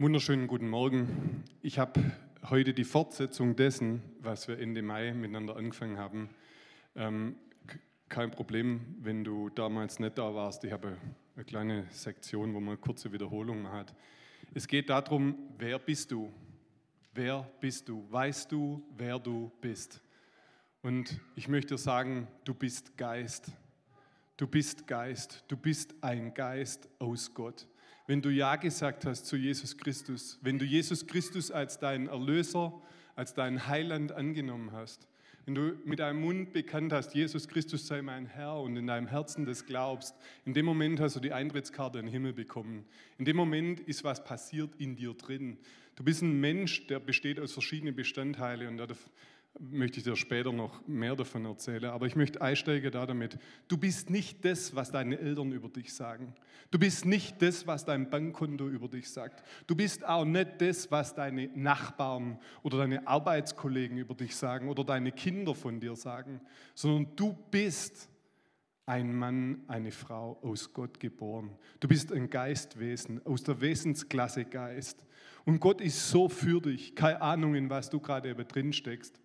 Wunderschönen 0.00 0.48
guten 0.48 0.68
Morgen. 0.68 1.44
Ich 1.62 1.78
habe 1.78 2.00
heute 2.50 2.74
die 2.74 2.82
Fortsetzung 2.82 3.54
dessen, 3.54 4.02
was 4.18 4.48
wir 4.48 4.58
Ende 4.58 4.82
Mai 4.82 5.14
miteinander 5.14 5.54
angefangen 5.54 5.98
haben. 5.98 6.30
Ähm, 6.96 7.36
kein 8.08 8.32
Problem, 8.32 8.96
wenn 8.98 9.22
du 9.22 9.50
damals 9.50 10.00
nicht 10.00 10.18
da 10.18 10.34
warst. 10.34 10.64
Ich 10.64 10.72
habe 10.72 10.98
eine 11.36 11.44
kleine 11.44 11.86
Sektion, 11.90 12.54
wo 12.54 12.58
man 12.58 12.80
kurze 12.80 13.12
Wiederholung 13.12 13.70
hat. 13.70 13.94
Es 14.52 14.66
geht 14.66 14.90
darum, 14.90 15.38
wer 15.58 15.78
bist 15.78 16.10
du? 16.10 16.28
Wer 17.14 17.48
bist 17.60 17.88
du? 17.88 18.04
Weißt 18.10 18.50
du, 18.50 18.82
wer 18.96 19.20
du 19.20 19.52
bist? 19.60 20.02
Und 20.82 21.20
ich 21.36 21.46
möchte 21.46 21.78
sagen, 21.78 22.26
du 22.42 22.52
bist 22.52 22.96
Geist. 22.96 23.52
Du 24.36 24.48
bist 24.48 24.88
Geist. 24.88 25.44
Du 25.46 25.56
bist 25.56 25.94
ein 26.00 26.34
Geist 26.34 26.88
aus 26.98 27.32
Gott 27.32 27.68
wenn 28.06 28.22
du 28.22 28.30
Ja 28.30 28.56
gesagt 28.56 29.06
hast 29.06 29.26
zu 29.26 29.36
Jesus 29.36 29.76
Christus, 29.76 30.38
wenn 30.42 30.58
du 30.58 30.64
Jesus 30.64 31.06
Christus 31.06 31.50
als 31.50 31.78
deinen 31.78 32.08
Erlöser, 32.08 32.72
als 33.16 33.34
deinen 33.34 33.66
Heiland 33.66 34.12
angenommen 34.12 34.72
hast, 34.72 35.08
wenn 35.46 35.54
du 35.54 35.74
mit 35.84 35.98
deinem 35.98 36.22
Mund 36.22 36.54
bekannt 36.54 36.92
hast, 36.92 37.14
Jesus 37.14 37.48
Christus 37.48 37.86
sei 37.86 38.00
mein 38.00 38.24
Herr 38.24 38.60
und 38.60 38.76
in 38.76 38.86
deinem 38.86 39.06
Herzen 39.06 39.44
das 39.44 39.66
glaubst, 39.66 40.14
in 40.46 40.54
dem 40.54 40.64
Moment 40.64 41.00
hast 41.00 41.16
du 41.16 41.20
die 41.20 41.34
Eintrittskarte 41.34 41.98
in 41.98 42.06
den 42.06 42.12
Himmel 42.12 42.32
bekommen. 42.32 42.86
In 43.18 43.26
dem 43.26 43.36
Moment 43.36 43.80
ist 43.80 44.04
was 44.04 44.24
passiert 44.24 44.74
in 44.78 44.96
dir 44.96 45.12
drin. 45.12 45.58
Du 45.96 46.04
bist 46.04 46.22
ein 46.22 46.40
Mensch, 46.40 46.86
der 46.86 46.98
besteht 46.98 47.38
aus 47.38 47.52
verschiedenen 47.52 47.94
Bestandteilen 47.94 48.68
und 48.68 48.78
möchte 49.58 49.98
ich 49.98 50.04
dir 50.04 50.16
später 50.16 50.52
noch 50.52 50.86
mehr 50.86 51.14
davon 51.14 51.44
erzählen. 51.44 51.86
Aber 51.86 52.06
ich 52.06 52.16
möchte 52.16 52.40
einsteigen 52.40 52.90
da 52.90 53.06
damit. 53.06 53.38
Du 53.68 53.76
bist 53.76 54.10
nicht 54.10 54.44
das, 54.44 54.74
was 54.74 54.90
deine 54.90 55.18
Eltern 55.18 55.52
über 55.52 55.68
dich 55.68 55.94
sagen. 55.94 56.34
Du 56.70 56.78
bist 56.78 57.04
nicht 57.04 57.40
das, 57.40 57.66
was 57.66 57.84
dein 57.84 58.10
Bankkonto 58.10 58.68
über 58.68 58.88
dich 58.88 59.08
sagt. 59.08 59.44
Du 59.66 59.76
bist 59.76 60.04
auch 60.04 60.24
nicht 60.24 60.60
das, 60.60 60.90
was 60.90 61.14
deine 61.14 61.48
Nachbarn 61.54 62.38
oder 62.62 62.78
deine 62.78 63.06
Arbeitskollegen 63.06 63.96
über 63.96 64.14
dich 64.14 64.34
sagen 64.34 64.68
oder 64.68 64.82
deine 64.82 65.12
Kinder 65.12 65.54
von 65.54 65.78
dir 65.78 65.94
sagen, 65.94 66.40
sondern 66.74 67.14
du 67.14 67.36
bist 67.50 68.08
ein 68.86 69.14
Mann, 69.14 69.62
eine 69.68 69.92
Frau 69.92 70.38
aus 70.42 70.72
Gott 70.72 71.00
geboren. 71.00 71.56
Du 71.80 71.88
bist 71.88 72.12
ein 72.12 72.28
Geistwesen, 72.28 73.24
aus 73.24 73.42
der 73.42 73.60
Wesensklasse 73.60 74.44
Geist. 74.44 75.04
Und 75.44 75.60
Gott 75.60 75.80
ist 75.80 76.10
so 76.10 76.28
für 76.28 76.60
dich. 76.60 76.94
Keine 76.94 77.20
Ahnung, 77.22 77.54
in 77.54 77.70
was 77.70 77.88
du 77.88 78.00
gerade 78.00 78.34
drin 78.34 78.72
steckst. 78.72 79.20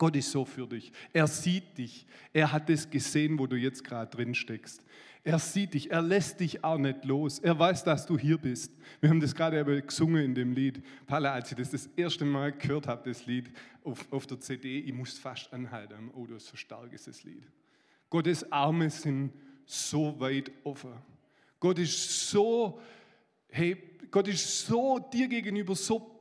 Gott 0.00 0.16
ist 0.16 0.30
so 0.30 0.46
für 0.46 0.66
dich. 0.66 0.90
Er 1.12 1.26
sieht 1.26 1.76
dich. 1.76 2.06
Er 2.32 2.50
hat 2.50 2.70
es 2.70 2.88
gesehen, 2.88 3.38
wo 3.38 3.46
du 3.46 3.54
jetzt 3.54 3.84
gerade 3.84 4.10
drin 4.10 4.34
steckst. 4.34 4.82
Er 5.22 5.38
sieht 5.38 5.74
dich. 5.74 5.90
Er 5.90 6.00
lässt 6.00 6.40
dich 6.40 6.64
auch 6.64 6.78
nicht 6.78 7.04
los. 7.04 7.38
Er 7.38 7.58
weiß, 7.58 7.84
dass 7.84 8.06
du 8.06 8.16
hier 8.16 8.38
bist. 8.38 8.72
Wir 9.02 9.10
haben 9.10 9.20
das 9.20 9.34
gerade 9.34 9.82
gesungen 9.82 10.24
in 10.24 10.34
dem 10.34 10.54
Lied. 10.54 10.82
Palle, 11.06 11.30
als 11.30 11.50
ich 11.50 11.58
das 11.58 11.70
das 11.72 11.86
erste 11.96 12.24
Mal 12.24 12.52
gehört 12.52 12.86
habe, 12.86 13.10
das 13.10 13.26
Lied 13.26 13.52
auf, 13.84 14.10
auf 14.10 14.26
der 14.26 14.40
CD, 14.40 14.78
ich 14.78 14.94
musste 14.94 15.20
fast 15.20 15.52
anhalten. 15.52 16.10
Oh, 16.14 16.26
das 16.26 16.46
so 16.46 16.56
stark 16.56 16.90
ist 16.94 17.06
das 17.06 17.22
Lied. 17.22 17.46
Gottes 18.08 18.50
Arme 18.50 18.88
sind 18.88 19.34
so 19.66 20.18
weit 20.18 20.50
offen. 20.64 20.94
Gott 21.58 21.78
ist 21.78 22.30
so, 22.30 22.80
hey, 23.50 23.76
Gott 24.10 24.28
ist 24.28 24.66
so 24.66 24.98
dir 24.98 25.28
gegenüber 25.28 25.76
so 25.76 26.18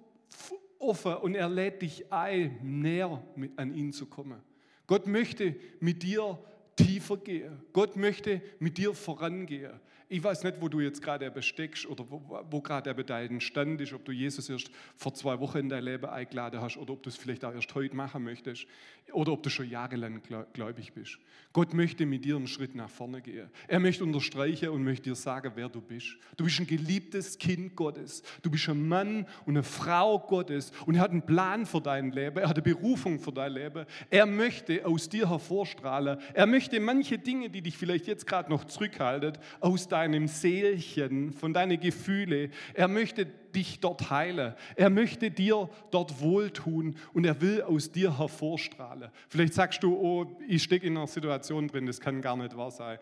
offen 0.80 1.16
und 1.16 1.36
er 1.36 1.50
lädt 1.50 1.82
dich 1.82 2.12
ein, 2.12 2.58
näher 2.62 3.22
an 3.58 3.74
ihn 3.74 3.94
zu 3.94 4.06
kommen. 4.06 4.42
Gott 4.88 5.06
möchte 5.06 5.56
mit 5.80 6.02
dir 6.02 6.40
tiefer 6.76 7.18
gehen. 7.18 7.62
Gott 7.74 7.96
möchte 7.96 8.42
mit 8.60 8.78
dir 8.78 8.94
vorangehen. 8.94 9.80
Ich 10.12 10.24
weiß 10.24 10.44
nicht, 10.44 10.60
wo 10.60 10.68
du 10.68 10.80
jetzt 10.80 11.04
gerade 11.04 11.30
besteckst 11.30 11.86
oder 11.86 12.04
wo, 12.10 12.44
wo 12.50 12.62
gerade 12.62 12.96
dein 13.04 13.40
Stand 13.42 13.80
ist, 13.80 13.94
ob 13.94 14.04
du 14.06 14.12
Jesus 14.12 14.50
erst 14.50 14.72
vor 14.96 15.14
zwei 15.14 15.40
Wochen 15.40 15.60
in 15.60 15.70
dein 15.70 15.84
Leben 15.84 16.08
eingeladen 16.08 16.60
hast 16.60 16.78
oder 16.78 16.94
ob 16.94 17.04
du 17.04 17.10
es 17.10 17.16
vielleicht 17.16 17.46
auch 17.46 17.54
erst 17.54 17.76
heute 17.76 17.96
machen 17.96 18.24
möchtest 18.24 18.66
oder 19.12 19.34
ob 19.34 19.44
du 19.44 19.52
schon 19.52 19.70
jahrelang 19.70 20.24
gläubig 20.54 20.94
bist. 20.94 21.20
Gott 21.60 21.74
möchte 21.74 22.06
mit 22.06 22.24
dir 22.24 22.38
einen 22.38 22.48
Schritt 22.48 22.74
nach 22.74 22.90
vorne 22.90 23.20
gehen. 23.20 23.50
Er 23.68 23.82
möchte 23.82 24.06
unterstreichen 24.06 24.70
und 24.70 24.82
möchte 24.82 25.10
dir 25.10 25.16
sagen, 25.16 25.52
wer 25.56 25.68
du 25.68 25.82
bist. 25.82 26.16
Du 26.38 26.46
bist 26.46 26.58
ein 26.62 26.66
geliebtes 26.66 27.38
Kind 27.38 27.76
Gottes. 27.76 28.24
Du 28.42 28.50
bist 28.50 28.70
ein 28.70 28.88
Mann 28.88 29.26
und 29.46 29.58
eine 29.58 29.64
Frau 29.64 30.20
Gottes 30.20 30.72
und 30.86 30.96
er 30.96 31.02
hat 31.02 31.12
einen 31.12 31.26
Plan 31.26 31.66
für 31.66 31.82
dein 31.82 32.14
Leben. 32.14 32.38
Er 32.38 32.48
hat 32.48 32.56
eine 32.56 32.64
Berufung 32.64 33.20
für 33.20 33.34
dein 33.34 33.52
Leben. 33.52 33.86
Er 34.10 34.26
möchte 34.26 34.86
aus 34.86 35.10
dir 35.10 35.30
hervorstrahlen. 35.30 36.20
Er 36.34 36.46
möchte 36.46 36.80
manche 36.80 37.18
Dinge, 37.18 37.50
die 37.50 37.62
dich 37.62 37.76
vielleicht 37.76 38.08
jetzt 38.08 38.26
gerade 38.26 38.50
noch 38.50 38.64
zurückhalten, 38.64 39.34
aus 39.60 39.90
deinem 39.90 40.30
Seelchen, 40.30 41.34
von 41.34 41.54
deinen 41.54 41.78
Gefühlen. 41.78 42.54
Er 42.74 42.88
möchte 42.88 43.28
dich 43.56 43.80
dort 43.80 44.10
heilen. 44.10 44.54
Er 44.76 44.90
möchte 44.90 45.32
dir 45.32 45.70
dort 45.92 46.22
wohltun 46.22 46.96
und 47.14 47.26
er 47.26 47.42
will 47.42 47.62
aus 47.64 47.92
dir 47.92 48.18
hervorstrahlen. 48.18 49.10
Vielleicht 49.28 49.54
sagst 49.54 49.84
du, 49.84 49.96
oh, 49.96 50.38
ich 50.48 50.64
stecke 50.64 50.88
in 50.88 50.98
einer 50.98 51.08
Situation 51.08 51.68
drin, 51.68 51.86
das 51.86 52.00
kann 52.00 52.22
gar 52.22 52.38
nicht 52.38 52.56
wahr 52.56 52.72
sein. 52.72 53.00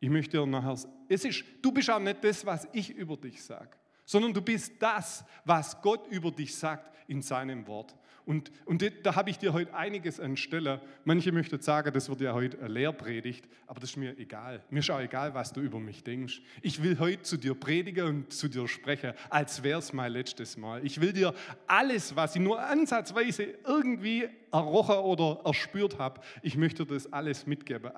Ich 0.00 0.10
möchte 0.10 0.38
dir 0.38 0.46
nachher, 0.46 0.76
es 1.08 1.24
ist, 1.24 1.44
du 1.60 1.72
bist 1.72 1.90
auch 1.90 1.98
nicht 1.98 2.22
das, 2.22 2.46
was 2.46 2.68
ich 2.72 2.90
über 2.90 3.16
dich 3.16 3.42
sage, 3.42 3.70
sondern 4.08 4.32
du 4.32 4.40
bist 4.40 4.72
das, 4.78 5.22
was 5.44 5.82
Gott 5.82 6.06
über 6.08 6.30
dich 6.30 6.56
sagt 6.56 6.90
in 7.08 7.20
seinem 7.20 7.66
Wort. 7.66 7.94
Und, 8.24 8.50
und 8.64 8.82
da 9.02 9.16
habe 9.16 9.28
ich 9.28 9.38
dir 9.38 9.52
heute 9.52 9.74
einiges 9.74 10.18
anstelle. 10.18 10.80
Manche 11.04 11.30
möchten 11.30 11.60
sagen, 11.60 11.92
das 11.92 12.08
wird 12.08 12.22
ja 12.22 12.32
heute 12.32 12.58
eine 12.58 12.68
Lehrpredigt, 12.68 13.46
aber 13.66 13.80
das 13.80 13.90
ist 13.90 13.96
mir 13.96 14.18
egal. 14.18 14.62
Mir 14.70 14.80
ist 14.80 14.90
auch 14.90 15.00
egal, 15.00 15.34
was 15.34 15.52
du 15.52 15.60
über 15.60 15.78
mich 15.78 16.04
denkst. 16.04 16.40
Ich 16.62 16.82
will 16.82 16.98
heute 16.98 17.22
zu 17.22 17.36
dir 17.36 17.54
predigen 17.54 18.06
und 18.06 18.32
zu 18.32 18.48
dir 18.48 18.66
sprechen, 18.66 19.12
als 19.28 19.62
wäre 19.62 19.78
es 19.78 19.92
mein 19.92 20.12
letztes 20.12 20.56
Mal. 20.56 20.84
Ich 20.86 21.02
will 21.02 21.12
dir 21.12 21.34
alles, 21.66 22.16
was 22.16 22.34
ich 22.34 22.40
nur 22.40 22.60
ansatzweise 22.60 23.54
irgendwie 23.66 24.28
errochen 24.52 24.96
oder 24.96 25.40
erspürt 25.44 25.98
habe, 25.98 26.20
ich 26.42 26.56
möchte 26.56 26.84
das 26.86 27.12
alles 27.12 27.46
mitgeben. 27.46 27.90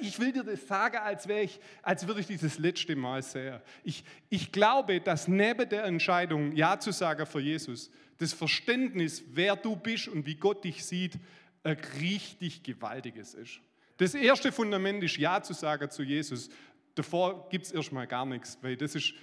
Ich 0.00 0.18
will 0.18 0.32
dir 0.32 0.44
das 0.44 0.66
sagen, 0.66 0.96
als, 0.98 1.26
ich, 1.26 1.60
als 1.82 2.06
würde 2.06 2.20
ich 2.20 2.26
dieses 2.26 2.58
letzte 2.58 2.96
Mal 2.96 3.22
sehen. 3.22 3.60
Ich, 3.84 4.04
ich 4.28 4.52
glaube, 4.52 5.00
dass 5.00 5.28
neben 5.28 5.68
der 5.68 5.84
Entscheidung, 5.84 6.52
Ja 6.52 6.78
zu 6.78 6.92
sagen 6.92 7.26
für 7.26 7.40
Jesus, 7.40 7.90
das 8.18 8.32
Verständnis, 8.32 9.22
wer 9.32 9.56
du 9.56 9.76
bist 9.76 10.08
und 10.08 10.26
wie 10.26 10.36
Gott 10.36 10.64
dich 10.64 10.84
sieht, 10.84 11.18
ein 11.62 11.76
richtig 12.00 12.62
gewaltiges 12.62 13.34
ist. 13.34 13.60
Das 13.98 14.14
erste 14.14 14.52
Fundament 14.52 15.02
ist 15.02 15.16
Ja 15.16 15.42
zu 15.42 15.52
sagen 15.52 15.90
zu 15.90 16.02
Jesus. 16.02 16.48
Davor 16.94 17.48
gibt 17.50 17.66
es 17.66 17.72
erstmal 17.72 18.06
gar 18.06 18.24
nichts, 18.24 18.58
weil 18.62 18.76
das 18.76 18.94
ist, 18.94 19.14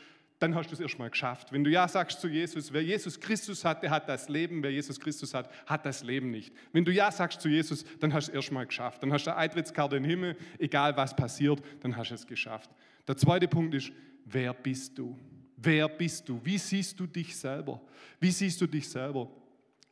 dann 0.44 0.56
hast 0.56 0.70
du 0.70 0.74
es 0.74 0.82
erstmal 0.82 1.10
geschafft. 1.10 1.54
Wenn 1.54 1.64
du 1.64 1.72
Ja 1.72 1.88
sagst 1.88 2.20
zu 2.20 2.28
Jesus, 2.28 2.74
wer 2.74 2.84
Jesus 2.84 3.18
Christus 3.18 3.64
hat, 3.64 3.82
der 3.82 3.92
hat 3.92 4.10
das 4.10 4.28
Leben, 4.28 4.62
wer 4.62 4.72
Jesus 4.72 5.00
Christus 5.00 5.34
hat, 5.34 5.50
hat 5.66 5.86
das 5.86 6.04
Leben 6.04 6.32
nicht. 6.32 6.54
Wenn 6.74 6.84
du 6.84 6.92
Ja 6.92 7.12
sagst 7.12 7.40
zu 7.40 7.48
Jesus, 7.48 7.86
dann 8.02 8.14
hast 8.14 8.28
du 8.28 8.32
es 8.34 8.36
erstmal 8.36 8.68
geschafft. 8.68 9.02
Dann 9.02 9.14
hast 9.14 9.26
du 9.26 9.32
eine 9.32 9.40
Eintrittskarte 9.40 9.96
in 9.96 10.04
den 10.04 10.10
Himmel, 10.10 10.36
egal 10.60 10.98
was 10.98 11.16
passiert, 11.16 11.62
dann 11.80 11.96
hast 11.96 12.10
du 12.10 12.16
es 12.16 12.28
geschafft. 12.28 12.70
Der 13.08 13.16
zweite 13.16 13.48
Punkt 13.48 13.74
ist, 13.74 13.94
wer 14.26 14.54
bist 14.54 14.98
du? 14.98 15.18
Wer 15.56 15.88
bist 15.88 16.28
du? 16.28 16.42
Wie 16.44 16.58
siehst 16.58 17.00
du 17.00 17.08
dich 17.08 17.38
selber? 17.38 17.82
Wie 18.20 18.32
siehst 18.32 18.60
du 18.60 18.68
dich 18.68 18.90
selber? 18.90 19.32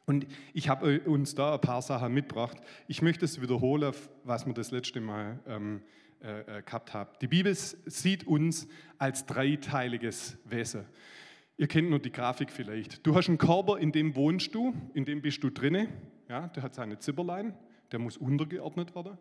Und 0.05 0.27
ich 0.53 0.67
habe 0.67 0.99
uns 1.01 1.33
da 1.33 1.53
ein 1.53 1.61
paar 1.61 1.81
Sachen 1.81 2.13
mitgebracht. 2.13 2.57
Ich 2.89 3.01
möchte 3.01 3.23
es 3.23 3.41
wiederholen, 3.41 3.93
was 4.25 4.45
wir 4.45 4.53
das 4.53 4.71
letzte 4.71 4.99
Mal 4.99 5.39
ähm, 5.47 5.81
äh, 6.23 6.59
äh 6.59 6.61
gehabt 6.61 6.93
haben. 6.93 7.11
Die 7.21 7.27
Bibel 7.27 7.53
sieht 7.55 8.25
uns 8.25 8.67
als 8.97 9.25
dreiteiliges 9.25 10.37
Wesen. 10.45 10.85
Ihr 11.57 11.67
kennt 11.67 11.89
nur 11.89 11.99
die 11.99 12.11
Grafik 12.11 12.51
vielleicht. 12.51 13.05
Du 13.05 13.15
hast 13.15 13.27
einen 13.27 13.37
Körper, 13.37 13.77
in 13.77 13.91
dem 13.91 14.15
wohnst 14.15 14.55
du, 14.55 14.73
in 14.93 15.05
dem 15.05 15.21
bist 15.21 15.43
du 15.43 15.49
drinne. 15.49 15.89
Ja, 16.27 16.47
der 16.47 16.63
hat 16.63 16.73
seine 16.73 16.97
Zipperlein, 16.97 17.53
der 17.91 17.99
muss 17.99 18.17
untergeordnet 18.17 18.95
werden. 18.95 19.17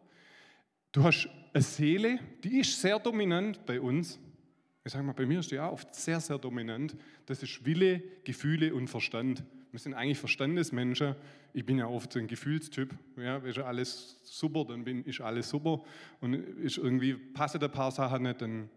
Du 0.93 1.05
hast 1.05 1.28
eine 1.53 1.62
Seele, 1.62 2.19
die 2.43 2.61
ist 2.61 2.81
sehr 2.81 2.99
dominant 2.99 3.65
bei 3.67 3.81
uns. 3.81 4.19
Ich 4.84 4.93
sage 4.93 5.05
mal, 5.05 5.12
bei 5.12 5.27
mir 5.27 5.41
ist 5.41 5.50
die 5.50 5.61
auch 5.61 5.72
oft 5.72 5.94
sehr, 5.94 6.19
sehr 6.21 6.38
dominant. 6.38 6.97
Das 7.27 7.43
ist 7.43 7.65
Wille, 7.65 8.03
Gefühle 8.25 8.75
und 8.75 8.88
Verstand. 8.88 9.44
Wir 9.70 9.78
sind 9.78 9.94
eigentlich 9.94 10.19
Verstandesmenschen. 10.19 11.14
Ich 11.52 11.64
bin 11.64 11.78
ja 11.78 11.87
oft 11.87 12.17
ein 12.17 12.26
Gefühlstyp. 12.26 12.94
Ja, 13.17 13.37
ist 13.38 13.58
alles 13.58 14.20
super, 14.25 14.64
dann 14.64 14.84
bin, 14.84 15.05
ist 15.05 15.20
alles 15.20 15.49
super. 15.49 15.82
Und 16.20 16.34
ist 16.34 16.78
irgendwie 16.78 17.14
passen 17.14 17.62
ein 17.62 17.70
paar 17.70 17.90
Sachen 17.90 18.22
nicht, 18.22 18.43
dann 18.43 18.69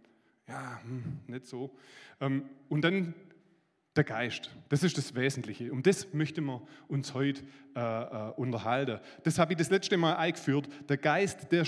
ja, 0.48 0.80
hm, 0.84 1.20
nicht 1.28 1.48
so. 1.48 1.76
Ähm, 2.22 2.44
und 2.70 2.82
dann 2.82 3.14
der 3.96 4.04
Geist, 4.04 4.50
das 4.70 4.84
ist 4.84 4.98
das 4.98 5.14
Wesentliche. 5.16 5.72
Um 5.72 5.84
das 5.84 6.14
möchten 6.14 6.46
wir 6.46 6.62
uns 6.88 7.14
heute 7.14 7.44
äh, 7.76 7.80
äh, 7.80 8.32
unterhalten. 8.36 9.00
Das 9.24 9.38
habe 9.38 9.54
ich 9.54 9.58
das 9.58 9.70
letzte 9.70 9.98
Mal 9.98 10.16
eingeführt. 10.16 10.68
Der 10.90 10.98
Geist, 10.98 11.52
der 11.52 11.66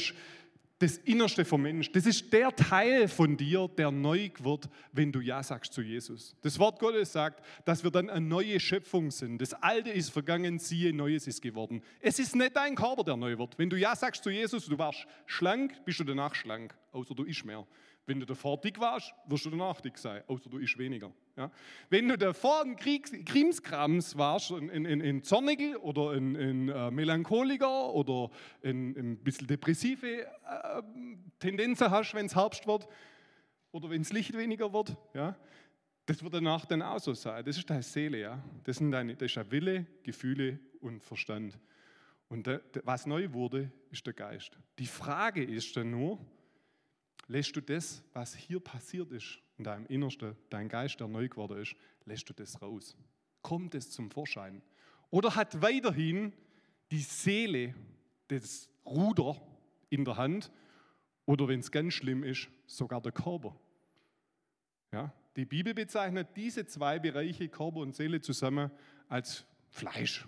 das 0.85 0.97
Innerste 0.97 1.45
vom 1.45 1.63
Mensch. 1.63 1.91
Das 1.91 2.05
ist 2.05 2.31
der 2.31 2.55
Teil 2.55 3.07
von 3.07 3.35
dir, 3.37 3.67
der 3.75 3.89
neu 3.89 4.29
wird, 4.39 4.69
wenn 4.91 5.11
du 5.11 5.19
Ja 5.19 5.41
sagst 5.41 5.73
zu 5.73 5.81
Jesus. 5.81 6.35
Das 6.43 6.59
Wort 6.59 6.79
Gottes 6.79 7.11
sagt, 7.11 7.43
dass 7.65 7.83
wir 7.83 7.89
dann 7.89 8.07
eine 8.07 8.23
neue 8.23 8.59
Schöpfung 8.59 9.09
sind. 9.09 9.39
Das 9.39 9.53
Alte 9.55 9.89
ist 9.89 10.11
vergangen, 10.11 10.59
siehe, 10.59 10.93
Neues 10.93 11.25
ist 11.25 11.41
geworden. 11.41 11.81
Es 12.01 12.19
ist 12.19 12.35
nicht 12.35 12.55
dein 12.55 12.75
Körper, 12.75 13.03
der 13.03 13.17
neu 13.17 13.35
wird. 13.35 13.57
Wenn 13.57 13.71
du 13.71 13.77
Ja 13.77 13.95
sagst 13.95 14.23
zu 14.23 14.29
Jesus, 14.29 14.67
du 14.67 14.77
warst 14.77 15.07
schlank, 15.25 15.73
bist 15.85 15.99
du 15.99 16.03
danach 16.03 16.35
schlank, 16.35 16.75
außer 16.91 17.15
du 17.15 17.25
isch 17.25 17.43
mehr. 17.43 17.65
Wenn 18.07 18.19
du 18.19 18.25
davor 18.25 18.59
dick 18.61 18.79
warst, 18.79 19.13
wirst 19.25 19.45
du 19.45 19.49
danach 19.49 19.81
dick 19.81 19.97
sein, 19.97 20.23
außer 20.27 20.49
du 20.49 20.59
isst 20.59 20.77
weniger. 20.77 21.11
Ja? 21.35 21.49
Wenn 21.89 22.07
du 22.07 22.17
davor 22.17 22.63
ein 22.63 22.75
Krimskrams 22.75 24.15
warst, 24.15 24.51
ein, 24.51 24.69
ein, 24.69 25.01
ein 25.01 25.23
Zornigel 25.23 25.75
oder 25.77 26.11
ein, 26.11 26.35
ein 26.35 26.69
äh, 26.69 26.91
Melancholiker 26.91 27.93
oder 27.93 28.29
ein, 28.63 28.95
ein 28.95 29.17
bisschen 29.17 29.47
depressive 29.47 30.21
äh, 30.21 30.27
Tendenzen 31.39 31.89
hast, 31.89 32.13
wenn 32.13 32.27
es 32.27 32.35
Herbst 32.35 32.67
wird 32.67 32.87
oder 33.71 33.89
wenn 33.89 34.01
es 34.01 34.13
Licht 34.13 34.37
weniger 34.37 34.71
wird, 34.71 34.95
ja? 35.15 35.35
das 36.05 36.21
wird 36.21 36.35
danach 36.35 36.65
dann 36.65 36.83
auch 36.83 36.99
so 36.99 37.15
sein. 37.15 37.43
Das 37.43 37.57
ist 37.57 37.67
deine 37.67 37.81
Seele, 37.81 38.19
ja? 38.19 38.43
das, 38.63 38.77
sind 38.77 38.91
deine, 38.91 39.15
das 39.15 39.25
ist 39.25 39.37
dein 39.37 39.49
Wille, 39.49 39.87
Gefühle 40.03 40.59
und 40.79 41.03
Verstand. 41.03 41.57
Und 42.27 42.49
was 42.83 43.05
neu 43.05 43.33
wurde, 43.33 43.71
ist 43.91 44.05
der 44.05 44.13
Geist. 44.13 44.57
Die 44.77 44.87
Frage 44.87 45.43
ist 45.43 45.75
dann 45.77 45.91
nur, 45.91 46.19
lässt 47.27 47.55
du 47.55 47.61
das, 47.61 48.03
was 48.13 48.35
hier 48.35 48.59
passiert 48.59 49.11
ist, 49.11 49.39
in 49.57 49.63
deinem 49.63 49.85
Innersten, 49.87 50.35
dein 50.49 50.69
Geist, 50.69 50.99
der 50.99 51.07
neu 51.07 51.27
geworden 51.27 51.61
ist, 51.61 51.75
lässt 52.05 52.29
du 52.29 52.33
das 52.33 52.61
raus? 52.61 52.95
Kommt 53.41 53.75
es 53.75 53.91
zum 53.91 54.11
Vorschein? 54.11 54.61
Oder 55.09 55.35
hat 55.35 55.61
weiterhin 55.61 56.33
die 56.91 56.99
Seele 56.99 57.73
das 58.27 58.69
Ruder 58.85 59.41
in 59.89 60.03
der 60.05 60.17
Hand 60.17 60.51
oder 61.25 61.47
wenn 61.47 61.59
es 61.59 61.71
ganz 61.71 61.93
schlimm 61.93 62.23
ist, 62.23 62.49
sogar 62.67 63.01
der 63.01 63.11
Körper? 63.11 63.55
Ja, 64.91 65.13
die 65.35 65.45
Bibel 65.45 65.73
bezeichnet 65.73 66.29
diese 66.35 66.65
zwei 66.65 66.99
Bereiche, 66.99 67.49
Körper 67.49 67.77
und 67.77 67.95
Seele, 67.95 68.21
zusammen 68.21 68.71
als 69.09 69.45
Fleisch 69.69 70.25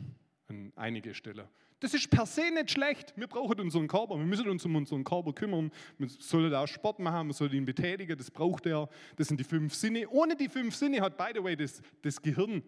an 0.47 0.73
einigen 0.75 1.13
Stellen. 1.13 1.47
Das 1.79 1.93
ist 1.93 2.09
per 2.09 2.25
se 2.25 2.49
nicht 2.51 2.71
schlecht. 2.71 3.13
Wir 3.15 3.27
brauchen 3.27 3.59
unseren 3.59 3.87
Körper. 3.87 4.17
Wir 4.17 4.25
müssen 4.25 4.49
uns 4.49 4.65
um 4.65 4.75
unseren 4.75 5.03
Körper 5.03 5.31
kümmern. 5.33 5.71
Wir 5.99 6.09
sollen 6.09 6.53
auch 6.53 6.67
Sport 6.67 6.99
machen, 6.99 7.27
wir 7.27 7.33
sollen 7.33 7.53
ihn 7.53 7.65
betätigen. 7.65 8.17
Das 8.17 8.31
braucht 8.31 8.65
er. 8.65 8.89
Das 9.15 9.27
sind 9.27 9.39
die 9.39 9.43
fünf 9.43 9.75
Sinne. 9.75 10.09
Ohne 10.09 10.35
die 10.35 10.49
fünf 10.49 10.75
Sinne 10.75 11.01
hat, 11.01 11.17
by 11.17 11.31
the 11.35 11.43
way, 11.43 11.55
das, 11.55 11.81
das 12.01 12.19
Gehirn 12.21 12.63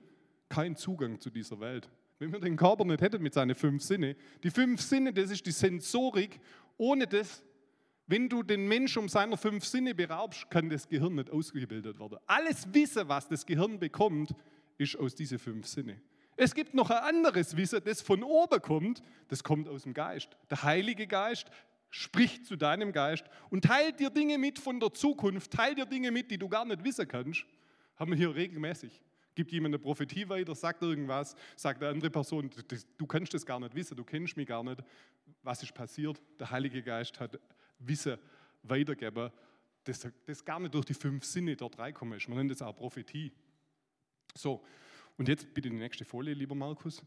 keinen 0.48 0.76
Zugang 0.76 1.20
zu 1.20 1.30
dieser 1.32 1.60
Welt. 1.60 1.90
Wenn 2.20 2.32
wir 2.32 2.40
den 2.40 2.56
Körper 2.56 2.86
nicht 2.86 3.02
hätten 3.02 3.24
mit 3.24 3.34
seinen 3.34 3.56
fünf 3.56 3.82
Sinne, 3.82 4.16
die 4.44 4.52
fünf 4.52 4.82
Sinne, 4.82 5.12
das 5.12 5.32
ist 5.32 5.46
die 5.46 5.52
Sensorik. 5.52 6.40
Ohne 6.78 7.08
das, 7.08 7.44
wenn 8.06 8.30
du 8.30 8.44
den 8.44 8.68
Menschen 8.68 9.00
um 9.04 9.10
seiner 9.10 9.38
fünf 9.38 9.66
Sinne 9.66 9.96
beraubst, 9.96 10.50
kann 10.52 10.70
das 10.70 10.88
Gehirn 10.88 11.16
nicht 11.16 11.32
ausgebildet 11.32 12.00
werden. 12.00 12.18
Alles 12.28 12.72
Wissen, 12.74 13.08
was 13.08 13.28
das 13.28 13.46
Gehirn 13.46 13.80
bekommt, 13.80 14.36
ist 14.78 14.98
aus 14.98 15.16
diesen 15.16 15.40
fünf 15.40 15.66
Sinne. 15.66 16.02
Es 16.42 16.56
gibt 16.56 16.74
noch 16.74 16.90
ein 16.90 17.04
anderes 17.04 17.58
Wissen, 17.58 17.82
das 17.84 18.02
von 18.02 18.24
oben 18.24 18.62
kommt, 18.62 19.02
das 19.28 19.44
kommt 19.44 19.68
aus 19.68 19.84
dem 19.84 19.94
Geist. 19.94 20.38
Der 20.50 20.64
Heilige 20.64 21.06
Geist 21.06 21.52
spricht 21.90 22.46
zu 22.46 22.56
deinem 22.56 22.94
Geist 22.94 23.26
und 23.50 23.66
teilt 23.66 24.00
dir 24.00 24.10
Dinge 24.10 24.38
mit 24.38 24.58
von 24.58 24.80
der 24.80 24.94
Zukunft, 24.94 25.52
teilt 25.52 25.78
dir 25.78 25.86
Dinge 25.86 26.12
mit, 26.12 26.32
die 26.32 26.38
du 26.38 26.48
gar 26.48 26.64
nicht 26.64 26.82
wissen 26.82 27.06
kannst. 27.10 27.44
Haben 27.98 28.12
wir 28.12 28.18
hier 28.18 28.34
regelmäßig. 28.34 29.02
Gibt 29.36 29.52
jemand 29.52 29.76
eine 29.76 29.80
Prophetie 29.80 30.30
weiter, 30.30 30.56
sagt 30.56 30.82
irgendwas, 30.82 31.36
sagt 31.58 31.84
eine 31.84 31.92
andere 31.92 32.10
Person, 32.10 32.50
du 32.98 33.06
kannst 33.06 33.34
das 33.34 33.46
gar 33.46 33.60
nicht 33.60 33.76
wissen, 33.76 33.98
du 33.98 34.06
kennst 34.06 34.38
mich 34.38 34.48
gar 34.48 34.64
nicht. 34.64 34.82
Was 35.44 35.62
ist 35.62 35.74
passiert? 35.74 36.22
Der 36.40 36.50
Heilige 36.50 36.82
Geist 36.82 37.20
hat 37.20 37.38
Wissen 37.80 38.18
weitergegeben, 38.64 39.30
das, 39.84 40.08
das 40.26 40.46
gar 40.46 40.62
nicht 40.62 40.74
durch 40.74 40.86
die 40.86 40.94
fünf 40.94 41.26
Sinne 41.26 41.58
dort 41.58 41.78
reinkommen 41.78 42.18
ist. 42.18 42.30
Man 42.30 42.38
nennt 42.38 42.52
das 42.52 42.62
auch 42.62 42.78
Prophetie. 42.78 43.34
So, 44.36 44.64
und 45.20 45.28
jetzt 45.28 45.54
bitte 45.54 45.70
die 45.70 45.76
nächste 45.76 46.06
Folie, 46.06 46.34
lieber 46.34 46.56
Markus. 46.56 47.04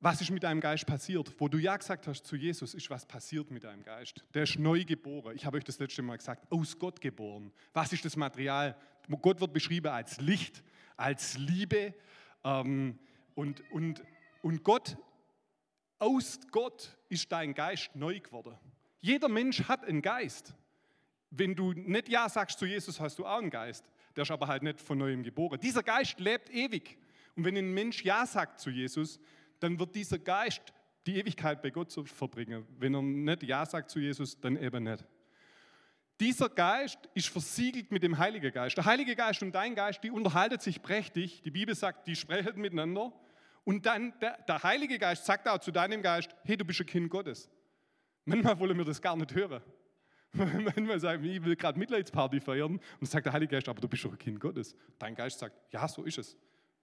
Was 0.00 0.22
ist 0.22 0.30
mit 0.30 0.42
deinem 0.42 0.58
Geist 0.58 0.86
passiert? 0.86 1.34
Wo 1.38 1.48
du 1.48 1.58
ja 1.58 1.76
gesagt 1.76 2.06
hast 2.06 2.24
zu 2.24 2.34
Jesus, 2.34 2.72
ist 2.72 2.88
was 2.88 3.04
passiert 3.04 3.50
mit 3.50 3.64
deinem 3.64 3.82
Geist. 3.82 4.24
Der 4.32 4.44
ist 4.44 4.58
neu 4.58 4.84
geboren. 4.84 5.36
Ich 5.36 5.44
habe 5.44 5.58
euch 5.58 5.64
das 5.64 5.78
letzte 5.78 6.00
Mal 6.00 6.16
gesagt, 6.16 6.50
aus 6.50 6.78
Gott 6.78 6.98
geboren. 6.98 7.52
Was 7.74 7.92
ist 7.92 8.06
das 8.06 8.16
Material? 8.16 8.74
Gott 9.20 9.42
wird 9.42 9.52
beschrieben 9.52 9.88
als 9.88 10.18
Licht, 10.18 10.64
als 10.96 11.36
Liebe. 11.36 11.92
Ähm, 12.42 12.98
und, 13.34 13.62
und, 13.70 14.02
und 14.40 14.64
Gott, 14.64 14.96
aus 15.98 16.40
Gott 16.50 16.96
ist 17.10 17.30
dein 17.30 17.52
Geist 17.52 17.94
neu 17.94 18.18
geworden. 18.18 18.56
Jeder 19.00 19.28
Mensch 19.28 19.62
hat 19.64 19.84
einen 19.84 20.00
Geist. 20.00 20.54
Wenn 21.28 21.54
du 21.54 21.74
nicht 21.74 22.08
Ja 22.08 22.30
sagst 22.30 22.58
zu 22.58 22.64
Jesus, 22.64 22.98
hast 22.98 23.18
du 23.18 23.26
auch 23.26 23.38
einen 23.38 23.50
Geist. 23.50 23.84
Der 24.14 24.22
ist 24.22 24.30
aber 24.30 24.46
halt 24.46 24.62
nicht 24.62 24.80
von 24.80 24.96
neuem 24.96 25.22
geboren. 25.22 25.60
Dieser 25.60 25.82
Geist 25.82 26.18
lebt 26.18 26.48
ewig. 26.48 26.96
Und 27.36 27.44
wenn 27.44 27.56
ein 27.56 27.72
Mensch 27.72 28.02
Ja 28.02 28.26
sagt 28.26 28.60
zu 28.60 28.70
Jesus, 28.70 29.20
dann 29.60 29.78
wird 29.78 29.94
dieser 29.94 30.18
Geist 30.18 30.62
die 31.06 31.18
Ewigkeit 31.18 31.62
bei 31.62 31.70
Gott 31.70 31.92
verbringen. 31.92 32.66
Wenn 32.78 32.94
er 32.94 33.02
nicht 33.02 33.42
Ja 33.44 33.64
sagt 33.64 33.90
zu 33.90 34.00
Jesus, 34.00 34.40
dann 34.40 34.56
eben 34.56 34.84
nicht. 34.84 35.04
Dieser 36.18 36.48
Geist 36.48 36.98
ist 37.12 37.28
versiegelt 37.28 37.92
mit 37.92 38.02
dem 38.02 38.16
Heiligen 38.16 38.50
Geist. 38.50 38.76
Der 38.76 38.86
Heilige 38.86 39.14
Geist 39.14 39.42
und 39.42 39.54
dein 39.54 39.74
Geist, 39.74 40.02
die 40.02 40.10
unterhalten 40.10 40.58
sich 40.58 40.80
prächtig. 40.80 41.42
Die 41.42 41.50
Bibel 41.50 41.74
sagt, 41.74 42.06
die 42.06 42.16
sprechen 42.16 42.58
miteinander. 42.58 43.12
Und 43.64 43.84
dann 43.84 44.18
der, 44.20 44.38
der 44.48 44.62
Heilige 44.62 44.98
Geist 44.98 45.26
sagt 45.26 45.46
auch 45.46 45.58
zu 45.58 45.70
deinem 45.70 46.02
Geist, 46.02 46.34
hey, 46.44 46.56
du 46.56 46.64
bist 46.64 46.80
ein 46.80 46.86
Kind 46.86 47.10
Gottes. 47.10 47.50
Manchmal 48.24 48.58
wollen 48.58 48.78
wir 48.78 48.84
das 48.84 49.02
gar 49.02 49.14
nicht 49.14 49.34
hören. 49.34 49.62
Manchmal 50.32 50.98
sagen 50.98 51.22
wir, 51.22 51.32
ich 51.32 51.44
will 51.44 51.54
gerade 51.54 51.78
Mitleidsparty 51.78 52.40
feiern. 52.40 52.80
Und 52.98 53.06
sagt 53.06 53.26
der 53.26 53.34
Heilige 53.34 53.52
Geist, 53.52 53.68
aber 53.68 53.80
du 53.80 53.88
bist 53.88 54.04
doch 54.04 54.12
ein 54.12 54.18
Kind 54.18 54.40
Gottes. 54.40 54.74
Dein 54.98 55.14
Geist 55.14 55.38
sagt, 55.38 55.54
ja, 55.70 55.86
so 55.86 56.02
ist 56.02 56.18
es. 56.18 56.36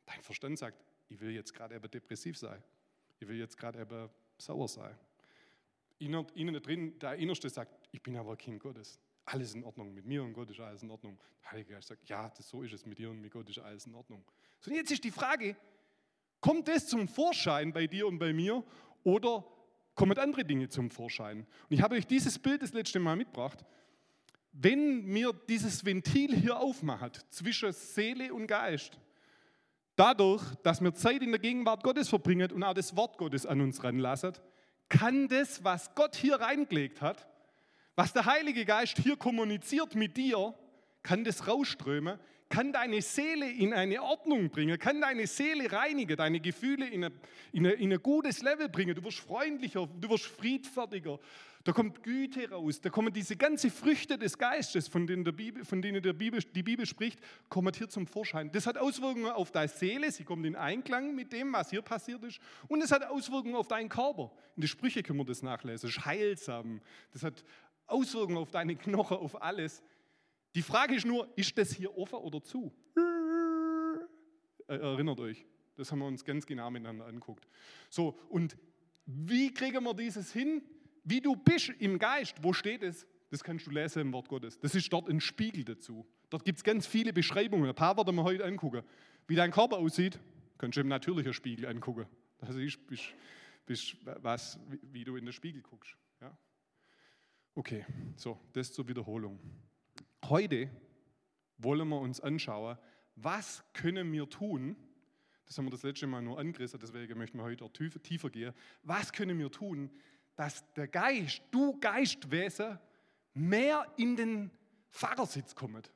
Dein 0.05 0.21
Verstand 0.21 0.59
sagt, 0.59 0.83
ich 1.09 1.19
will 1.19 1.31
jetzt 1.31 1.53
gerade 1.53 1.75
eben 1.75 1.89
depressiv 1.89 2.37
sein. 2.37 2.61
Ich 3.19 3.27
will 3.27 3.37
jetzt 3.37 3.57
gerade 3.57 3.81
eben 3.81 4.09
sauer 4.37 4.67
sein. 4.67 4.97
Innen, 5.99 6.25
innen 6.35 6.61
drin, 6.61 6.99
der 6.99 7.15
Innerste 7.15 7.49
sagt, 7.49 7.87
ich 7.91 8.01
bin 8.01 8.17
aber 8.17 8.35
Kind 8.35 8.59
Gottes. 8.59 8.99
Alles 9.25 9.53
in 9.53 9.63
Ordnung. 9.63 9.93
Mit 9.93 10.05
mir 10.05 10.23
und 10.23 10.33
Gott 10.33 10.49
ist 10.49 10.59
alles 10.59 10.83
in 10.83 10.91
Ordnung. 10.91 11.17
Der 11.43 11.51
Heilige 11.51 11.73
Geist 11.73 11.87
sagt, 11.87 12.09
ja, 12.09 12.29
das, 12.29 12.49
so 12.49 12.61
ist 12.63 12.73
es. 12.73 12.85
Mit 12.85 12.97
dir 12.97 13.09
und 13.09 13.21
mit 13.21 13.31
Gott 13.31 13.49
ist 13.49 13.59
alles 13.59 13.85
in 13.85 13.95
Ordnung. 13.95 14.25
So, 14.59 14.71
jetzt 14.71 14.91
ist 14.91 15.03
die 15.03 15.11
Frage, 15.11 15.55
kommt 16.41 16.67
das 16.67 16.87
zum 16.87 17.07
Vorschein 17.07 17.71
bei 17.71 17.87
dir 17.87 18.07
und 18.07 18.19
bei 18.19 18.33
mir 18.33 18.63
oder 19.03 19.45
kommen 19.95 20.17
andere 20.17 20.43
Dinge 20.43 20.67
zum 20.67 20.89
Vorschein? 20.89 21.39
Und 21.39 21.75
ich 21.75 21.81
habe 21.81 21.95
euch 21.95 22.05
dieses 22.05 22.37
Bild 22.37 22.61
das 22.61 22.73
letzte 22.73 22.99
Mal 22.99 23.15
mitgebracht. 23.15 23.63
Wenn 24.51 25.05
mir 25.05 25.33
dieses 25.47 25.85
Ventil 25.85 26.35
hier 26.35 26.59
aufmacht 26.59 27.25
zwischen 27.29 27.71
Seele 27.71 28.33
und 28.33 28.47
Geist, 28.47 28.99
Dadurch, 29.95 30.43
dass 30.63 30.81
wir 30.81 30.93
Zeit 30.95 31.21
in 31.21 31.31
der 31.31 31.39
Gegenwart 31.39 31.83
Gottes 31.83 32.09
verbringen 32.09 32.51
und 32.51 32.63
auch 32.63 32.73
das 32.73 32.95
Wort 32.95 33.17
Gottes 33.17 33.45
an 33.45 33.61
uns 33.61 33.83
ranlassen, 33.83 34.33
kann 34.89 35.27
das, 35.27 35.63
was 35.63 35.93
Gott 35.95 36.15
hier 36.15 36.35
reingelegt 36.35 37.01
hat, 37.01 37.27
was 37.95 38.13
der 38.13 38.25
Heilige 38.25 38.65
Geist 38.65 38.97
hier 38.97 39.17
kommuniziert 39.17 39.95
mit 39.95 40.17
dir, 40.17 40.55
kann 41.03 41.23
das 41.23 41.47
rausströmen, 41.47 42.19
kann 42.53 42.71
deine 42.71 43.01
Seele 43.01 43.49
in 43.49 43.73
eine 43.73 44.03
Ordnung 44.03 44.51
bringen, 44.51 44.77
kann 44.77 45.01
deine 45.01 45.25
Seele 45.25 45.71
reinigen, 45.71 46.15
deine 46.15 46.39
Gefühle 46.39 46.87
in, 46.87 47.03
eine, 47.03 47.15
in, 47.51 47.65
eine, 47.65 47.73
in 47.73 47.91
ein 47.91 48.03
gutes 48.03 48.43
Level 48.43 48.69
bringen. 48.69 48.93
Du 48.93 49.03
wirst 49.03 49.21
freundlicher, 49.21 49.89
du 49.99 50.07
wirst 50.07 50.25
friedfertiger, 50.25 51.17
da 51.63 51.71
kommt 51.71 52.03
Güte 52.03 52.51
raus, 52.51 52.79
da 52.79 52.91
kommen 52.91 53.11
diese 53.11 53.37
ganzen 53.37 53.71
Früchte 53.71 54.19
des 54.19 54.37
Geistes, 54.37 54.87
von 54.87 55.07
denen, 55.07 55.23
der 55.23 55.31
Bibel, 55.31 55.65
von 55.65 55.81
denen 55.81 56.03
der 56.03 56.13
Bibel, 56.13 56.43
die 56.43 56.61
Bibel 56.61 56.85
spricht, 56.85 57.17
kommen 57.49 57.73
hier 57.73 57.89
zum 57.89 58.05
Vorschein. 58.05 58.51
Das 58.51 58.67
hat 58.67 58.77
Auswirkungen 58.77 59.31
auf 59.31 59.49
deine 59.49 59.69
Seele, 59.69 60.11
sie 60.11 60.23
kommt 60.23 60.45
in 60.45 60.55
Einklang 60.55 61.15
mit 61.15 61.33
dem, 61.33 61.53
was 61.53 61.71
hier 61.71 61.81
passiert 61.81 62.23
ist. 62.23 62.39
Und 62.67 62.83
es 62.83 62.91
hat 62.91 63.03
Auswirkungen 63.03 63.55
auf 63.55 63.67
deinen 63.67 63.89
Körper. 63.89 64.31
In 64.55 64.61
den 64.61 64.67
Sprüchen 64.67 65.01
können 65.01 65.17
wir 65.17 65.25
das 65.25 65.41
nachlesen. 65.41 65.87
Das 65.87 65.97
ist 65.97 66.05
heilsam. 66.05 66.81
Das 67.13 67.23
hat 67.23 67.43
Auswirkungen 67.87 68.37
auf 68.37 68.51
deine 68.51 68.75
Knochen, 68.75 69.17
auf 69.17 69.41
alles. 69.41 69.81
Die 70.55 70.61
Frage 70.61 70.95
ist 70.95 71.05
nur, 71.05 71.31
ist 71.37 71.57
das 71.57 71.71
hier 71.73 71.97
offen 71.97 72.19
oder 72.19 72.41
zu? 72.41 72.71
Erinnert 74.67 75.19
euch, 75.19 75.45
das 75.75 75.91
haben 75.91 75.99
wir 75.99 76.07
uns 76.07 76.23
ganz 76.23 76.45
genau 76.45 76.69
miteinander 76.69 77.05
angeguckt. 77.05 77.47
So, 77.89 78.17
und 78.29 78.57
wie 79.05 79.53
kriegen 79.53 79.83
wir 79.83 79.93
dieses 79.93 80.31
hin? 80.31 80.61
wie 81.03 81.21
du 81.21 81.35
bist 81.35 81.69
im 81.79 81.99
Geist, 81.99 82.35
wo 82.41 82.53
steht 82.53 82.83
es? 82.83 83.05
Das 83.29 83.43
kannst 83.43 83.67
du 83.67 83.71
lesen 83.71 84.01
im 84.01 84.13
Wort 84.13 84.29
Gottes. 84.29 84.59
Das 84.59 84.75
ist 84.75 84.91
dort 84.93 85.09
ein 85.09 85.19
Spiegel 85.19 85.63
dazu. 85.63 86.05
Dort 86.29 86.45
gibt 86.45 86.57
es 86.57 86.63
ganz 86.63 86.87
viele 86.87 87.13
Beschreibungen. 87.13 87.67
Ein 87.67 87.75
paar 87.75 87.97
werden 87.97 88.15
wir 88.15 88.23
heute 88.23 88.45
angucken. 88.45 88.83
Wie 89.27 89.35
dein 89.35 89.51
Körper 89.51 89.77
aussieht, 89.77 90.19
kannst 90.57 90.77
du 90.77 90.81
im 90.81 90.87
natürlichen 90.87 91.33
Spiegel 91.33 91.65
angucken. 91.65 92.05
Das 92.39 92.55
ist, 92.55 92.85
bist, 92.87 93.13
bist, 93.65 93.95
was, 94.21 94.59
wie 94.91 95.03
du 95.03 95.15
in 95.15 95.25
den 95.25 95.33
Spiegel 95.33 95.61
guckst. 95.61 95.95
Ja? 96.21 96.37
Okay, 97.55 97.85
so, 98.15 98.39
das 98.53 98.71
zur 98.71 98.87
Wiederholung. 98.87 99.39
Heute 100.29 100.69
wollen 101.57 101.87
wir 101.89 101.99
uns 101.99 102.21
anschauen, 102.21 102.77
was 103.15 103.63
können 103.73 104.11
wir 104.11 104.29
tun, 104.29 104.75
das 105.45 105.57
haben 105.57 105.65
wir 105.65 105.71
das 105.71 105.83
letzte 105.83 106.07
Mal 106.07 106.21
nur 106.21 106.39
angerissen, 106.39 106.79
deswegen 106.79 107.17
möchten 107.17 107.37
wir 107.37 107.43
heute 107.43 107.69
tiefer, 107.71 108.01
tiefer 108.01 108.29
gehen. 108.29 108.53
Was 108.83 109.11
können 109.11 109.37
wir 109.37 109.51
tun, 109.51 109.91
dass 110.35 110.63
der 110.73 110.87
Geist, 110.87 111.43
du 111.51 111.77
Geistwesen, 111.79 112.79
mehr 113.33 113.85
in 113.97 114.15
den 114.15 114.51
Fahrersitz 114.89 115.53
kommt, 115.55 115.91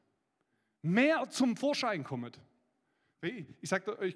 mehr 0.81 1.29
zum 1.29 1.55
Vorschein 1.55 2.03
kommt. 2.03 2.39
Ich 3.22 3.69
sage 3.69 3.98
euch, 3.98 4.15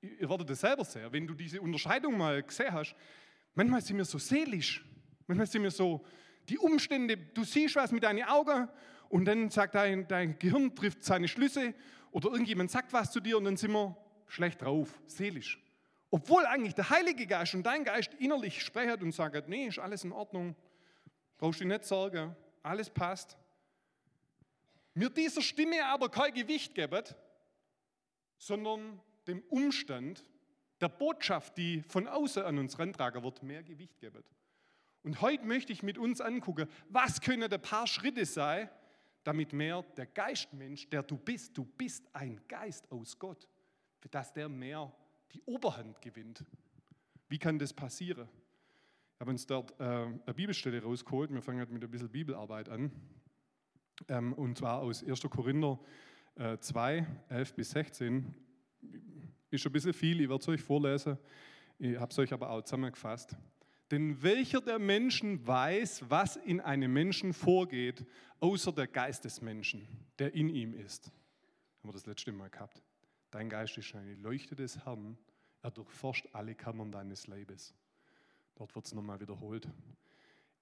ihr 0.00 0.28
werdet 0.28 0.50
das 0.50 0.60
selber 0.60 0.84
sehen, 0.84 1.12
wenn 1.12 1.26
du 1.26 1.34
diese 1.34 1.60
Unterscheidung 1.60 2.18
mal 2.18 2.42
gesehen 2.42 2.72
hast, 2.72 2.94
manchmal 3.54 3.82
sind 3.82 3.98
wir 3.98 4.04
so 4.04 4.18
seelisch, 4.18 4.84
manchmal 5.26 5.46
sind 5.46 5.62
wir 5.62 5.70
so, 5.70 6.04
die 6.48 6.58
Umstände, 6.58 7.16
du 7.16 7.44
siehst 7.44 7.76
was 7.76 7.92
mit 7.92 8.02
deinen 8.02 8.24
Augen 8.24 8.68
und 9.14 9.26
dann 9.26 9.48
sagt 9.48 9.76
dein, 9.76 10.08
dein 10.08 10.40
Gehirn, 10.40 10.74
trifft 10.74 11.04
seine 11.04 11.28
Schlüsse 11.28 11.72
oder 12.10 12.30
irgendjemand 12.30 12.72
sagt 12.72 12.92
was 12.92 13.12
zu 13.12 13.20
dir 13.20 13.38
und 13.38 13.44
dann 13.44 13.56
sind 13.56 13.70
wir 13.70 13.96
schlecht 14.26 14.60
drauf, 14.60 15.00
seelisch. 15.06 15.62
Obwohl 16.10 16.44
eigentlich 16.46 16.74
der 16.74 16.90
Heilige 16.90 17.24
Geist 17.24 17.54
und 17.54 17.62
dein 17.62 17.84
Geist 17.84 18.12
innerlich 18.14 18.60
sprechen 18.60 19.00
und 19.04 19.12
sagen, 19.12 19.44
nee, 19.46 19.68
ist 19.68 19.78
alles 19.78 20.02
in 20.02 20.10
Ordnung, 20.10 20.56
brauchst 21.38 21.60
dich 21.60 21.68
nicht 21.68 21.84
sorgen, 21.84 22.34
alles 22.64 22.90
passt. 22.90 23.38
Mir 24.94 25.10
dieser 25.10 25.42
Stimme 25.42 25.86
aber 25.86 26.08
kein 26.08 26.34
Gewicht 26.34 26.74
geben, 26.74 27.04
sondern 28.36 29.00
dem 29.28 29.44
Umstand, 29.48 30.24
der 30.80 30.88
Botschaft, 30.88 31.56
die 31.56 31.82
von 31.82 32.08
außen 32.08 32.42
an 32.42 32.58
uns 32.58 32.80
rantragen 32.80 33.22
wird, 33.22 33.44
mehr 33.44 33.62
Gewicht 33.62 34.00
geben. 34.00 34.24
Und 35.04 35.20
heute 35.20 35.44
möchte 35.44 35.72
ich 35.72 35.84
mit 35.84 35.98
uns 35.98 36.20
angucken, 36.20 36.68
was 36.88 37.20
können 37.20 37.52
ein 37.52 37.62
paar 37.62 37.86
Schritte 37.86 38.26
sein, 38.26 38.68
damit 39.24 39.52
mehr 39.52 39.82
der 39.96 40.06
Geistmensch, 40.06 40.88
der 40.88 41.02
du 41.02 41.16
bist, 41.16 41.56
du 41.56 41.64
bist 41.64 42.06
ein 42.12 42.40
Geist 42.46 42.90
aus 42.92 43.18
Gott, 43.18 43.48
dass 44.10 44.32
der 44.32 44.48
mehr 44.48 44.92
die 45.32 45.42
Oberhand 45.46 46.00
gewinnt. 46.00 46.44
Wie 47.28 47.38
kann 47.38 47.58
das 47.58 47.72
passieren? 47.72 48.28
Ich 49.14 49.20
habe 49.20 49.30
uns 49.30 49.46
dort 49.46 49.72
äh, 49.80 49.84
eine 49.84 50.34
Bibelstelle 50.34 50.82
rausgeholt. 50.82 51.32
Wir 51.32 51.40
fangen 51.40 51.60
halt 51.60 51.70
mit 51.70 51.82
ein 51.82 51.90
bisschen 51.90 52.10
Bibelarbeit 52.10 52.68
an. 52.68 52.92
Ähm, 54.08 54.32
und 54.34 54.58
zwar 54.58 54.80
aus 54.80 55.02
1. 55.02 55.22
Korinther 55.22 55.78
äh, 56.34 56.58
2, 56.58 57.06
11 57.30 57.54
bis 57.54 57.70
16. 57.70 58.34
Ist 59.50 59.64
ein 59.64 59.72
bisschen 59.72 59.92
viel, 59.92 60.20
ich 60.20 60.28
werde 60.28 60.42
es 60.42 60.48
euch 60.48 60.60
vorlesen. 60.60 61.16
Ich 61.78 61.98
habe 61.98 62.10
es 62.10 62.18
euch 62.18 62.32
aber 62.32 62.50
auch 62.50 62.62
zusammengefasst. 62.62 63.36
Denn 63.90 64.22
welcher 64.22 64.60
der 64.60 64.78
Menschen 64.78 65.46
weiß, 65.46 66.08
was 66.08 66.36
in 66.36 66.60
einem 66.60 66.92
Menschen 66.92 67.32
vorgeht, 67.32 68.06
außer 68.40 68.72
der 68.72 68.86
Geist 68.86 69.24
des 69.24 69.42
Menschen, 69.42 69.86
der 70.18 70.34
in 70.34 70.48
ihm 70.48 70.74
ist? 70.74 71.06
Haben 71.78 71.90
wir 71.90 71.92
das 71.92 72.06
letzte 72.06 72.32
Mal 72.32 72.48
gehabt. 72.48 72.82
Dein 73.30 73.48
Geist 73.48 73.76
ist 73.76 73.94
eine 73.94 74.14
Leuchte 74.14 74.54
des 74.54 74.84
Herrn. 74.84 75.18
Er 75.62 75.70
durchforscht 75.70 76.28
alle 76.32 76.54
Kammern 76.54 76.92
deines 76.92 77.26
Leibes. 77.26 77.74
Dort 78.54 78.74
wird 78.74 78.86
es 78.86 78.94
nochmal 78.94 79.20
wiederholt. 79.20 79.68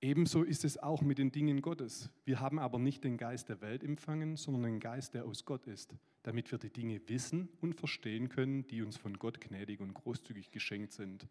Ebenso 0.01 0.43
ist 0.43 0.65
es 0.65 0.79
auch 0.79 1.01
mit 1.03 1.19
den 1.19 1.31
Dingen 1.31 1.63
Gottes. 1.63 2.11
Wir 2.25 2.41
haben 2.41 2.59
aber 2.59 2.81
nicht 2.81 3.05
den 3.05 3.19
Geist 3.19 3.49
der 3.49 3.61
Welt 3.61 3.85
empfangen, 3.85 4.37
sondern 4.37 4.65
den 4.65 4.81
Geist, 4.81 5.15
der 5.15 5.25
aus 5.25 5.45
Gott 5.45 5.69
ist, 5.69 5.95
damit 6.25 6.51
wir 6.51 6.59
die 6.59 6.73
Dinge 6.73 7.01
wissen 7.07 7.49
und 7.61 7.75
verstehen 7.75 8.29
können, 8.29 8.67
die 8.67 8.83
uns 8.83 8.97
von 8.97 9.17
Gott 9.17 9.41
gnädig 9.41 9.79
und 9.79 9.95
großzügig 9.95 10.51
geschenkt 10.51 10.93
sind. 10.93 11.29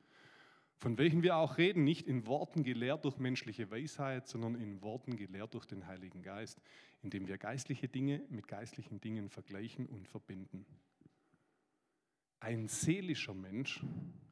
Von 0.81 0.97
welchen 0.97 1.21
wir 1.21 1.35
auch 1.35 1.59
reden, 1.59 1.83
nicht 1.83 2.07
in 2.07 2.25
Worten 2.25 2.63
gelehrt 2.63 3.05
durch 3.05 3.19
menschliche 3.19 3.69
Weisheit, 3.69 4.27
sondern 4.27 4.55
in 4.55 4.81
Worten 4.81 5.15
gelehrt 5.15 5.53
durch 5.53 5.67
den 5.67 5.85
Heiligen 5.85 6.23
Geist, 6.23 6.59
indem 7.03 7.27
wir 7.27 7.37
geistliche 7.37 7.87
Dinge 7.87 8.23
mit 8.29 8.47
geistlichen 8.47 8.99
Dingen 8.99 9.29
vergleichen 9.29 9.85
und 9.85 10.07
verbinden. 10.07 10.65
Ein 12.39 12.67
seelischer 12.67 13.35
Mensch 13.35 13.85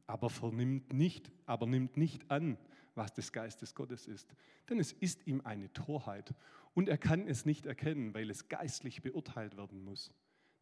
aber 0.07 0.31
vernimmt 0.31 0.91
nicht, 0.91 1.31
aber 1.45 1.67
nimmt 1.67 1.97
nicht 1.97 2.31
an, 2.31 2.57
was 2.95 3.13
des 3.13 3.31
Geistes 3.31 3.75
Gottes 3.75 4.07
ist. 4.07 4.33
Denn 4.71 4.79
es 4.79 4.91
ist 4.91 5.27
ihm 5.27 5.41
eine 5.41 5.71
Torheit 5.71 6.33
und 6.73 6.89
er 6.89 6.97
kann 6.97 7.27
es 7.27 7.45
nicht 7.45 7.67
erkennen, 7.67 8.15
weil 8.15 8.27
es 8.31 8.49
geistlich 8.49 9.03
beurteilt 9.03 9.55
werden 9.55 9.83
muss. 9.83 10.11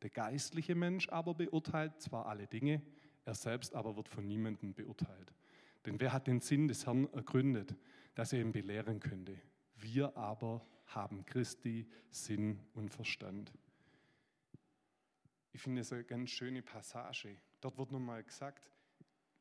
Der 0.02 0.10
geistliche 0.10 0.76
Mensch 0.76 1.08
aber 1.08 1.34
beurteilt 1.34 2.02
zwar 2.02 2.26
alle 2.26 2.46
Dinge, 2.46 2.82
er 3.24 3.36
selbst 3.36 3.74
aber 3.74 3.96
wird 3.96 4.10
von 4.10 4.28
niemandem 4.28 4.74
beurteilt. 4.74 5.34
Denn 5.88 6.02
wer 6.02 6.12
hat 6.12 6.28
den 6.28 6.42
Sinn 6.42 6.68
des 6.68 6.86
Herrn 6.86 7.12
ergründet, 7.14 7.74
dass 8.14 8.34
er 8.34 8.42
ihn 8.42 8.52
belehren 8.52 9.00
könnte? 9.00 9.40
Wir 9.78 10.18
aber 10.18 10.68
haben 10.88 11.26
Christi 11.26 11.90
Sinn 12.10 12.60
und 12.74 12.90
Verstand. 12.90 13.54
Ich 15.54 15.62
finde 15.62 15.80
es 15.82 15.94
eine 15.94 16.04
ganz 16.04 16.32
schöne 16.32 16.62
Passage. 16.62 17.38
Dort 17.62 17.78
wird 17.78 17.94
nochmal 17.94 18.22
gesagt, 18.22 18.70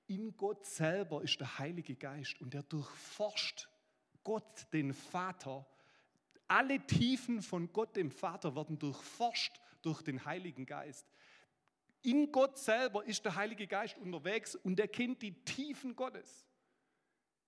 in 0.06 0.36
Gott 0.36 0.64
selber 0.64 1.20
ist 1.20 1.40
der 1.40 1.58
Heilige 1.58 1.96
Geist 1.96 2.40
und 2.40 2.54
der 2.54 2.62
durchforscht 2.62 3.68
Gott, 4.22 4.72
den 4.72 4.94
Vater. 4.94 5.66
Alle 6.46 6.78
Tiefen 6.86 7.42
von 7.42 7.72
Gott, 7.72 7.96
dem 7.96 8.12
Vater, 8.12 8.54
werden 8.54 8.78
durchforscht 8.78 9.60
durch 9.82 10.00
den 10.02 10.24
Heiligen 10.24 10.64
Geist. 10.64 11.10
In 12.06 12.30
Gott 12.30 12.56
selber 12.56 13.04
ist 13.04 13.24
der 13.24 13.34
Heilige 13.34 13.66
Geist 13.66 13.98
unterwegs 13.98 14.54
und 14.54 14.78
er 14.78 14.86
kennt 14.86 15.20
die 15.22 15.32
Tiefen 15.44 15.96
Gottes. 15.96 16.46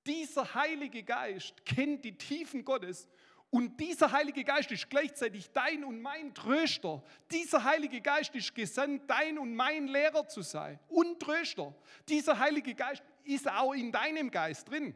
Dieser 0.05 0.53
Heilige 0.53 1.05
Geist 1.05 1.65
kennt 1.65 2.05
die 2.05 2.19
Tiefen 2.19 2.65
Gottes 2.65 3.07
und 3.51 3.79
dieser 3.79 4.11
Heilige 4.11 4.43
Geist 4.43 4.73
ist 4.73 4.91
gleichzeitig 4.91 5.53
dein 5.53 5.85
und 5.85 6.03
mein 6.03 6.35
Tröster. 6.35 7.05
Dieser 7.31 7.63
Heilige 7.63 8.01
Geist 8.01 8.35
ist 8.35 8.53
gesandt, 8.53 9.09
dein 9.09 9.39
und 9.39 9.55
mein 9.55 9.87
Lehrer 9.87 10.27
zu 10.27 10.43
sein 10.43 10.81
und 10.89 11.21
Tröster. 11.21 11.73
Dieser 12.09 12.37
Heilige 12.41 12.75
Geist 12.75 13.05
ist 13.23 13.49
auch 13.49 13.75
in 13.75 13.93
deinem 13.93 14.29
Geist 14.29 14.69
drin. 14.69 14.93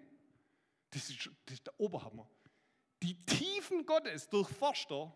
Das 0.91 1.09
ist, 1.09 1.31
das 1.47 1.55
ist 1.55 1.67
der 1.69 1.79
Oberhammer. 1.79 2.29
Die 3.01 3.15
Tiefen 3.27 3.87
Gottes 3.87 4.29
durchforscht 4.29 4.91
er 4.91 5.15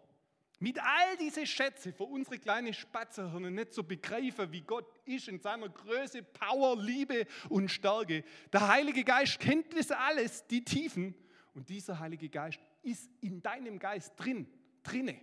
mit 0.59 0.79
all 0.79 1.17
diesen 1.19 1.47
Schätze 1.47 1.93
für 1.93 2.05
unsere 2.05 2.39
kleine 2.39 2.73
Spatzerhirne 2.73 3.51
nicht 3.51 3.75
so 3.75 3.83
begreifen, 3.83 4.51
wie 4.53 4.63
Gott 4.63 4.87
ist 5.05 5.29
in 5.29 5.39
seiner 5.39 5.69
Größe, 5.69 6.23
Power, 6.23 6.81
Liebe 6.81 7.27
und 7.51 7.71
Stärke. 7.71 8.25
Der 8.53 8.67
Heilige 8.67 9.05
Geist 9.05 9.39
kennt 9.39 9.77
das 9.77 9.91
alles, 9.91 10.47
die 10.47 10.65
Tiefen. 10.65 11.15
Und 11.53 11.69
dieser 11.69 11.99
Heilige 11.99 12.29
Geist 12.29 12.59
ist 12.83 13.11
in 13.21 13.43
deinem 13.43 13.79
Geist 13.79 14.13
drin, 14.17 14.47
drinne. 14.83 15.21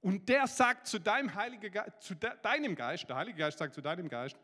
Und 0.00 0.28
der 0.28 0.46
sagt 0.46 0.86
zu 0.86 0.98
deinem 0.98 1.34
Heiligen 1.34 1.70
Geist, 1.70 2.02
zu 2.02 2.14
de, 2.14 2.30
deinem 2.42 2.74
Geist, 2.74 3.08
der 3.08 3.16
Heilige 3.16 3.38
Geist 3.38 3.58
sagt 3.58 3.74
zu 3.74 3.80
deinem 3.80 4.08
Geist, 4.08 4.36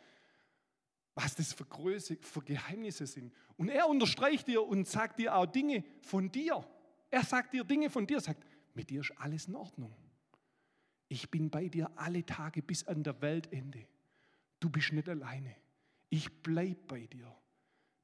was 1.14 1.34
das 1.34 1.52
für 1.52 1.64
Größe, 1.64 2.16
für 2.20 2.42
Geheimnisse 2.42 3.06
sind. 3.06 3.32
Und 3.56 3.68
er 3.68 3.88
unterstreicht 3.88 4.48
dir 4.48 4.62
und 4.62 4.86
sagt 4.88 5.18
dir 5.18 5.36
auch 5.36 5.46
Dinge 5.46 5.84
von 6.00 6.30
dir. 6.30 6.64
Er 7.10 7.22
sagt 7.22 7.52
dir 7.52 7.64
Dinge 7.64 7.90
von 7.90 8.06
dir, 8.06 8.20
sagt, 8.20 8.44
mit 8.74 8.88
dir 8.88 9.00
ist 9.00 9.12
alles 9.18 9.46
in 9.46 9.56
Ordnung. 9.56 9.94
Ich 11.12 11.28
bin 11.28 11.50
bei 11.50 11.68
dir 11.68 11.90
alle 11.96 12.24
Tage 12.24 12.62
bis 12.62 12.88
an 12.88 13.02
der 13.02 13.20
Weltende. 13.20 13.86
Du 14.58 14.70
bist 14.70 14.94
nicht 14.94 15.10
alleine. 15.10 15.54
Ich 16.08 16.32
bleib 16.42 16.88
bei 16.88 17.00
dir. 17.00 17.30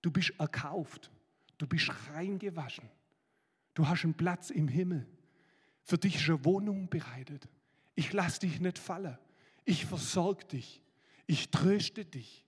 Du 0.02 0.10
bist 0.10 0.34
erkauft. 0.38 1.10
Du 1.56 1.66
bist 1.66 1.90
reingewaschen. 2.12 2.86
Du 3.72 3.88
hast 3.88 4.04
einen 4.04 4.12
Platz 4.12 4.50
im 4.50 4.68
Himmel. 4.68 5.06
Für 5.84 5.96
dich 5.96 6.16
ist 6.16 6.28
eine 6.28 6.44
Wohnung 6.44 6.90
bereitet. 6.90 7.48
Ich 7.94 8.12
lasse 8.12 8.40
dich 8.40 8.60
nicht 8.60 8.78
fallen. 8.78 9.16
Ich 9.64 9.86
versorge 9.86 10.44
dich. 10.44 10.82
Ich 11.26 11.50
tröste 11.50 12.04
dich. 12.04 12.44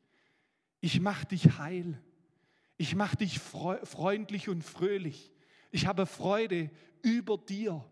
Ich 0.83 1.00
mache 1.00 1.25
dich 1.25 1.57
heil. 1.57 1.99
Ich 2.76 2.95
mache 2.95 3.17
dich 3.17 3.38
freundlich 3.38 4.50
und 4.50 4.62
fröhlich. 4.62 5.33
Ich 5.71 5.87
habe 5.87 6.05
Freude 6.05 6.71
über 7.00 7.38
dir. 7.38 7.83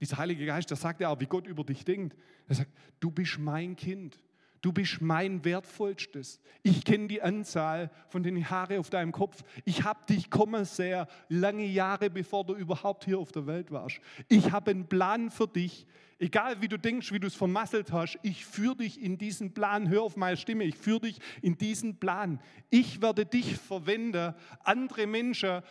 Dieser 0.00 0.18
Heilige 0.18 0.46
Geist, 0.46 0.70
der 0.70 0.76
sagt 0.76 1.00
ja 1.00 1.10
auch, 1.10 1.20
wie 1.20 1.26
Gott 1.26 1.46
über 1.46 1.62
dich 1.62 1.84
denkt. 1.84 2.16
Er 2.48 2.54
sagt, 2.54 2.70
du 3.00 3.10
bist 3.10 3.38
mein 3.38 3.76
Kind. 3.76 4.18
Du 4.62 4.72
bist 4.72 5.00
mein 5.00 5.42
wertvollstes. 5.44 6.38
Ich 6.62 6.84
kenne 6.84 7.08
die 7.08 7.22
Anzahl 7.22 7.90
von 8.08 8.22
den 8.22 8.50
Haare 8.50 8.78
auf 8.78 8.90
deinem 8.90 9.10
Kopf. 9.10 9.42
Ich 9.64 9.84
habe 9.84 10.00
dich 10.06 10.28
kommen 10.28 10.66
sehr 10.66 11.08
lange 11.28 11.64
Jahre, 11.64 12.10
bevor 12.10 12.44
du 12.44 12.54
überhaupt 12.54 13.04
hier 13.04 13.18
auf 13.18 13.32
der 13.32 13.46
Welt 13.46 13.70
warst. 13.70 14.00
Ich 14.28 14.52
habe 14.52 14.72
einen 14.72 14.86
Plan 14.86 15.30
für 15.30 15.48
dich. 15.48 15.86
Egal 16.18 16.60
wie 16.60 16.68
du 16.68 16.78
denkst, 16.78 17.10
wie 17.12 17.20
du 17.20 17.26
es 17.26 17.34
vermasselt 17.34 17.92
hast, 17.92 18.18
ich 18.22 18.44
führe 18.44 18.76
dich 18.76 19.00
in 19.00 19.16
diesen 19.16 19.54
Plan. 19.54 19.88
Hör 19.88 20.02
auf 20.02 20.18
meine 20.18 20.36
Stimme, 20.36 20.64
ich 20.64 20.76
führe 20.76 21.00
dich 21.00 21.18
in 21.40 21.56
diesen 21.56 21.98
Plan. 21.98 22.38
Ich 22.68 23.00
werde 23.00 23.24
dich 23.24 23.56
verwenden, 23.56 24.34
andere 24.62 25.06
Menschen 25.06 25.62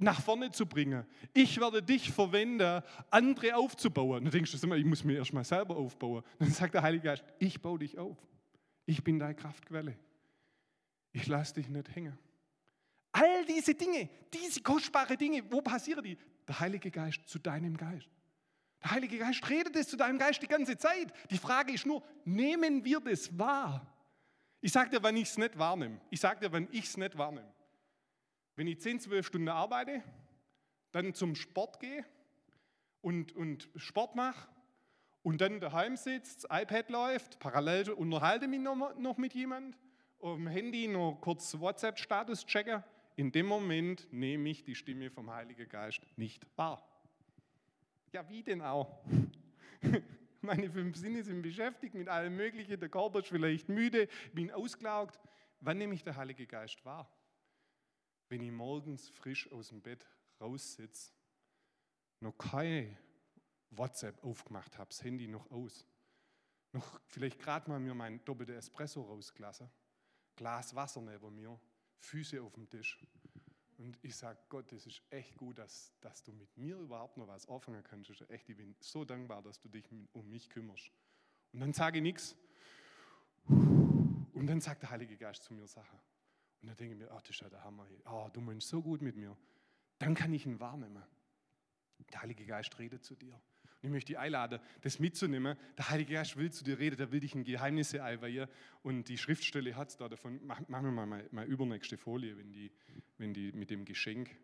nach 0.00 0.20
vorne 0.20 0.50
zu 0.50 0.66
bringen. 0.66 1.06
Ich 1.32 1.60
werde 1.60 1.82
dich 1.82 2.10
verwenden, 2.10 2.82
andere 3.10 3.56
aufzubauen. 3.56 4.24
Du 4.24 4.30
denkst 4.30 4.52
du 4.52 4.66
immer, 4.66 4.76
ich 4.76 4.84
muss 4.84 5.04
mir 5.04 5.18
erstmal 5.18 5.44
selber 5.44 5.76
aufbauen. 5.76 6.22
Dann 6.38 6.50
sagt 6.50 6.74
der 6.74 6.82
Heilige 6.82 7.04
Geist, 7.04 7.24
ich 7.38 7.60
baue 7.60 7.78
dich 7.78 7.98
auf. 7.98 8.16
Ich 8.86 9.04
bin 9.04 9.18
deine 9.18 9.34
Kraftquelle. 9.34 9.96
Ich 11.12 11.26
lasse 11.26 11.54
dich 11.54 11.68
nicht 11.68 11.94
hängen. 11.94 12.18
All 13.12 13.44
diese 13.44 13.74
Dinge, 13.74 14.08
diese 14.32 14.60
kostbaren 14.62 15.18
Dinge, 15.18 15.42
wo 15.50 15.60
passieren 15.60 16.02
die? 16.02 16.16
Der 16.46 16.58
Heilige 16.60 16.90
Geist 16.90 17.28
zu 17.28 17.38
deinem 17.38 17.76
Geist. 17.76 18.08
Der 18.82 18.92
Heilige 18.92 19.18
Geist 19.18 19.48
redet 19.48 19.76
es 19.76 19.88
zu 19.88 19.96
deinem 19.96 20.18
Geist 20.18 20.40
die 20.42 20.46
ganze 20.46 20.76
Zeit. 20.78 21.12
Die 21.30 21.38
Frage 21.38 21.72
ist 21.72 21.84
nur, 21.84 22.02
nehmen 22.24 22.84
wir 22.84 23.00
das 23.00 23.36
wahr? 23.38 23.86
Ich 24.60 24.72
sage 24.72 24.90
dir, 24.90 25.02
wenn 25.02 25.16
ich 25.16 25.28
es 25.28 25.38
nicht 25.38 25.58
wahrnehme. 25.58 26.00
Ich 26.10 26.20
sage 26.20 26.40
dir, 26.40 26.52
wenn 26.52 26.68
ich 26.70 26.84
es 26.84 26.96
nicht 26.96 27.16
wahrnehme. 27.18 27.52
Wenn 28.56 28.66
ich 28.66 28.80
10, 28.80 29.00
12 29.00 29.26
Stunden 29.26 29.48
arbeite, 29.48 30.02
dann 30.92 31.14
zum 31.14 31.34
Sport 31.34 31.80
gehe 31.80 32.04
und, 33.00 33.34
und 33.34 33.68
Sport 33.76 34.16
mache 34.16 34.48
und 35.22 35.40
dann 35.40 35.60
daheim 35.60 35.96
sitzt, 35.96 36.44
das 36.44 36.62
iPad 36.62 36.90
läuft, 36.90 37.38
parallel 37.38 37.90
unterhalte 37.90 38.48
mich 38.48 38.60
noch, 38.60 38.96
noch 38.98 39.16
mit 39.16 39.34
jemand, 39.34 39.76
dem 40.22 40.46
Handy 40.46 40.88
noch 40.88 41.18
kurz 41.20 41.58
WhatsApp-Status 41.58 42.46
checken, 42.46 42.82
in 43.16 43.32
dem 43.32 43.46
Moment 43.46 44.10
nehme 44.12 44.48
ich 44.48 44.64
die 44.64 44.74
Stimme 44.74 45.10
vom 45.10 45.30
Heiligen 45.30 45.68
Geist 45.68 46.00
nicht 46.16 46.46
wahr. 46.56 46.86
Ja, 48.12 48.28
wie 48.28 48.42
denn 48.42 48.62
auch? 48.62 49.02
Meine 50.40 50.70
fünf 50.70 50.96
Sinne 50.96 51.22
sind 51.22 51.42
beschäftigt 51.42 51.94
mit 51.94 52.08
allem 52.08 52.34
Möglichen. 52.34 52.80
Der 52.80 52.88
Körper 52.88 53.18
ist 53.18 53.28
vielleicht 53.28 53.68
müde, 53.68 54.08
bin 54.32 54.50
ausgelaugt. 54.50 55.20
Wann 55.60 55.78
nehme 55.78 55.94
ich 55.94 56.02
den 56.02 56.16
Heiligen 56.16 56.48
Geist 56.48 56.82
wahr? 56.84 57.10
Wenn 58.30 58.42
ich 58.42 58.52
morgens 58.52 59.08
frisch 59.08 59.50
aus 59.50 59.68
dem 59.68 59.82
Bett 59.82 60.06
raussitze, 60.40 61.12
noch 62.20 62.38
keine 62.38 62.96
WhatsApp 63.70 64.22
aufgemacht 64.22 64.78
habe, 64.78 64.88
das 64.88 65.02
Handy 65.02 65.26
noch 65.26 65.50
aus, 65.50 65.84
noch 66.72 67.00
vielleicht 67.06 67.40
gerade 67.40 67.68
mal 67.68 67.80
mir 67.80 67.92
mein 67.92 68.24
doppelter 68.24 68.54
Espresso 68.54 69.02
rausgelassen, 69.02 69.68
Glas 70.36 70.76
Wasser 70.76 71.00
neben 71.00 71.34
mir, 71.34 71.60
Füße 71.98 72.40
auf 72.40 72.54
dem 72.54 72.68
Tisch. 72.68 73.04
Und 73.78 73.98
ich 74.00 74.14
sage, 74.14 74.38
Gott, 74.48 74.70
das 74.70 74.86
ist 74.86 75.02
echt 75.10 75.36
gut, 75.36 75.58
dass, 75.58 75.92
dass 76.00 76.22
du 76.22 76.32
mit 76.32 76.56
mir 76.56 76.76
überhaupt 76.76 77.16
noch 77.16 77.26
was 77.26 77.48
anfangen 77.48 77.82
kannst. 77.82 78.10
Echt, 78.30 78.48
ich 78.48 78.56
bin 78.56 78.76
so 78.78 79.04
dankbar, 79.04 79.42
dass 79.42 79.58
du 79.58 79.68
dich 79.68 79.90
um 80.12 80.30
mich 80.30 80.48
kümmerst. 80.48 80.92
Und 81.52 81.60
dann 81.60 81.72
sage 81.72 81.98
ich 81.98 82.02
nichts. 82.02 82.36
Und 83.48 84.46
dann 84.46 84.60
sagt 84.60 84.82
der 84.82 84.90
Heilige 84.90 85.16
Geist 85.16 85.42
zu 85.42 85.52
mir 85.52 85.66
Sachen. 85.66 85.98
Und 86.62 86.68
dann 86.68 86.76
denke 86.76 86.94
ich 86.94 87.00
mir, 87.00 87.10
ach, 87.10 87.22
das 87.22 87.30
ist 87.30 87.40
ja 87.40 87.48
der 87.48 87.64
Hammer. 87.64 87.86
Oh, 88.06 88.28
du 88.32 88.40
meinst 88.40 88.68
so 88.68 88.82
gut 88.82 89.00
mit 89.02 89.16
mir. 89.16 89.36
Dann 89.98 90.14
kann 90.14 90.32
ich 90.32 90.46
ihn 90.46 90.60
wahrnehmen. 90.60 91.02
Der 92.12 92.22
Heilige 92.22 92.44
Geist 92.44 92.78
redet 92.78 93.04
zu 93.04 93.14
dir. 93.14 93.32
Und 93.32 93.86
ich 93.86 93.90
möchte 93.90 94.08
dich 94.08 94.18
einladen, 94.18 94.60
das 94.82 94.98
mitzunehmen. 94.98 95.56
Der 95.78 95.88
Heilige 95.88 96.14
Geist 96.14 96.36
will 96.36 96.52
zu 96.52 96.64
dir 96.64 96.78
reden, 96.78 96.96
der 96.96 97.12
will 97.12 97.20
dich 97.20 97.34
in 97.34 97.44
Geheimnisse 97.44 98.02
einweihen. 98.02 98.48
Und 98.82 99.08
die 99.08 99.16
Schriftstelle 99.16 99.74
hat 99.74 99.88
es 99.88 99.96
da 99.96 100.08
davon. 100.08 100.44
Machen 100.44 100.66
wir 100.68 100.82
mal, 100.82 101.06
mal, 101.06 101.26
mal 101.30 101.46
übernächste 101.46 101.96
Folie, 101.96 102.36
wenn 102.36 102.52
die, 102.52 102.70
wenn 103.16 103.32
die 103.32 103.52
mit 103.52 103.70
dem 103.70 103.84
Geschenk. 103.84 104.36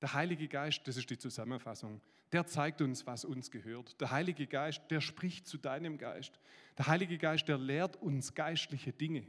Der 0.00 0.12
Heilige 0.12 0.46
Geist, 0.46 0.86
das 0.86 0.96
ist 0.96 1.10
die 1.10 1.18
Zusammenfassung, 1.18 2.00
der 2.30 2.46
zeigt 2.46 2.80
uns, 2.82 3.06
was 3.06 3.24
uns 3.24 3.50
gehört. 3.50 4.00
Der 4.00 4.10
Heilige 4.10 4.46
Geist, 4.46 4.82
der 4.90 5.00
spricht 5.00 5.48
zu 5.48 5.58
deinem 5.58 5.98
Geist. 5.98 6.38
Der 6.76 6.86
Heilige 6.86 7.18
Geist, 7.18 7.48
der 7.48 7.58
lehrt 7.58 7.96
uns 7.96 8.34
geistliche 8.34 8.92
Dinge. 8.92 9.26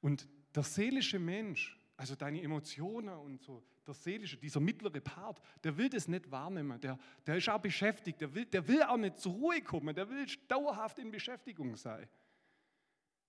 Und 0.00 0.26
der 0.56 0.62
seelische 0.62 1.18
Mensch, 1.18 1.78
also 1.98 2.14
deine 2.14 2.42
Emotionen 2.42 3.14
und 3.14 3.42
so, 3.42 3.62
der 3.86 3.94
seelische, 3.94 4.38
dieser 4.38 4.58
mittlere 4.58 5.00
Part, 5.00 5.40
der 5.62 5.76
will 5.76 5.88
das 5.88 6.08
nicht 6.08 6.30
wahrnehmen, 6.30 6.80
der, 6.80 6.98
der 7.26 7.36
ist 7.36 7.48
auch 7.48 7.60
beschäftigt, 7.60 8.20
der 8.20 8.34
will, 8.34 8.46
der 8.46 8.66
will 8.66 8.82
auch 8.82 8.96
nicht 8.96 9.18
zur 9.18 9.32
Ruhe 9.32 9.60
kommen, 9.60 9.94
der 9.94 10.08
will 10.08 10.26
dauerhaft 10.48 10.98
in 10.98 11.10
Beschäftigung 11.10 11.76
sein. 11.76 12.08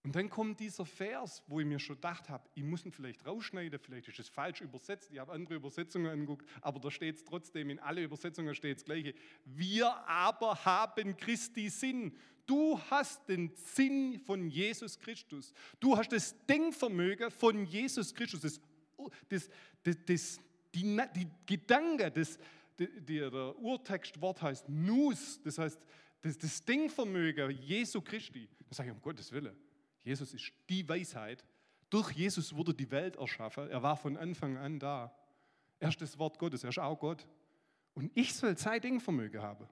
Und 0.08 0.16
dann 0.16 0.30
kommt 0.30 0.62
dieser 0.62 0.86
Vers, 0.86 1.44
wo 1.48 1.60
ich 1.60 1.66
mir 1.66 1.80
schon 1.80 1.98
gedacht 1.98 2.30
habe, 2.30 2.48
ich 2.56 2.64
muss 2.64 2.86
ihn 2.86 2.94
vielleicht 2.94 3.26
rausschneiden, 3.26 3.78
vielleicht 3.78 4.08
ist 4.08 4.20
es 4.20 4.30
falsch 4.30 4.62
übersetzt, 4.62 5.10
ich 5.12 5.20
habe 5.20 5.34
andere 5.34 5.56
Übersetzungen 5.56 6.10
angeguckt, 6.10 6.48
aber 6.62 6.80
da 6.80 6.90
steht 6.90 7.18
es 7.18 7.26
trotzdem, 7.26 7.70
in 7.70 7.80
alle 7.80 8.02
Übersetzungen 8.04 8.56
steht 8.56 8.78
das 8.78 8.86
Gleiche. 8.86 9.14
Wir 9.44 9.94
aber 10.08 10.64
haben 10.64 11.18
Christi 11.18 11.68
Sinn. 11.68 12.16
Du 12.46 12.80
hast 12.90 13.28
den 13.28 13.52
Sinn 13.54 14.18
von 14.26 14.48
Jesus 14.48 14.98
Christus. 14.98 15.54
Du 15.82 15.98
hast 15.98 16.14
das 16.14 16.34
Denkvermögen 16.46 17.30
von 17.30 17.66
Jesus 17.66 18.16
Christus. 18.16 18.40
Das, 18.40 18.62
das, 19.28 19.50
das, 19.84 19.98
das 20.06 20.40
die, 20.74 21.02
die 21.18 21.28
Gedanke, 21.46 22.12
das, 22.12 22.40
die, 22.80 22.88
der 23.06 23.60
Urtextwort 23.60 24.42
heißt 24.42 24.70
Nus, 24.70 25.42
das 25.44 25.58
heißt 25.58 25.82
das, 26.22 26.38
das 26.38 26.64
Denkvermögen 26.64 27.52
Jesu 27.52 28.00
Christi. 28.00 28.48
Da 28.70 28.74
sage 28.74 28.90
ich, 28.90 28.96
um 28.96 29.02
Gottes 29.02 29.34
Willen, 29.34 29.67
Jesus 30.08 30.34
ist 30.34 30.54
die 30.70 30.88
Weisheit. 30.88 31.44
Durch 31.90 32.12
Jesus 32.12 32.56
wurde 32.56 32.74
die 32.74 32.90
Welt 32.92 33.18
erschaffen. 33.18 33.70
Er 33.70 33.84
war 33.84 33.98
von 33.98 34.16
Anfang 34.16 34.58
an 34.58 34.80
da. 34.80 35.14
Er 35.80 35.90
ist 35.90 36.02
das 36.02 36.18
Wort 36.18 36.40
Gottes, 36.40 36.64
er 36.64 36.70
ist 36.70 36.80
auch 36.80 36.98
Gott. 36.98 37.28
Und 37.94 38.12
ich 38.16 38.34
soll 38.34 38.58
sein 38.58 38.80
Denkvermögen 38.80 39.42
haben. 39.42 39.68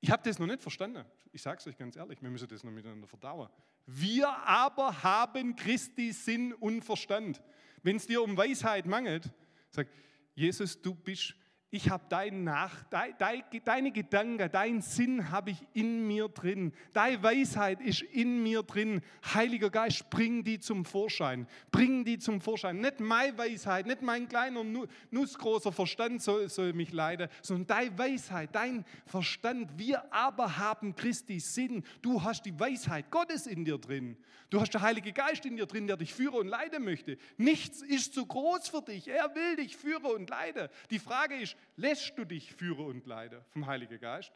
Ich 0.00 0.10
habe 0.10 0.24
das 0.24 0.40
noch 0.40 0.48
nicht 0.48 0.60
verstanden. 0.60 1.04
Ich 1.30 1.40
sage 1.40 1.58
es 1.60 1.66
euch 1.68 1.78
ganz 1.78 1.94
ehrlich, 1.94 2.20
wir 2.20 2.30
müssen 2.30 2.48
das 2.48 2.64
noch 2.64 2.72
miteinander 2.72 3.06
verdauen. 3.06 3.48
Wir 3.86 4.28
aber 4.28 5.04
haben 5.04 5.54
Christi 5.54 6.12
Sinn 6.12 6.52
und 6.52 6.82
Verstand. 6.82 7.40
Wenn 7.84 7.96
es 7.96 8.08
dir 8.08 8.22
um 8.22 8.36
Weisheit 8.36 8.86
mangelt, 8.86 9.30
sag, 9.70 9.86
Jesus, 10.34 10.82
du 10.82 10.96
bist 10.96 11.36
ich 11.74 11.90
habe 11.90 12.04
dein 12.08 12.44
Nach, 12.44 12.84
dein, 12.84 13.14
dein, 13.18 13.42
deine 13.64 13.90
Gedanken, 13.90 14.48
dein 14.52 14.80
Sinn 14.80 15.30
habe 15.30 15.50
ich 15.50 15.58
in 15.72 16.06
mir 16.06 16.28
drin. 16.28 16.72
Deine 16.92 17.20
Weisheit 17.20 17.80
ist 17.80 18.02
in 18.02 18.44
mir 18.44 18.62
drin. 18.62 19.00
Heiliger 19.34 19.70
Geist, 19.70 20.08
bring 20.08 20.44
die 20.44 20.60
zum 20.60 20.84
Vorschein. 20.84 21.48
Bring 21.72 22.04
die 22.04 22.18
zum 22.18 22.40
Vorschein. 22.40 22.78
Nicht 22.78 23.00
meine 23.00 23.36
Weisheit, 23.36 23.86
nicht 23.86 24.02
mein 24.02 24.28
kleiner, 24.28 24.62
nussgroßer 25.10 25.72
Verstand 25.72 26.22
soll, 26.22 26.48
soll 26.48 26.72
mich 26.74 26.92
leiden, 26.92 27.28
sondern 27.42 27.66
deine 27.66 27.98
Weisheit, 27.98 28.54
dein 28.54 28.84
Verstand. 29.04 29.76
Wir 29.76 30.12
aber 30.14 30.56
haben 30.56 30.94
Christi 30.94 31.40
Sinn. 31.40 31.82
Du 32.02 32.22
hast 32.22 32.46
die 32.46 32.58
Weisheit 32.58 33.10
Gottes 33.10 33.48
in 33.48 33.64
dir 33.64 33.78
drin. 33.78 34.16
Du 34.50 34.60
hast 34.60 34.72
den 34.72 34.82
Heiligen 34.82 35.12
Geist 35.12 35.44
in 35.46 35.56
dir 35.56 35.66
drin, 35.66 35.88
der 35.88 35.96
dich 35.96 36.14
führen 36.14 36.34
und 36.34 36.46
leiden 36.46 36.84
möchte. 36.84 37.18
Nichts 37.36 37.82
ist 37.82 38.14
zu 38.14 38.24
groß 38.24 38.68
für 38.68 38.82
dich. 38.82 39.08
Er 39.08 39.34
will 39.34 39.56
dich 39.56 39.76
führen 39.76 40.04
und 40.04 40.30
leiden. 40.30 40.68
Die 40.90 41.00
Frage 41.00 41.34
ist, 41.34 41.56
lässt 41.76 42.16
du 42.18 42.24
dich 42.24 42.54
führen 42.54 42.86
und 42.86 43.06
leiden 43.06 43.40
vom 43.50 43.66
Heiligen 43.66 44.00
Geist? 44.00 44.32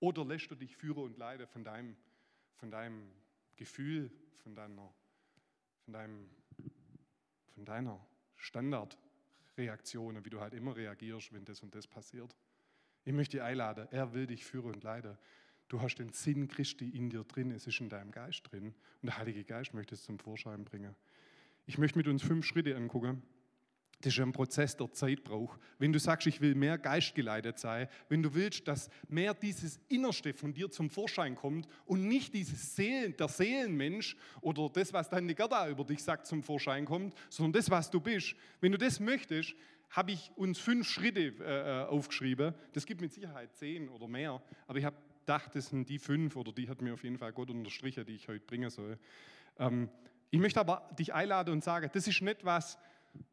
Oder 0.00 0.24
lässt 0.24 0.50
du 0.50 0.54
dich 0.54 0.76
führen 0.76 1.04
und 1.04 1.18
leiden 1.18 1.46
von 1.46 1.64
deinem, 1.64 1.96
von 2.56 2.70
deinem 2.70 3.10
Gefühl, 3.56 4.10
von 4.42 4.54
deiner, 4.54 4.92
von 5.84 5.92
deinem, 5.92 6.30
von 7.54 7.64
deiner 7.64 8.06
Standardreaktion, 8.36 10.24
wie 10.24 10.30
du 10.30 10.40
halt 10.40 10.54
immer 10.54 10.74
reagierst, 10.74 11.32
wenn 11.32 11.44
das 11.44 11.60
und 11.62 11.74
das 11.74 11.86
passiert? 11.86 12.34
Ich 13.04 13.12
möchte 13.12 13.38
dich 13.38 13.42
einladen, 13.42 13.88
er 13.90 14.12
will 14.14 14.26
dich 14.26 14.44
führen 14.44 14.74
und 14.74 14.82
leiden. 14.82 15.16
Du 15.68 15.80
hast 15.80 15.96
den 15.96 16.12
Sinn 16.12 16.48
Christi 16.48 16.88
in 16.88 17.10
dir 17.10 17.24
drin, 17.24 17.50
es 17.52 17.66
ist 17.66 17.80
in 17.80 17.88
deinem 17.88 18.10
Geist 18.10 18.50
drin 18.50 18.74
und 19.02 19.06
der 19.06 19.18
Heilige 19.18 19.44
Geist 19.44 19.72
möchte 19.72 19.94
es 19.94 20.02
zum 20.02 20.18
Vorschein 20.18 20.64
bringen. 20.64 20.96
Ich 21.66 21.78
möchte 21.78 21.98
mit 21.98 22.08
uns 22.08 22.22
fünf 22.22 22.44
Schritte 22.44 22.74
angucken. 22.76 23.22
Das 24.02 24.14
ist 24.14 24.20
ein 24.20 24.32
Prozess, 24.32 24.76
der 24.76 24.90
Zeit 24.92 25.24
braucht. 25.24 25.60
Wenn 25.78 25.92
du 25.92 25.98
sagst, 25.98 26.26
ich 26.26 26.40
will 26.40 26.54
mehr 26.54 26.78
geistgeleitet 26.78 27.58
sein, 27.58 27.88
wenn 28.08 28.22
du 28.22 28.34
willst, 28.34 28.66
dass 28.66 28.88
mehr 29.08 29.34
dieses 29.34 29.78
Innerste 29.88 30.32
von 30.32 30.54
dir 30.54 30.70
zum 30.70 30.88
Vorschein 30.88 31.34
kommt 31.34 31.68
und 31.84 32.08
nicht 32.08 32.32
dieses 32.32 32.74
Seelen, 32.74 33.14
der 33.18 33.28
Seelenmensch 33.28 34.16
oder 34.40 34.70
das, 34.72 34.92
was 34.94 35.10
deine 35.10 35.34
Gerda 35.34 35.68
über 35.68 35.84
dich 35.84 36.02
sagt, 36.02 36.26
zum 36.26 36.42
Vorschein 36.42 36.86
kommt, 36.86 37.14
sondern 37.28 37.52
das, 37.52 37.70
was 37.70 37.90
du 37.90 38.00
bist. 38.00 38.34
Wenn 38.60 38.72
du 38.72 38.78
das 38.78 39.00
möchtest, 39.00 39.54
habe 39.90 40.12
ich 40.12 40.30
uns 40.36 40.58
fünf 40.58 40.88
Schritte 40.88 41.34
äh, 41.40 41.82
äh 41.82 41.86
aufgeschrieben. 41.86 42.54
Das 42.72 42.86
gibt 42.86 43.00
mit 43.00 43.12
Sicherheit 43.12 43.54
zehn 43.54 43.88
oder 43.88 44.08
mehr, 44.08 44.40
aber 44.66 44.78
ich 44.78 44.84
habe 44.84 44.96
gedacht, 45.20 45.54
das 45.54 45.68
sind 45.68 45.88
die 45.88 45.98
fünf 45.98 46.36
oder 46.36 46.52
die 46.52 46.68
hat 46.68 46.80
mir 46.80 46.94
auf 46.94 47.04
jeden 47.04 47.18
Fall 47.18 47.32
Gott 47.32 47.50
unterstrichen, 47.50 48.06
die 48.06 48.14
ich 48.14 48.28
heute 48.28 48.46
bringen 48.46 48.70
soll. 48.70 48.98
Ähm, 49.58 49.90
ich 50.30 50.38
möchte 50.38 50.60
aber 50.60 50.88
dich 50.98 51.12
einladen 51.12 51.52
und 51.52 51.64
sagen, 51.64 51.90
das 51.92 52.06
ist 52.06 52.22
nicht 52.22 52.44
was, 52.44 52.78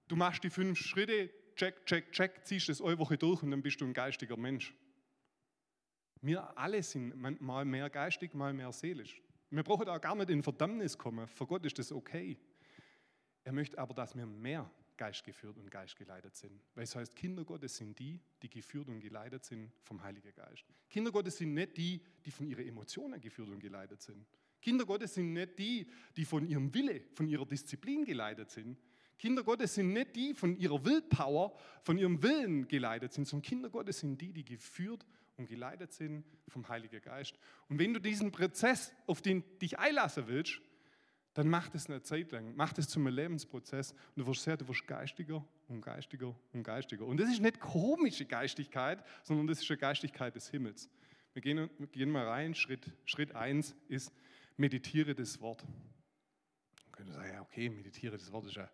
du 0.07 0.15
machst 0.15 0.43
die 0.43 0.49
fünf 0.49 0.79
Schritte, 0.79 1.29
check, 1.55 1.85
check, 1.85 2.11
check, 2.11 2.45
ziehst 2.45 2.69
das 2.69 2.81
eine 2.81 2.97
Woche 2.97 3.17
durch 3.17 3.43
und 3.43 3.51
dann 3.51 3.61
bist 3.61 3.81
du 3.81 3.85
ein 3.85 3.93
geistiger 3.93 4.37
Mensch. 4.37 4.73
Wir 6.21 6.57
alle 6.57 6.81
sind 6.81 7.15
mal 7.41 7.65
mehr 7.65 7.89
geistig, 7.89 8.33
mal 8.33 8.53
mehr 8.53 8.71
seelisch. 8.71 9.21
Wir 9.49 9.63
brauchen 9.63 9.85
da 9.85 9.97
gar 9.97 10.15
nicht 10.15 10.29
in 10.29 10.43
Verdammnis 10.43 10.97
kommen. 10.97 11.27
Vor 11.27 11.47
Gott 11.47 11.65
ist 11.65 11.79
das 11.79 11.91
okay. 11.91 12.37
Er 13.43 13.53
möchte 13.53 13.77
aber, 13.77 13.93
dass 13.93 14.15
wir 14.15 14.25
mehr 14.25 14.69
geistgeführt 14.97 15.57
und 15.57 15.71
geistgeleitet 15.71 16.35
sind. 16.35 16.59
Weil 16.75 16.83
es 16.83 16.95
heißt, 16.95 17.15
Kinder 17.15 17.45
Gottes 17.45 17.77
sind 17.77 17.97
die, 17.97 18.19
die 18.41 18.49
geführt 18.49 18.89
und 18.89 18.99
geleitet 18.99 19.45
sind 19.45 19.71
vom 19.83 20.01
Heiligen 20.03 20.33
Geist. 20.33 20.65
Kinder 20.89 21.11
Gottes 21.11 21.37
sind 21.37 21.53
nicht 21.53 21.77
die, 21.77 22.01
die 22.25 22.31
von 22.31 22.47
ihren 22.47 22.67
Emotionen 22.67 23.21
geführt 23.21 23.49
und 23.49 23.59
geleitet 23.59 24.01
sind. 24.01 24.25
Kinder 24.59 24.85
Gottes 24.85 25.13
sind 25.13 25.33
nicht 25.33 25.57
die, 25.59 25.87
die 26.17 26.25
von 26.25 26.45
ihrem 26.47 26.73
Wille, 26.73 27.03
von 27.13 27.27
ihrer 27.27 27.45
Disziplin 27.45 28.03
geleitet 28.03 28.49
sind. 28.49 28.77
Kinder 29.17 29.43
Gottes 29.43 29.73
sind 29.73 29.93
nicht 29.93 30.15
die 30.15 30.33
von 30.33 30.57
ihrer 30.57 30.83
Willpower, 30.85 31.57
von 31.81 31.97
ihrem 31.97 32.21
Willen 32.21 32.67
geleitet 32.67 33.13
sind, 33.13 33.27
sondern 33.27 33.47
Kinder 33.47 33.69
Gottes 33.69 33.99
sind 33.99 34.21
die, 34.21 34.31
die 34.31 34.45
geführt 34.45 35.05
und 35.37 35.47
geleitet 35.47 35.91
sind 35.91 36.23
vom 36.47 36.67
Heiligen 36.67 37.01
Geist. 37.01 37.37
Und 37.69 37.79
wenn 37.79 37.93
du 37.93 37.99
diesen 37.99 38.31
Prozess, 38.31 38.93
auf 39.05 39.21
den 39.21 39.43
dich 39.59 39.79
einlassen 39.79 40.27
willst, 40.27 40.61
dann 41.33 41.49
mach 41.49 41.69
das 41.69 41.87
eine 41.87 42.01
Zeit 42.01 42.31
lang, 42.31 42.55
mach 42.55 42.73
das 42.73 42.87
zum 42.87 43.07
Lebensprozess 43.07 43.91
und 43.91 44.23
du 44.23 44.27
wirst 44.27 44.41
sehen, 44.41 44.57
du 44.57 44.67
wirst 44.67 44.87
geistiger 44.87 45.45
und 45.67 45.81
geistiger 45.81 46.35
und 46.51 46.63
geistiger. 46.63 47.05
Und 47.05 47.19
das 47.19 47.29
ist 47.29 47.41
nicht 47.41 47.59
komische 47.59 48.25
Geistigkeit, 48.25 49.03
sondern 49.23 49.45
das 49.45 49.61
ist 49.61 49.69
eine 49.69 49.77
Geistigkeit 49.77 50.33
des 50.33 50.49
Himmels. 50.49 50.89
Wir 51.33 51.43
gehen, 51.43 51.69
wir 51.77 51.87
gehen 51.87 52.09
mal 52.09 52.27
rein, 52.27 52.55
Schritt, 52.55 52.91
Schritt 53.05 53.35
eins 53.35 53.75
ist, 53.87 54.11
meditiere 54.57 55.13
das 55.13 55.39
Wort. 55.39 55.63
Man 55.63 56.91
könnte 56.91 57.13
sagen, 57.13 57.31
ja 57.31 57.41
okay, 57.41 57.69
meditiere 57.69 58.17
das 58.17 58.31
Wort, 58.31 58.47
ist 58.47 58.57
ein 58.57 58.67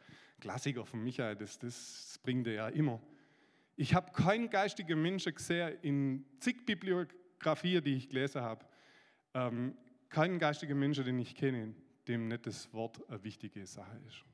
Klassiker 0.44 0.86
von 0.86 1.02
Michael, 1.02 1.38
das, 1.38 1.58
das 1.58 2.20
bringt 2.22 2.48
er 2.48 2.54
ja 2.54 2.68
immer. 2.68 3.02
Ich 3.78 3.96
habe 3.96 4.12
keinen 4.12 4.50
geistigen 4.50 5.02
Menschen 5.02 5.34
gesehen 5.34 5.78
in 5.82 6.26
zig 6.42 6.66
Bibliografien, 6.66 7.82
die 7.82 7.96
ich 7.96 8.10
gelesen 8.10 8.42
habe, 8.42 8.66
ähm, 9.36 9.78
keinen 10.10 10.40
geistigen 10.40 10.78
Menschen, 10.78 11.06
den 11.06 11.18
ich 11.18 11.34
kenne, 11.34 11.74
dem 12.10 12.28
nicht 12.28 12.46
das 12.46 12.74
Wort 12.74 13.10
eine 13.10 13.24
wichtige 13.24 13.66
Sache 13.66 13.98
ist. 14.06 14.26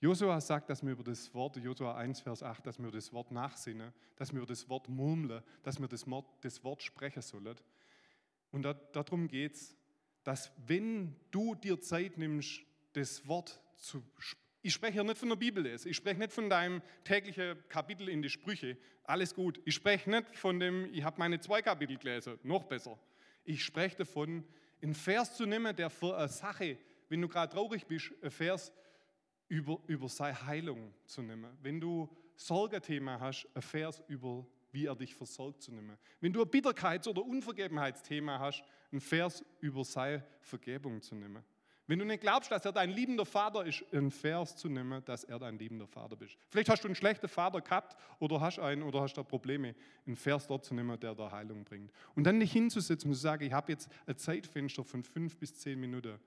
Josua 0.00 0.40
sagt, 0.40 0.68
dass 0.68 0.82
wir 0.82 0.90
über 0.90 1.04
das 1.04 1.32
Wort, 1.32 1.58
Josua 1.58 1.94
1, 1.94 2.22
Vers 2.22 2.42
8, 2.42 2.66
dass 2.66 2.80
wir 2.80 2.90
das 2.90 3.12
Wort 3.12 3.30
nachsinnen, 3.30 3.92
dass 4.16 4.34
wir 4.34 4.44
das 4.44 4.68
Wort 4.68 4.88
murmeln, 4.88 5.44
dass 5.62 5.78
wir 5.78 5.86
das 5.86 6.10
Wort, 6.10 6.26
das 6.40 6.64
Wort 6.64 6.82
sprechen 6.82 7.22
sollen. 7.22 7.54
Und 8.50 8.62
da, 8.62 8.74
darum 8.74 9.28
geht 9.28 9.54
es, 9.54 9.76
dass 10.24 10.50
wenn 10.66 11.14
du 11.30 11.54
dir 11.54 11.80
Zeit 11.80 12.18
nimmst, 12.18 12.62
das 12.94 13.28
Wort 13.28 13.62
zu 13.76 14.02
ich 14.62 14.72
spreche 14.72 14.94
hier 14.94 15.04
nicht 15.04 15.18
von 15.18 15.28
der 15.28 15.36
Bibel, 15.36 15.66
ich 15.66 15.96
spreche 15.96 16.18
nicht 16.18 16.32
von 16.32 16.50
deinem 16.50 16.82
täglichen 17.04 17.56
Kapitel 17.68 18.08
in 18.08 18.22
die 18.22 18.28
Sprüche, 18.28 18.76
alles 19.04 19.34
gut. 19.34 19.60
Ich 19.64 19.74
spreche 19.74 20.10
nicht 20.10 20.36
von 20.36 20.60
dem, 20.60 20.92
ich 20.92 21.02
habe 21.02 21.18
meine 21.18 21.40
zwei 21.40 21.62
Kapitel 21.62 21.96
gelesen, 21.96 22.38
noch 22.42 22.64
besser. 22.64 22.98
Ich 23.44 23.64
spreche 23.64 23.96
davon, 23.96 24.44
einen 24.82 24.94
Vers 24.94 25.36
zu 25.36 25.46
nehmen, 25.46 25.74
der 25.74 25.90
für 25.90 26.16
eine 26.16 26.28
Sache, 26.28 26.78
wenn 27.08 27.20
du 27.20 27.28
gerade 27.28 27.52
traurig 27.52 27.86
bist, 27.86 28.12
ein 28.22 28.30
Vers 28.30 28.72
über, 29.48 29.78
über 29.86 30.08
seine 30.08 30.46
Heilung 30.46 30.94
zu 31.06 31.22
nehmen. 31.22 31.56
Wenn 31.62 31.80
du 31.80 32.08
Sorgenthema 32.36 33.18
hast, 33.18 33.48
ein 33.54 33.62
Vers 33.62 34.02
über 34.08 34.46
wie 34.72 34.86
er 34.86 34.96
dich 34.96 35.14
versorgt 35.14 35.62
zu 35.62 35.72
nehmen. 35.72 35.98
Wenn 36.20 36.32
du 36.32 36.42
ein 36.42 36.48
Bitterkeits- 36.48 37.08
oder 37.08 37.24
Unvergebenheitsthema 37.24 38.38
hast, 38.38 38.62
ein 38.92 39.00
Vers 39.00 39.44
über 39.60 39.84
seine 39.84 40.24
Vergebung 40.40 41.02
zu 41.02 41.14
nehmen. 41.14 41.44
Wenn 41.90 41.98
du 41.98 42.04
nicht 42.04 42.20
glaubst, 42.20 42.52
dass 42.52 42.64
er 42.64 42.70
dein 42.70 42.90
liebender 42.90 43.26
Vater 43.26 43.66
ist, 43.66 43.84
ein 43.92 44.12
Vers 44.12 44.54
zu 44.54 44.68
nehmen, 44.68 45.04
dass 45.06 45.24
er 45.24 45.40
dein 45.40 45.58
liebender 45.58 45.88
Vater 45.88 46.22
ist. 46.22 46.36
Vielleicht 46.48 46.68
hast 46.68 46.84
du 46.84 46.86
einen 46.86 46.94
schlechten 46.94 47.26
Vater 47.26 47.60
gehabt 47.60 47.96
oder 48.20 48.40
hast 48.40 48.60
einen 48.60 48.84
oder 48.84 49.00
hast 49.00 49.14
da 49.14 49.24
Probleme, 49.24 49.74
einen 50.06 50.14
Vers 50.14 50.46
dort 50.46 50.64
zu 50.64 50.72
nehmen, 50.72 51.00
der 51.00 51.16
da 51.16 51.32
Heilung 51.32 51.64
bringt. 51.64 51.90
Und 52.14 52.22
dann 52.22 52.38
nicht 52.38 52.52
hinzusetzen 52.52 53.10
und 53.10 53.16
zu 53.16 53.20
sagen, 53.20 53.42
ich 53.44 53.52
habe 53.52 53.72
jetzt 53.72 53.88
ein 54.06 54.16
Zeitfenster 54.16 54.84
von 54.84 55.02
fünf 55.02 55.36
bis 55.36 55.52
zehn 55.56 55.80
Minuten, 55.80 56.20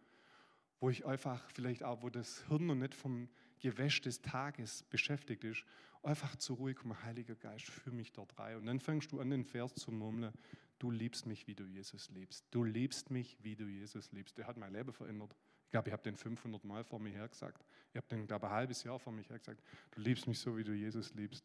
wo 0.81 0.89
ich 0.89 1.05
einfach 1.05 1.49
vielleicht 1.53 1.81
auch, 1.81 2.01
wo 2.01 2.09
das 2.09 2.43
Hirn 2.49 2.65
noch 2.65 2.75
nicht 2.75 2.93
vom 2.93 3.29
Gewäsch 3.59 4.01
des 4.01 4.21
Tages 4.21 4.83
beschäftigt 4.89 5.45
ist, 5.45 5.63
einfach 6.01 6.35
zur 6.35 6.57
Ruhe 6.57 6.73
kommen, 6.73 7.01
Heiliger 7.03 7.35
Geist, 7.35 7.67
führ 7.67 7.93
mich 7.93 8.11
dort 8.11 8.37
rein. 8.37 8.57
Und 8.57 8.65
dann 8.65 8.81
fängst 8.81 9.13
du 9.13 9.21
an, 9.21 9.29
den 9.29 9.45
Vers 9.45 9.75
zu 9.75 9.93
murmeln, 9.93 10.33
du 10.79 10.91
liebst 10.91 11.25
mich, 11.25 11.47
wie 11.47 11.55
du 11.55 11.63
Jesus 11.63 12.09
liebst. 12.09 12.43
Du 12.51 12.65
liebst 12.65 13.11
mich, 13.11 13.37
wie 13.41 13.55
du 13.55 13.63
Jesus 13.63 14.11
liebst. 14.11 14.37
Der 14.37 14.45
hat 14.45 14.57
mein 14.57 14.73
Leben 14.73 14.91
verändert. 14.91 15.33
Glaube, 15.73 15.89
ich 15.89 15.93
habe 15.93 16.03
den 16.03 16.15
500 16.15 16.63
Mal 16.65 16.83
vor 16.83 16.99
mir 16.99 17.09
her 17.09 17.27
gesagt. 17.27 17.65
Ich 17.89 17.97
habe 17.97 18.05
den, 18.05 18.27
glaube 18.27 18.45
ich, 18.45 18.51
ein 18.51 18.55
halbes 18.55 18.83
Jahr 18.83 18.99
vor 18.99 19.11
mir 19.11 19.23
her 19.23 19.39
gesagt. 19.39 19.59
Du 19.89 20.01
liebst 20.01 20.27
mich 20.27 20.37
so, 20.37 20.55
wie 20.55 20.63
du 20.63 20.71
Jesus 20.71 21.15
liebst. 21.15 21.43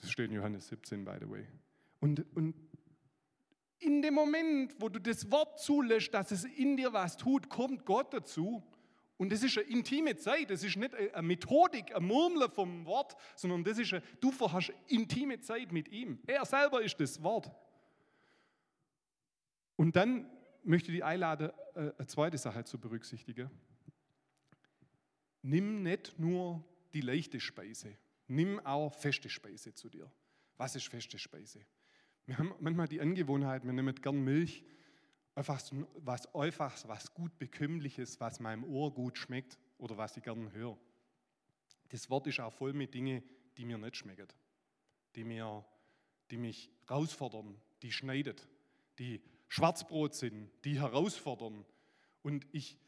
Das 0.00 0.10
steht 0.10 0.30
in 0.30 0.36
Johannes 0.36 0.68
17, 0.68 1.04
by 1.04 1.16
the 1.20 1.28
way. 1.28 1.46
Und, 2.00 2.24
und 2.34 2.54
in 3.78 4.00
dem 4.00 4.14
Moment, 4.14 4.74
wo 4.78 4.88
du 4.88 4.98
das 4.98 5.30
Wort 5.30 5.60
zulässt, 5.60 6.14
dass 6.14 6.30
es 6.30 6.46
in 6.46 6.78
dir 6.78 6.94
was 6.94 7.18
tut, 7.18 7.50
kommt 7.50 7.84
Gott 7.84 8.14
dazu 8.14 8.62
und 9.18 9.30
das 9.30 9.42
ist 9.42 9.58
eine 9.58 9.66
intime 9.66 10.16
Zeit, 10.16 10.48
das 10.48 10.64
ist 10.64 10.78
nicht 10.78 10.94
eine 10.94 11.26
Methodik, 11.26 11.94
ein 11.94 12.04
Murmeln 12.04 12.50
vom 12.50 12.86
Wort, 12.86 13.16
sondern 13.34 13.64
das 13.64 13.76
ist 13.76 13.92
eine, 13.92 14.02
du 14.18 14.32
hast 14.50 14.72
intime 14.86 15.40
Zeit 15.40 15.72
mit 15.72 15.88
ihm. 15.88 16.20
Er 16.26 16.46
selber 16.46 16.80
ist 16.80 16.98
das 16.98 17.22
Wort. 17.22 17.50
Und 19.76 19.94
dann 19.94 20.30
möchte 20.66 20.92
dich 20.92 21.04
einladen, 21.04 21.50
äh, 21.74 21.92
eine 21.96 22.06
zweite 22.06 22.38
Sache 22.38 22.64
zu 22.64 22.78
berücksichtigen. 22.78 23.50
Nimm 25.42 25.82
nicht 25.82 26.18
nur 26.18 26.64
die 26.92 27.00
leichte 27.00 27.40
Speise, 27.40 27.96
nimm 28.26 28.58
auch 28.66 28.92
feste 28.92 29.28
Speise 29.28 29.74
zu 29.74 29.88
dir. 29.88 30.10
Was 30.56 30.74
ist 30.74 30.88
feste 30.88 31.18
Speise? 31.18 31.60
Wir 32.26 32.38
haben 32.38 32.52
manchmal 32.60 32.88
die 32.88 33.00
Angewohnheit, 33.00 33.64
wir 33.64 33.72
nehmen 33.72 33.94
gern 33.94 34.22
Milch 34.22 34.64
einfach 35.36 35.60
was 35.96 36.34
Einfaches, 36.34 36.88
was 36.88 37.14
gut 37.14 37.38
bekömmliches, 37.38 38.18
was 38.20 38.40
meinem 38.40 38.64
Ohr 38.64 38.92
gut 38.92 39.18
schmeckt 39.18 39.58
oder 39.78 39.96
was 39.96 40.16
ich 40.16 40.22
gerne 40.24 40.50
höre. 40.50 40.76
Das 41.90 42.10
Wort 42.10 42.26
ist 42.26 42.40
auch 42.40 42.52
voll 42.52 42.72
mit 42.72 42.94
Dingen, 42.94 43.22
die 43.56 43.64
mir 43.64 43.78
nicht 43.78 43.96
schmecken, 43.96 44.26
die, 45.14 45.24
mir, 45.24 45.64
die 46.30 46.38
mich 46.38 46.70
herausfordern, 46.88 47.60
die 47.82 47.92
schneidet, 47.92 48.48
die 48.98 49.20
Schwarzbrot 49.56 50.14
sind, 50.14 50.50
die 50.66 50.78
herausfordern. 50.78 51.64
Und 52.20 52.46
ich, 52.52 52.78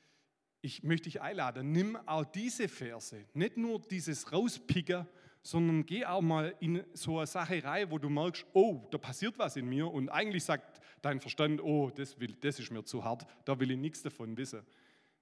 ich 0.61 0.83
möchte 0.83 1.05
dich 1.05 1.23
einladen, 1.23 1.73
nimm 1.73 1.97
auch 2.07 2.27
diese 2.27 2.69
Verse, 2.69 3.25
nicht 3.33 3.57
nur 3.57 3.81
dieses 3.81 4.31
Rauspicken, 4.31 5.07
sondern 5.43 5.87
geh 5.87 6.05
auch 6.05 6.21
mal 6.21 6.55
in 6.61 6.85
so 6.93 7.17
eine 7.17 7.27
Sache 7.27 7.65
rein, 7.65 7.91
wo 7.91 7.97
du 7.97 8.11
merkst, 8.11 8.45
oh, 8.53 8.87
da 8.91 8.99
passiert 8.99 9.39
was 9.39 9.57
in 9.57 9.67
mir 9.67 9.91
und 9.91 10.11
eigentlich 10.11 10.45
sagt 10.45 10.83
dein 11.01 11.21
Verstand, 11.21 11.63
oh, 11.63 11.89
das, 11.89 12.21
will, 12.21 12.37
das 12.39 12.59
ist 12.59 12.71
mir 12.71 12.85
zu 12.85 13.03
hart, 13.03 13.25
da 13.47 13.59
will 13.59 13.71
ich 13.71 13.79
nichts 13.79 14.03
davon 14.03 14.37
wissen. 14.37 14.61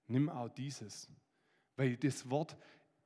Nimm 0.09 0.28
auch 0.28 0.48
dieses, 0.48 1.09
weil 1.76 1.96
das 1.96 2.28
Wort 2.28 2.56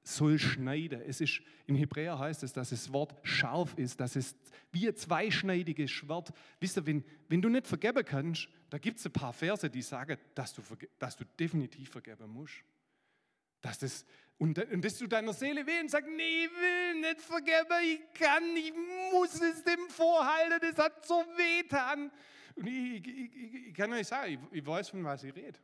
soll 0.03 0.39
schneiden. 0.39 1.03
Es 1.03 1.21
ist, 1.21 1.41
in 1.67 1.75
Hebräer 1.75 2.19
heißt 2.19 2.43
es, 2.43 2.53
dass 2.53 2.71
das 2.71 2.93
Wort 2.93 3.15
scharf 3.23 3.75
ist, 3.77 4.01
dass 4.01 4.17
es 4.17 4.35
wie 4.73 4.89
ein 4.89 4.97
zweischneidiges 4.97 5.91
Schwert. 5.91 6.33
Wisst 6.59 6.77
ihr, 6.77 6.87
wenn, 6.87 7.05
wenn 7.29 7.43
du 7.43 7.49
nicht 7.49 7.67
vergeben 7.67 8.05
kannst, 8.05 8.49
da 8.71 8.79
gibt 8.79 8.99
es 8.99 9.07
ein 9.07 9.13
paar 9.13 9.33
Verse, 9.33 9.69
die 9.69 9.83
sagen, 9.83 10.17
dass 10.35 10.55
du, 10.55 10.63
dass 10.99 11.17
du 11.17 11.25
definitiv 11.39 11.91
vergeben 11.91 12.29
musst. 12.31 12.55
Dass 13.61 13.79
das, 13.79 14.07
und, 14.39 14.59
und 14.59 14.85
das 14.85 14.97
tut 14.97 15.13
deiner 15.13 15.35
Seele 15.35 15.67
weh 15.67 15.81
und 15.81 15.91
sagt, 15.91 16.09
nee, 16.09 16.45
ich 16.45 16.51
will 16.51 17.01
nicht 17.01 17.21
vergeben, 17.21 17.75
ich 17.85 18.19
kann, 18.19 18.43
ich 18.57 18.73
muss 19.13 19.41
es 19.41 19.63
dem 19.65 19.89
vorhalten, 19.91 20.59
das 20.61 20.79
hat 20.83 21.05
so 21.05 21.15
weh 21.37 21.63
getan. 21.63 22.11
Und 22.57 22.67
ich, 22.67 23.07
ich, 23.07 23.37
ich, 23.37 23.55
ich, 23.69 23.75
kann 23.75 23.93
euch 23.93 24.07
sagen, 24.07 24.49
ich, 24.51 24.67
weiß, 24.67 24.91
von 24.91 25.05
was 25.05 25.25
ich 25.25 25.35
rede. 25.35 25.59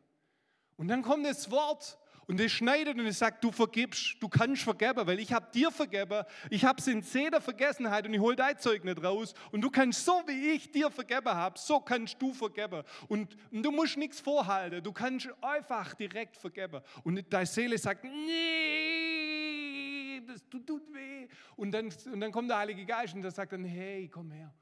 Und 0.77 0.88
dann 0.88 1.03
kommt 1.03 1.25
das 1.25 1.51
Wort 1.51 1.99
und 2.27 2.41
es 2.41 2.53
schneidet 2.53 2.99
und 2.99 3.07
es 3.07 3.19
sagt, 3.19 3.45
du 3.45 3.53
vergibst, 3.53 4.17
du 4.21 4.29
kannst 4.29 4.62
vergeben, 4.62 5.07
weil 5.07 5.21
ich 5.21 5.33
habe 5.33 5.47
dir 5.53 5.71
vergeben, 5.71 6.25
ich 6.51 6.65
habe 6.65 6.81
es 6.81 6.87
in 6.89 7.03
zeder 7.03 7.41
Vergessenheit 7.41 8.07
und 8.07 8.15
ich 8.15 8.21
hole 8.21 8.35
dein 8.35 8.59
Zeug 8.59 8.85
nicht 8.85 9.03
raus 9.03 9.33
und 9.53 9.61
du 9.61 9.71
kannst 9.71 10.05
so, 10.05 10.23
wie 10.27 10.51
ich 10.51 10.71
dir 10.71 10.91
vergeben 10.91 11.31
habe, 11.31 11.59
so 11.59 11.81
kannst 11.81 12.21
du 12.21 12.33
vergeben. 12.33 12.83
Und, 13.09 13.37
und 13.53 13.62
du 13.62 13.71
musst 13.71 13.97
nichts 13.97 14.21
vorhalten, 14.21 14.83
du 14.83 14.93
kannst 14.93 15.29
einfach 15.41 15.95
direkt 15.95 16.37
vergeben. 16.37 16.81
Und 17.05 17.33
deine 17.33 17.47
Seele 17.47 17.79
sagt, 17.79 18.03
nee, 18.05 19.27
das 20.27 20.43
tut, 20.49 20.67
tut 20.67 20.93
weh. 20.93 21.29
Und 21.55 21.71
dann, 21.73 21.93
und 22.12 22.21
dann 22.21 22.33
kommt 22.33 22.51
der 22.51 22.59
Heilige 22.59 22.85
Geist 22.85 23.15
und 23.15 23.23
der 23.23 23.31
sagt 23.31 23.53
dann, 23.53 23.65
hey, 23.65 24.09
komm 24.09 24.33
her. 24.33 24.53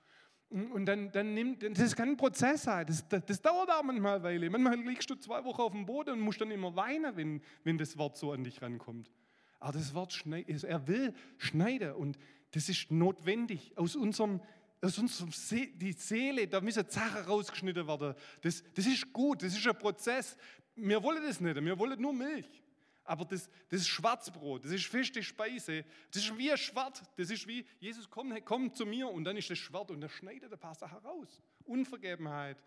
Und 0.55 0.87
dann, 0.87 1.11
dann 1.11 1.35
nimmt, 1.35 1.65
das 1.77 1.97
kann 1.97 2.11
ein 2.11 2.17
Prozess 2.17 2.63
sein, 2.63 2.87
das, 2.87 3.09
das, 3.09 3.25
das 3.25 3.43
dauert 3.43 3.69
auch 3.71 3.83
manchmal 3.83 4.15
eine 4.15 4.23
Weile. 4.23 4.51
Manchmal 4.51 4.79
liegst 4.87 5.11
du 5.11 5.17
zwei 5.17 5.43
Wochen 5.45 5.61
auf 5.61 5.73
dem 5.73 5.85
Boden 5.85 6.11
und 6.11 6.21
musst 6.21 6.41
dann 6.41 6.53
immer 6.53 6.77
weinen, 6.77 7.17
wenn, 7.17 7.43
wenn 7.65 7.77
das 7.77 7.99
Wort 7.99 8.17
so 8.17 8.31
an 8.31 8.45
dich 8.45 8.63
rankommt. 8.63 9.11
Aber 9.59 9.73
das 9.73 9.95
Wort 9.95 10.13
schneidet, 10.13 10.63
er 10.63 10.87
will 10.87 11.13
schneiden 11.39 11.95
und 11.95 12.19
das 12.53 12.69
ist 12.69 12.93
notwendig. 12.93 13.73
Aus 13.77 13.97
unserem, 13.97 14.41
aus 14.81 14.97
unserem 14.97 15.33
See, 15.33 15.73
die 15.75 15.93
Seele, 15.93 16.47
da 16.47 16.61
müssen 16.61 16.85
Sachen 16.89 17.23
rausgeschnitten 17.25 17.89
werden. 17.89 18.15
Das, 18.43 18.63
das 18.75 18.87
ist 18.87 19.13
gut, 19.13 19.43
das 19.43 19.57
ist 19.57 19.67
ein 19.67 19.77
Prozess. 19.77 20.37
Wir 20.77 21.03
wollen 21.03 21.25
das 21.27 21.41
nicht, 21.41 21.57
wir 21.65 21.79
wollen 21.81 22.01
nur 22.01 22.13
Milch. 22.13 22.63
Aber 23.05 23.25
das, 23.27 23.51
das 23.69 23.83
ist 23.83 23.89
Schwarzbrot, 23.89 24.65
das 24.65 24.73
ist 24.73 24.87
feste 24.87 25.23
Speise. 25.23 25.85
Das 26.11 26.23
ist 26.23 26.39
wie 26.39 26.51
ein 26.51 26.57
Schwert. 26.57 27.03
Das 27.17 27.31
ist 27.31 27.47
wie, 27.47 27.67
Jesus, 27.79 28.09
komm, 28.09 28.35
komm 28.45 28.73
zu 28.75 28.87
mir 28.87 29.09
und 29.09 29.25
dann 29.25 29.37
ist 29.37 29.51
das 29.51 29.59
Schwert 29.59 29.91
und 29.91 30.01
dann 30.01 30.11
schneidet 30.11 30.53
ein 30.53 30.59
paar 30.59 30.75
Sachen 30.75 30.99
raus. 30.99 31.43
Unvergebenheit, 31.65 32.65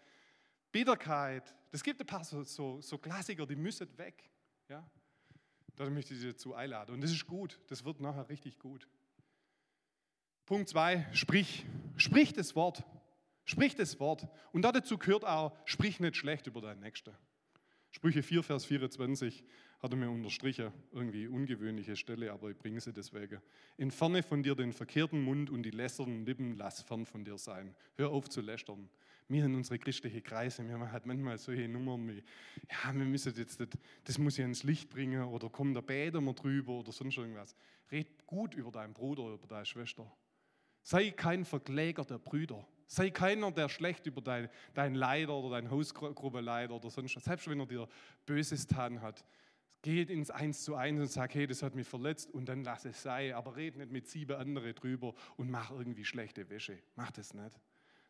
Bitterkeit. 0.72 1.56
Das 1.72 1.84
gibt 1.84 2.00
ein 2.00 2.06
paar 2.06 2.24
so, 2.24 2.44
so, 2.44 2.82
so 2.82 2.98
Klassiker, 2.98 3.48
die 3.48 3.56
müssen 3.56 3.98
weg. 3.98 4.30
Ja? 4.70 4.88
Da 5.76 5.90
möchte 5.90 6.14
ich 6.14 6.20
Sie 6.20 6.28
dazu 6.28 6.54
einladen. 6.54 6.94
Und 6.94 7.02
das 7.02 7.12
ist 7.12 7.26
gut. 7.26 7.60
Das 7.68 7.84
wird 7.84 8.00
nachher 8.00 8.30
richtig 8.30 8.60
gut. 8.60 8.88
Punkt 10.46 10.70
zwei, 10.70 11.08
sprich. 11.14 11.66
Sprich 11.98 12.34
das 12.34 12.56
Wort. 12.56 12.84
Sprich 13.44 13.76
das 13.76 14.00
Wort. 14.00 14.28
Und 14.52 14.64
dazu 14.64 14.98
gehört 14.98 15.26
auch, 15.26 15.56
sprich 15.66 16.00
nicht 16.00 16.16
schlecht 16.16 16.48
über 16.48 16.62
deinen 16.62 16.82
Nächsten. 16.82 17.16
Sprüche 17.92 18.22
4, 18.22 18.44
Vers 18.44 18.66
24 18.66 19.44
hat 19.80 19.92
er 19.92 19.98
mir 19.98 20.10
unterstrichen, 20.10 20.72
irgendwie 20.92 21.28
ungewöhnliche 21.28 21.96
Stelle, 21.96 22.32
aber 22.32 22.50
ich 22.50 22.58
bringe 22.58 22.82
sie 22.82 22.94
deswegen. 22.94 23.42
Entferne 23.78 24.24
von 24.24 24.42
dir 24.42 24.56
den 24.56 24.74
verkehrten 24.74 25.22
Mund 25.24 25.50
und 25.50 25.64
die 25.64 25.72
lästernden 25.72 26.26
Lippen, 26.26 26.56
lass 26.56 26.82
fern 26.82 27.06
von 27.06 27.24
dir 27.24 27.38
sein. 27.38 27.76
Hör 27.96 28.10
auf 28.10 28.30
zu 28.30 28.42
lästern. 28.42 28.90
Wir 29.30 29.46
in 29.46 29.56
unsere 29.56 29.78
christlichen 29.78 30.24
Kreise, 30.24 30.66
wir 30.66 30.74
haben 30.74 30.92
halt 30.92 31.06
manchmal 31.06 31.38
solche 31.38 31.68
Nummern 31.68 32.08
wie, 32.08 32.24
ja, 32.70 32.94
wir 32.94 33.06
müssen 33.06 33.34
jetzt, 33.36 33.60
das, 33.60 33.68
das 34.06 34.18
muss 34.18 34.40
ich 34.40 34.46
ins 34.46 34.64
Licht 34.64 34.90
bringen 34.90 35.24
oder 35.24 35.50
komm, 35.50 35.74
da 35.74 35.82
beten 35.82 36.24
wir 36.24 36.34
drüber 36.34 36.80
oder 36.80 36.92
sonst 36.92 37.18
irgendwas. 37.18 37.56
Red 37.92 38.26
gut 38.26 38.56
über 38.56 38.72
deinen 38.72 38.94
Bruder 38.94 39.24
oder 39.24 39.36
über 39.36 39.48
deine 39.48 39.66
Schwester. 39.66 40.10
Sei 40.82 41.12
kein 41.12 41.44
Verkläger 41.44 42.06
der 42.06 42.20
Brüder. 42.20 42.66
Sei 42.88 43.10
keiner, 43.10 43.52
der 43.52 43.68
schlecht 43.68 44.06
über 44.06 44.22
dein, 44.22 44.50
dein 44.74 44.96
Leiter 44.96 45.34
oder 45.34 45.60
dein 45.60 45.70
Hausgruppeleiter 45.70 46.74
oder 46.74 46.90
sonst 46.90 47.16
was, 47.18 47.26
selbst 47.26 47.50
wenn 47.50 47.60
er 47.60 47.66
dir 47.66 47.88
Böses 48.26 48.68
getan 48.68 49.02
hat. 49.02 49.26
Geht 49.82 50.10
ins 50.10 50.32
Eins 50.32 50.64
zu 50.64 50.76
Eins 50.76 51.00
und 51.00 51.12
sag, 51.12 51.36
hey, 51.36 51.46
das 51.46 51.62
hat 51.62 51.76
mich 51.76 51.88
verletzt 51.88 52.32
und 52.34 52.48
dann 52.48 52.64
lass 52.64 52.86
es 52.86 53.02
sein. 53.02 53.34
Aber 53.34 53.56
red 53.56 53.76
nicht 53.76 53.92
mit 53.92 54.08
sieben 54.08 54.36
anderen 54.38 54.74
drüber 54.74 55.14
und 55.36 55.52
mach 55.52 55.72
irgendwie 55.72 56.06
schlechte 56.06 56.50
Wäsche. 56.50 56.80
Mach 56.96 57.12
das 57.12 57.34
nicht. 57.34 57.60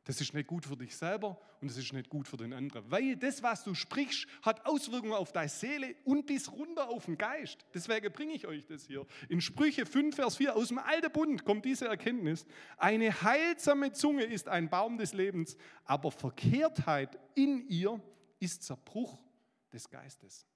Das 0.07 0.21
ist 0.21 0.33
nicht 0.33 0.47
gut 0.47 0.65
für 0.65 0.77
dich 0.77 0.95
selber 0.95 1.37
und 1.59 1.69
das 1.69 1.77
ist 1.77 1.91
nicht 1.91 2.09
gut 2.09 2.29
für 2.29 2.37
den 2.37 2.53
anderen. 2.53 2.89
Weil 2.89 3.17
das, 3.17 3.43
was 3.43 3.65
du 3.65 3.73
sprichst, 3.73 4.25
hat 4.41 4.65
Auswirkungen 4.65 5.11
auf 5.11 5.33
deine 5.33 5.49
Seele 5.49 5.95
und 6.05 6.25
bis 6.25 6.49
runter 6.49 6.87
auf 6.87 7.07
den 7.07 7.17
Geist. 7.17 7.65
Deswegen 7.73 8.09
bringe 8.13 8.33
ich 8.33 8.47
euch 8.47 8.65
das 8.65 8.85
hier. 8.87 9.05
In 9.27 9.41
Sprüche 9.41 9.85
5, 9.85 10.15
Vers 10.15 10.37
4 10.37 10.55
aus 10.55 10.69
dem 10.69 10.77
Alten 10.77 11.11
Bund 11.11 11.43
kommt 11.43 11.65
diese 11.65 11.89
Erkenntnis. 11.89 12.45
Eine 12.77 13.21
heilsame 13.21 13.91
Zunge 13.91 14.23
ist 14.23 14.47
ein 14.47 14.69
Baum 14.69 14.97
des 14.97 15.11
Lebens, 15.11 15.57
aber 15.83 16.09
Verkehrtheit 16.09 17.19
in 17.35 17.67
ihr 17.67 17.99
ist 18.39 18.63
Zerbruch 18.63 19.19
des 19.73 19.89
Geistes. 19.89 20.47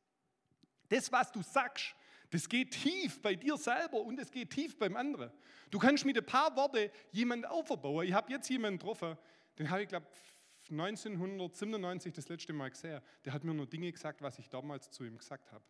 Das, 0.87 1.11
was 1.11 1.29
du 1.29 1.41
sagst, 1.41 1.93
das 2.29 2.47
geht 2.47 2.71
tief 2.71 3.21
bei 3.21 3.35
dir 3.35 3.57
selber 3.57 3.99
und 3.99 4.17
es 4.17 4.31
geht 4.31 4.51
tief 4.51 4.79
beim 4.79 4.95
anderen. 4.95 5.29
Du 5.71 5.77
kannst 5.77 6.05
mit 6.05 6.17
ein 6.17 6.25
paar 6.25 6.55
Worten 6.55 6.89
jemanden 7.11 7.43
aufbauen. 7.43 8.07
Ich 8.07 8.13
habe 8.13 8.31
jetzt 8.31 8.49
jemanden 8.49 8.79
getroffen, 8.79 9.17
den 9.57 9.69
habe 9.69 9.83
ich, 9.83 9.89
glaube 9.89 10.07
1997 10.69 12.13
das 12.13 12.29
letzte 12.29 12.53
Mal 12.53 12.69
gesehen. 12.69 13.01
Der 13.25 13.33
hat 13.33 13.43
mir 13.43 13.53
nur 13.53 13.67
Dinge 13.67 13.91
gesagt, 13.91 14.21
was 14.21 14.39
ich 14.39 14.49
damals 14.49 14.89
zu 14.89 15.03
ihm 15.03 15.17
gesagt 15.17 15.51
habe. 15.51 15.63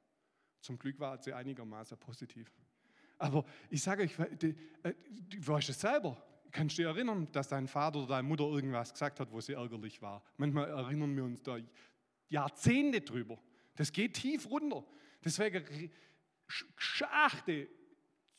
Zum 0.60 0.78
Glück 0.78 1.00
war 1.00 1.17
sie 1.17 1.34
einigermaßen 1.34 1.98
positiv. 1.98 2.52
Aber 3.17 3.46
ich 3.70 3.82
sage 3.82 4.04
euch, 4.04 4.15
du, 4.38 4.48
äh, 4.84 4.94
du 5.30 5.48
weißt 5.48 5.70
es 5.70 5.80
selber. 5.80 6.22
Kannst 6.52 6.78
du 6.78 6.84
dich 6.84 6.91
erinnern, 6.91 7.28
dass 7.32 7.48
dein 7.48 7.67
Vater 7.67 8.00
oder 8.00 8.08
deine 8.10 8.28
Mutter 8.28 8.44
irgendwas 8.44 8.91
gesagt 8.91 9.20
hat, 9.20 9.32
wo 9.32 9.39
sie 9.39 9.54
ärgerlich 9.54 10.02
war? 10.02 10.24
Manchmal 10.38 10.70
erinnern 10.70 11.15
wir 11.15 11.24
uns 11.24 11.41
da 11.41 11.58
Jahrzehnte 12.30 13.02
drüber. 13.02 13.39
Das 13.76 13.91
geht 13.91 14.15
tief 14.15 14.50
runter. 14.50 14.86
Deswegen 15.24 15.91
achte, 17.10 17.70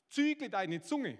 zügle 0.08 0.50
deine 0.50 0.82
Zunge. 0.82 1.18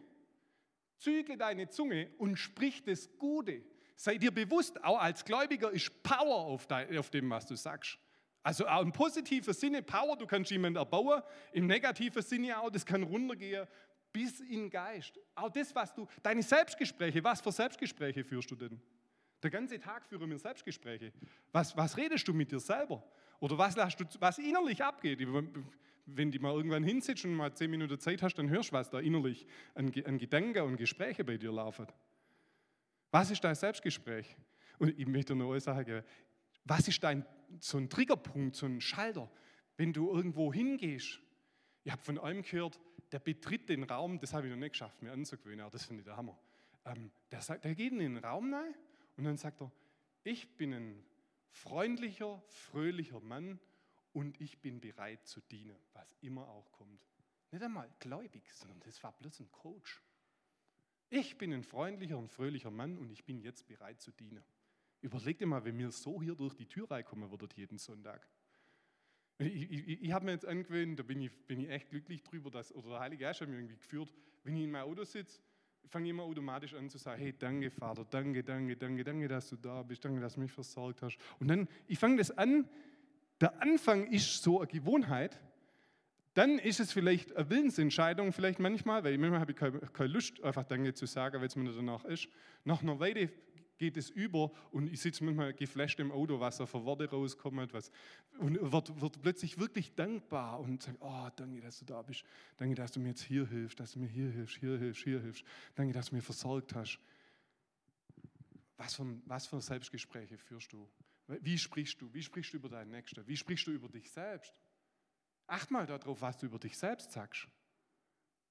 Zügle 0.99 1.37
deine 1.37 1.69
Zunge 1.69 2.11
und 2.19 2.37
sprich 2.37 2.83
das 2.85 3.17
Gute. 3.19 3.63
Sei 3.97 4.19
dir 4.19 4.31
bewusst, 4.31 4.83
auch 4.83 5.01
als 5.01 5.25
Gläubiger 5.25 5.71
ist 5.71 6.03
Power 6.03 6.37
auf, 6.37 6.67
dein, 6.67 6.97
auf 6.97 7.11
dem, 7.11 7.29
was 7.31 7.47
du 7.47 7.57
sagst. 7.57 7.99
Also 8.43 8.67
auch 8.67 8.83
im 8.83 8.93
positiven 8.93 9.55
Sinne 9.55 9.83
Power, 9.83 10.17
du 10.17 10.27
kannst 10.27 10.51
jemanden 10.51 10.79
erbauen, 10.79 11.23
im 11.53 11.67
negativen 11.67 12.23
Sinne 12.23 12.61
auch, 12.61 12.71
das 12.71 12.85
kann 12.85 13.03
runtergehen 13.03 13.67
bis 14.13 14.41
in 14.41 14.63
den 14.63 14.71
Geist. 14.71 15.19
Auch 15.35 15.51
das, 15.51 15.75
was 15.75 15.95
du, 15.95 16.07
deine 16.23 16.43
Selbstgespräche, 16.43 17.23
was 17.25 17.41
für 17.41 17.53
Selbstgespräche 17.53 18.25
führst 18.25 18.51
du 18.51 18.57
denn? 18.57 18.81
Der 19.43 19.51
ganze 19.51 19.79
Tag 19.81 20.07
führen 20.07 20.31
wir 20.31 20.39
Selbstgespräche. 20.39 21.13
Was, 21.51 21.77
was 21.77 21.97
redest 21.97 22.29
du 22.29 22.33
mit 22.33 22.53
dir 22.53 22.61
selber? 22.61 23.03
Oder 23.41 23.59
was, 23.59 23.75
lässt 23.75 23.99
du, 23.99 24.05
was 24.21 24.39
innerlich 24.39 24.83
abgeht? 24.83 25.19
Wenn 26.07 26.31
du 26.31 26.39
mal 26.41 26.55
irgendwann 26.55 26.85
hinsitzt 26.85 27.25
und 27.25 27.35
mal 27.35 27.53
zehn 27.55 27.71
Minuten 27.71 27.99
Zeit 27.99 28.23
hast, 28.23 28.37
dann 28.37 28.49
hörst 28.51 28.71
du, 28.71 28.75
was 28.75 28.91
da 28.91 29.01
innerlich 29.01 29.47
an, 29.75 29.93
an 30.05 30.19
Gedanken 30.19 30.63
und 30.63 30.77
Gespräche 30.77 31.25
bei 31.25 31.37
dir 31.39 31.51
laufen. 31.51 31.87
Was 33.13 33.31
ist 33.31 33.45
dein 33.45 33.55
Selbstgespräch? 33.55 34.37
Und 34.79 34.99
ich 34.99 35.07
möchte 35.07 35.35
nur 35.35 35.61
sagen, 35.61 36.03
was 36.65 36.89
ist 36.89 37.05
dein 37.05 37.25
so 37.61 37.77
ein 37.77 37.91
Triggerpunkt, 37.91 38.57
so 38.57 38.65
ein 38.65 38.81
Schalter, 38.81 39.31
wenn 39.77 39.93
du 39.93 40.11
irgendwo 40.11 40.53
hingehst? 40.53 41.21
Ich 41.85 41.93
habe 41.93 42.03
von 42.03 42.19
einem 42.19 42.43
gehört, 42.43 42.81
der 43.13 43.19
betritt 43.19 43.69
den 43.69 43.85
Raum, 43.85 44.19
das 44.19 44.33
habe 44.33 44.47
ich 44.47 44.51
noch 44.51 44.59
nicht 44.59 44.73
geschafft, 44.73 45.03
mir 45.03 45.13
anzugewöhnen, 45.13 45.61
aber 45.61 45.71
das 45.71 45.85
finde 45.85 46.01
ich 46.01 46.07
der 46.07 46.17
Hammer. 46.17 46.39
Ähm, 46.87 47.13
der, 47.31 47.43
sagt, 47.43 47.65
der 47.65 47.75
geht 47.75 47.93
in 47.93 47.99
den 47.99 48.17
Raum 48.17 48.53
rein 48.53 48.75
und 49.19 49.25
dann 49.25 49.37
sagt 49.37 49.61
er, 49.61 49.71
ich 50.25 50.57
bin 50.57 50.73
ein 50.73 51.05
freundlicher, 51.51 52.43
fröhlicher 52.47 53.21
Mann 53.21 53.61
und 54.15 54.41
ich 54.41 54.59
bin 54.63 54.81
bereit 54.81 55.27
zu 55.27 55.43
dienen, 55.43 55.77
was 55.93 56.17
immer 56.23 56.49
auch 56.49 56.73
kommt. 56.73 57.07
Nicht 57.51 57.63
einmal 57.63 57.91
gläubig, 57.99 58.43
sondern 58.55 58.81
das 58.81 59.03
war 59.03 59.13
bloß 59.13 59.41
ein 59.41 59.53
Coach. 59.53 60.01
Ich 61.15 61.37
bin 61.37 61.53
ein 61.53 61.63
freundlicher 61.63 62.17
und 62.17 62.31
fröhlicher 62.31 62.71
Mann 62.71 62.97
und 62.97 63.13
ich 63.13 63.23
bin 63.23 63.39
jetzt 63.43 63.67
bereit 63.67 64.01
zu 64.01 64.11
dienen. 64.13 64.43
Überleg 65.03 65.37
dir 65.37 65.45
mal, 65.47 65.63
wenn 65.63 65.77
wir 65.77 65.91
so 65.91 66.23
hier 66.23 66.35
durch 66.35 66.55
die 66.55 66.65
Tür 66.65 66.91
reinkommen 66.91 67.31
würden 67.31 67.51
jeden 67.55 67.77
Sonntag. 67.77 68.27
Ich, 69.37 69.71
ich, 69.71 70.03
ich 70.05 70.13
habe 70.13 70.25
mir 70.25 70.33
jetzt 70.33 70.47
angewöhnt, 70.47 70.99
da 70.99 71.03
bin 71.03 71.21
ich, 71.21 71.31
bin 71.47 71.61
ich 71.61 71.69
echt 71.69 71.91
glücklich 71.91 72.23
drüber, 72.23 72.51
dass, 72.51 72.75
oder 72.75 72.89
der 72.89 73.01
Heilige 73.01 73.25
Geist 73.25 73.43
hat 73.43 73.49
mir 73.51 73.57
irgendwie 73.57 73.77
geführt, 73.77 74.11
wenn 74.43 74.57
ich 74.57 74.63
in 74.63 74.71
meinem 74.71 74.85
Auto 74.85 75.05
sitze, 75.05 75.43
fange 75.85 76.07
ich 76.07 76.11
immer 76.13 76.23
automatisch 76.23 76.73
an 76.73 76.89
zu 76.89 76.97
sagen, 76.97 77.21
hey, 77.21 77.35
danke 77.39 77.71
Vater, 77.71 78.07
danke, 78.07 78.43
danke, 78.43 78.75
danke, 78.79 79.05
danke, 79.05 79.29
dass 79.29 79.51
du 79.51 79.57
da 79.57 79.83
bist, 79.83 80.03
danke, 80.07 80.19
dass 80.19 80.37
du 80.37 80.41
mich 80.41 80.53
versorgt 80.53 81.03
hast. 81.03 81.19
Und 81.39 81.49
dann, 81.49 81.69
ich 81.89 81.99
fange 81.99 82.17
das 82.17 82.31
an, 82.31 82.67
der 83.39 83.61
Anfang 83.61 84.07
ist 84.07 84.43
so 84.43 84.61
eine 84.61 84.67
Gewohnheit, 84.67 85.39
dann 86.35 86.59
ist 86.59 86.81
es 86.81 86.93
vielleicht 86.93 87.37
eine 87.37 87.51
Willensentscheidung, 87.51 88.33
vielleicht 88.33 88.59
manchmal, 88.59 89.05
weil 89.05 89.19
manchmal 89.19 89.41
habe 89.41 89.53
ich 89.53 89.59
keine, 89.59 90.09
Lust, 90.09 90.43
einfach 90.43 90.65
Danke 90.65 90.95
zu 90.95 91.07
sagen, 91.07 91.41
weil 91.41 91.47
es 91.47 91.57
mir 91.57 91.71
danach 91.71 92.05
ist. 92.05 92.29
Nach 92.65 92.83
einer 92.83 92.99
Weile 92.99 93.31
geht 93.77 93.97
es 93.97 94.11
über 94.11 94.53
und 94.71 94.87
ich 94.87 95.01
sitze 95.01 95.25
manchmal 95.25 95.53
geflasht 95.53 95.99
im 95.99 96.13
Auto, 96.13 96.39
was 96.41 96.59
da 96.59 96.67
für 96.67 96.85
Worte 96.85 97.11
rauskommt 97.11 97.75
was, 97.75 97.91
und 98.39 98.57
wird, 98.73 99.01
wird 99.01 99.21
plötzlich 99.21 99.59
wirklich 99.59 99.95
dankbar 99.95 100.61
und 100.61 100.83
sagt, 100.83 100.99
oh, 101.01 101.29
danke, 101.37 101.61
dass 101.61 101.81
du 101.81 101.85
da 101.85 102.01
bist. 102.01 102.23
Danke, 102.57 102.77
dass 102.77 102.93
du 102.93 103.01
mir 103.01 103.09
jetzt 103.09 103.23
hier 103.23 103.47
hilfst, 103.47 103.81
dass 103.81 103.93
du 103.93 103.99
mir 103.99 104.09
hier 104.09 104.31
hilfst, 104.31 104.57
hier 104.59 104.79
hilfst, 104.79 105.03
hier 105.03 105.21
hilfst. 105.21 105.45
Danke, 105.75 105.93
dass 105.93 106.11
du 106.11 106.15
mir 106.15 106.23
versorgt 106.23 106.75
hast. 106.75 106.99
Was 108.77 108.95
für, 108.95 109.07
was 109.27 109.47
für 109.47 109.61
Selbstgespräche 109.61 110.39
führst 110.39 110.73
du? 110.73 110.89
Wie 111.27 111.59
sprichst 111.59 112.01
du? 112.01 112.13
Wie 112.15 112.23
sprichst 112.23 112.53
du 112.53 112.59
über 112.59 112.69
deinen 112.69 112.91
Nächsten? 112.91 113.27
Wie 113.27 113.37
sprichst 113.37 113.67
du 113.67 113.73
über 113.73 113.89
dich 113.89 114.11
selbst? 114.11 114.55
Acht 115.47 115.71
mal 115.71 115.87
darauf, 115.87 116.21
was 116.21 116.37
du 116.39 116.47
über 116.47 116.59
dich 116.59 116.77
selbst 116.77 117.13
sagst. 117.13 117.49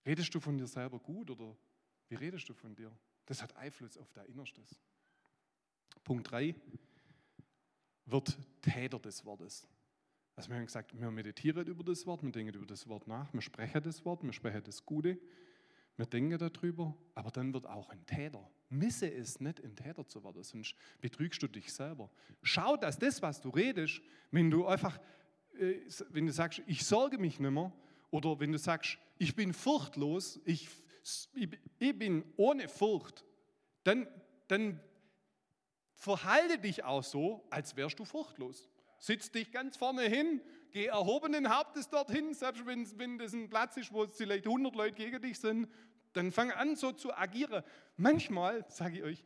Redest 0.06 0.34
du 0.34 0.40
von 0.40 0.58
dir 0.58 0.68
selber 0.68 1.00
gut 1.00 1.30
oder 1.30 1.56
wie 2.10 2.16
redest 2.16 2.50
du 2.50 2.54
von 2.54 2.76
dir? 2.76 2.92
Das 3.26 3.42
hat 3.42 3.56
Einfluss 3.56 3.98
auf 3.98 4.12
dein 4.14 4.26
Innerstes. 4.26 4.80
Punkt 6.04 6.32
3 6.32 6.56
wird 8.06 8.38
Täter 8.62 9.00
des 9.00 9.24
Wortes. 9.26 9.68
Also 10.36 10.50
wir 10.50 10.58
haben 10.58 10.66
gesagt, 10.66 11.00
wir 11.00 11.12
meditieren 11.12 11.68
über 11.68 11.84
das 11.84 12.06
Wort, 12.06 12.24
wir 12.24 12.32
denken 12.32 12.56
über 12.56 12.66
das 12.66 12.88
Wort 12.88 13.08
nach, 13.08 13.34
wir 13.34 13.42
sprechen 13.42 13.84
das 13.84 14.04
Wort, 14.06 14.24
wir 14.24 14.34
sprechen 14.34 14.64
das 14.64 14.86
Gute, 14.86 15.20
wir 15.98 16.06
denken 16.06 16.38
darüber, 16.38 16.98
aber 17.16 17.32
dann 17.32 17.54
wird 17.54 17.68
auch 17.68 17.90
ein 17.90 18.06
Täter. 18.06 18.50
Misse 18.70 19.12
es 19.12 19.40
nicht, 19.40 19.64
ein 19.64 19.76
Täter 19.76 20.08
zu 20.08 20.24
werden, 20.24 20.42
sonst 20.44 20.76
betrügst 21.02 21.44
du 21.44 21.48
dich 21.48 21.72
selber. 21.72 22.10
Schau, 22.42 22.78
dass 22.78 22.98
das, 22.98 23.22
was 23.22 23.42
du 23.42 23.50
redest, 23.50 24.02
wenn 24.32 24.50
du 24.50 24.66
einfach 24.66 25.00
wenn 26.10 26.26
du 26.26 26.32
sagst, 26.32 26.62
ich 26.68 26.86
sorge 26.86 27.18
mich 27.18 27.40
nicht 27.40 27.52
mehr, 27.52 27.72
oder 28.10 28.40
wenn 28.40 28.52
du 28.52 28.58
sagst, 28.58 28.98
ich 29.18 29.36
bin 29.36 29.54
furchtlos, 29.54 30.40
ich, 30.46 30.68
ich 31.80 31.98
bin 31.98 32.24
ohne 32.38 32.68
Furcht, 32.68 33.26
dann, 33.84 34.08
dann 34.48 34.80
verhalte 35.94 36.58
dich 36.58 36.84
auch 36.84 37.04
so, 37.04 37.46
als 37.50 37.76
wärst 37.76 38.00
du 38.00 38.06
furchtlos. 38.06 38.70
Sitz 39.00 39.32
dich 39.32 39.52
ganz 39.52 39.78
vorne 39.78 40.04
hin, 40.04 40.42
geh 40.72 40.86
erhobenen 40.86 41.56
Hauptes 41.56 41.90
dorthin, 41.90 42.34
selbst 42.34 42.66
wenn, 42.66 43.00
wenn 43.00 43.18
das 43.18 43.34
ein 43.34 43.50
Platz 43.50 43.78
ist, 43.78 43.94
wo 43.94 44.06
vielleicht 44.08 44.46
100 44.46 44.76
Leute 44.76 44.96
gegen 44.96 45.22
dich 45.22 45.40
sind, 45.40 45.68
dann 46.14 46.32
fang 46.32 46.52
an 46.52 46.76
so 46.76 46.92
zu 46.92 47.14
agieren. 47.14 47.64
Manchmal, 47.98 48.66
sage 48.68 48.98
ich 48.98 49.04
euch, 49.04 49.26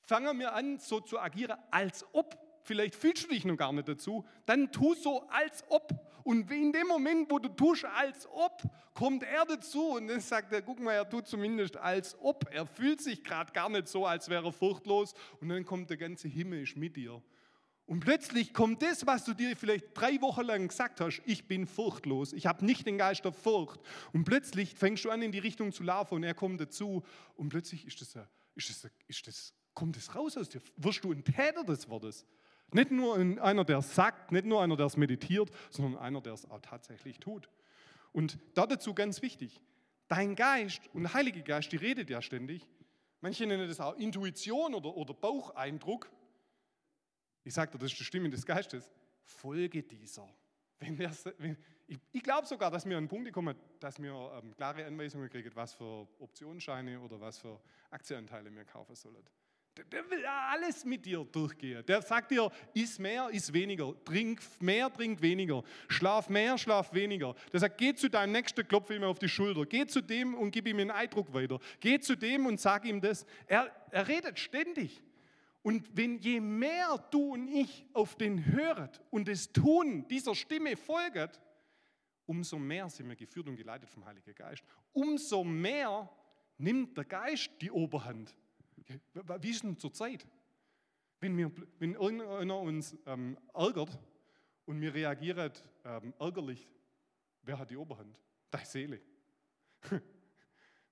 fangen 0.00 0.38
wir 0.38 0.54
an 0.54 0.78
so 0.78 1.00
zu 1.00 1.18
agieren, 1.18 1.58
als 1.70 2.04
ob 2.12 2.45
vielleicht 2.66 2.94
fühlst 2.94 3.24
du 3.24 3.28
dich 3.28 3.44
noch 3.44 3.56
gar 3.56 3.72
nicht 3.72 3.88
dazu, 3.88 4.24
dann 4.44 4.70
tu 4.70 4.94
so, 4.94 5.22
als 5.28 5.64
ob. 5.68 5.92
Und 6.24 6.50
in 6.50 6.72
dem 6.72 6.88
Moment, 6.88 7.30
wo 7.30 7.38
du 7.38 7.48
tust, 7.48 7.84
als 7.84 8.26
ob, 8.30 8.62
kommt 8.94 9.22
er 9.22 9.44
dazu 9.44 9.90
und 9.90 10.08
dann 10.08 10.20
sagt 10.20 10.52
er, 10.52 10.60
guck 10.60 10.80
mal, 10.80 10.92
er 10.92 11.08
tut 11.08 11.28
zumindest 11.28 11.76
als 11.76 12.16
ob. 12.20 12.48
Er 12.52 12.66
fühlt 12.66 13.00
sich 13.00 13.22
gerade 13.22 13.52
gar 13.52 13.68
nicht 13.68 13.86
so, 13.86 14.06
als 14.06 14.28
wäre 14.28 14.46
er 14.46 14.52
furchtlos. 14.52 15.14
Und 15.40 15.48
dann 15.48 15.64
kommt 15.64 15.88
der 15.90 15.96
ganze 15.96 16.26
Himmel 16.26 16.66
mit 16.74 16.96
dir. 16.96 17.22
Und 17.86 18.00
plötzlich 18.00 18.52
kommt 18.52 18.82
das, 18.82 19.06
was 19.06 19.24
du 19.24 19.32
dir 19.32 19.54
vielleicht 19.56 19.86
drei 19.94 20.20
Wochen 20.20 20.42
lang 20.42 20.66
gesagt 20.66 21.00
hast, 21.00 21.22
ich 21.24 21.46
bin 21.46 21.68
furchtlos, 21.68 22.32
ich 22.32 22.46
habe 22.46 22.66
nicht 22.66 22.84
den 22.84 22.98
Geist 22.98 23.24
der 23.24 23.32
Furcht. 23.32 23.78
Und 24.12 24.24
plötzlich 24.24 24.74
fängst 24.74 25.04
du 25.04 25.10
an, 25.10 25.22
in 25.22 25.30
die 25.30 25.38
Richtung 25.38 25.72
zu 25.72 25.84
laufen 25.84 26.14
und 26.14 26.24
er 26.24 26.34
kommt 26.34 26.60
dazu. 26.60 27.04
Und 27.36 27.50
plötzlich 27.50 27.86
ist 27.86 28.00
das, 28.00 28.18
ist 28.56 28.70
das, 28.70 28.90
ist 29.06 29.28
das, 29.28 29.54
kommt 29.72 29.96
das 29.96 30.16
raus 30.16 30.36
aus 30.36 30.48
dir. 30.48 30.60
Wirst 30.76 31.04
du 31.04 31.12
ein 31.12 31.22
Täter 31.22 31.62
des 31.62 31.88
Wortes. 31.88 32.26
Nicht 32.72 32.90
nur 32.90 33.16
einer, 33.16 33.64
der 33.64 33.78
es 33.78 33.94
sagt, 33.94 34.32
nicht 34.32 34.44
nur 34.44 34.62
einer, 34.62 34.76
der 34.76 34.86
es 34.86 34.96
meditiert, 34.96 35.50
sondern 35.70 36.00
einer, 36.00 36.20
der 36.20 36.32
es 36.32 36.50
auch 36.50 36.60
tatsächlich 36.60 37.18
tut. 37.18 37.48
Und 38.12 38.38
dazu 38.54 38.94
ganz 38.94 39.22
wichtig, 39.22 39.60
dein 40.08 40.34
Geist 40.34 40.80
und 40.92 41.02
der 41.02 41.14
Heilige 41.14 41.42
Geist, 41.42 41.70
die 41.72 41.76
redet 41.76 42.10
ja 42.10 42.22
ständig. 42.22 42.68
Manche 43.20 43.46
nennen 43.46 43.68
das 43.68 43.80
auch 43.80 43.96
Intuition 43.96 44.74
oder, 44.74 44.96
oder 44.96 45.14
Baucheindruck. 45.14 46.10
Ich 47.44 47.54
sage 47.54 47.72
dir, 47.72 47.78
das 47.78 47.92
ist 47.92 48.00
die 48.00 48.04
Stimme 48.04 48.30
des 48.30 48.44
Geistes. 48.44 48.92
Folge 49.22 49.82
dieser. 49.82 50.28
Wenn 50.78 50.98
wenn, 50.98 51.56
ich, 51.86 51.98
ich 52.12 52.22
glaube 52.22 52.46
sogar, 52.46 52.70
dass 52.70 52.84
wir 52.84 52.98
an 52.98 53.08
Punkte 53.08 53.32
kommen, 53.32 53.56
dass 53.80 54.00
wir 54.02 54.12
ähm, 54.42 54.54
klare 54.56 54.84
Anweisungen 54.84 55.28
kriegen, 55.30 55.50
was 55.54 55.72
für 55.72 56.08
Optionsscheine 56.18 57.00
oder 57.00 57.20
was 57.20 57.38
für 57.38 57.60
Aktienanteile 57.90 58.54
wir 58.54 58.64
kaufen 58.64 58.94
sollen. 58.94 59.24
Der 59.84 60.10
will 60.10 60.24
alles 60.24 60.84
mit 60.84 61.04
dir 61.04 61.24
durchgehen. 61.24 61.84
Der 61.86 62.00
sagt 62.00 62.30
dir, 62.30 62.50
iss 62.72 62.98
mehr, 62.98 63.28
iss 63.30 63.52
weniger. 63.52 63.94
Trink 64.04 64.40
mehr, 64.60 64.90
trink 64.92 65.20
weniger. 65.20 65.62
Schlaf 65.88 66.28
mehr, 66.30 66.56
schlaf 66.56 66.94
weniger. 66.94 67.34
Der 67.52 67.60
sagt, 67.60 67.78
geh 67.78 67.94
zu 67.94 68.08
deinem 68.08 68.32
Nächsten, 68.32 68.66
klopf 68.66 68.90
ihm 68.90 69.04
auf 69.04 69.18
die 69.18 69.28
Schulter. 69.28 69.66
Geh 69.66 69.86
zu 69.86 70.00
dem 70.00 70.34
und 70.34 70.50
gib 70.50 70.66
ihm 70.66 70.78
einen 70.78 70.90
Eindruck 70.90 71.32
weiter. 71.34 71.58
Geh 71.80 72.00
zu 72.00 72.16
dem 72.16 72.46
und 72.46 72.58
sag 72.58 72.84
ihm 72.86 73.00
das. 73.00 73.26
Er, 73.46 73.70
er 73.90 74.08
redet 74.08 74.38
ständig. 74.38 75.02
Und 75.62 75.96
wenn 75.96 76.18
je 76.18 76.40
mehr 76.40 76.96
du 77.10 77.34
und 77.34 77.48
ich 77.48 77.84
auf 77.92 78.14
den 78.16 78.46
höret 78.46 79.02
und 79.10 79.28
das 79.28 79.52
Tun 79.52 80.06
dieser 80.08 80.34
Stimme 80.34 80.76
folget, 80.76 81.40
umso 82.24 82.58
mehr 82.58 82.88
sind 82.88 83.08
wir 83.08 83.16
geführt 83.16 83.48
und 83.48 83.56
geleitet 83.56 83.90
vom 83.90 84.04
Heiligen 84.04 84.34
Geist. 84.34 84.62
Umso 84.92 85.44
mehr 85.44 86.08
nimmt 86.56 86.96
der 86.96 87.04
Geist 87.04 87.50
die 87.60 87.70
Oberhand. 87.70 88.34
Wie 89.40 89.50
ist 89.50 89.62
denn 89.62 89.78
zur 89.78 89.92
Zeit? 89.92 90.26
Wenn, 91.20 91.36
wir, 91.36 91.50
wenn 91.78 91.94
irgendeiner 91.94 92.58
uns 92.58 92.96
ähm, 93.06 93.38
ärgert 93.54 93.98
und 94.66 94.80
wir 94.80 94.94
reagieren 94.94 95.52
ähm, 95.84 96.14
ärgerlich, 96.18 96.68
wer 97.42 97.58
hat 97.58 97.70
die 97.70 97.76
Oberhand? 97.76 98.16
Deine 98.50 98.66
Seele. 98.66 99.00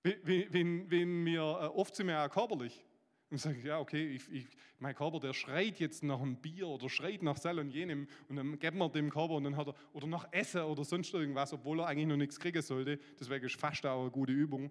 wenn, 0.03 0.53
wenn, 0.53 0.91
wenn 0.91 1.27
wir, 1.27 1.41
äh, 1.41 1.67
oft 1.67 1.95
sind 1.95 2.07
wir 2.07 2.15
ja 2.15 2.29
körperlich 2.29 2.85
und 3.31 3.39
sagen, 3.39 3.61
ja, 3.65 3.79
okay, 3.79 4.15
ich, 4.15 4.31
ich, 4.33 4.47
mein 4.79 4.95
Körper, 4.95 5.21
der 5.21 5.35
schreit 5.35 5.79
jetzt 5.79 6.03
nach 6.03 6.21
einem 6.21 6.37
Bier 6.37 6.69
oder 6.69 6.89
schreit 6.89 7.23
nach 7.23 7.37
Sell 7.37 7.59
und 7.59 7.71
jenem 7.71 8.07
und 8.29 8.37
dann 8.37 8.59
geben 8.59 8.79
wir 8.79 8.89
dem 8.89 9.11
Körper 9.11 9.35
und 9.35 9.45
dann 9.45 9.57
hat 9.57 9.69
er, 9.69 9.75
oder 9.93 10.07
nach 10.07 10.29
Essen 10.33 10.63
oder 10.63 10.85
sonst 10.85 11.13
irgendwas, 11.13 11.53
obwohl 11.53 11.81
er 11.81 11.87
eigentlich 11.87 12.09
noch 12.09 12.17
nichts 12.17 12.39
kriegen 12.39 12.63
sollte. 12.63 12.99
Deswegen 13.19 13.45
ist 13.45 13.61
fast 13.61 13.85
auch 13.87 14.03
eine 14.03 14.11
gute 14.11 14.33
Übung. 14.33 14.71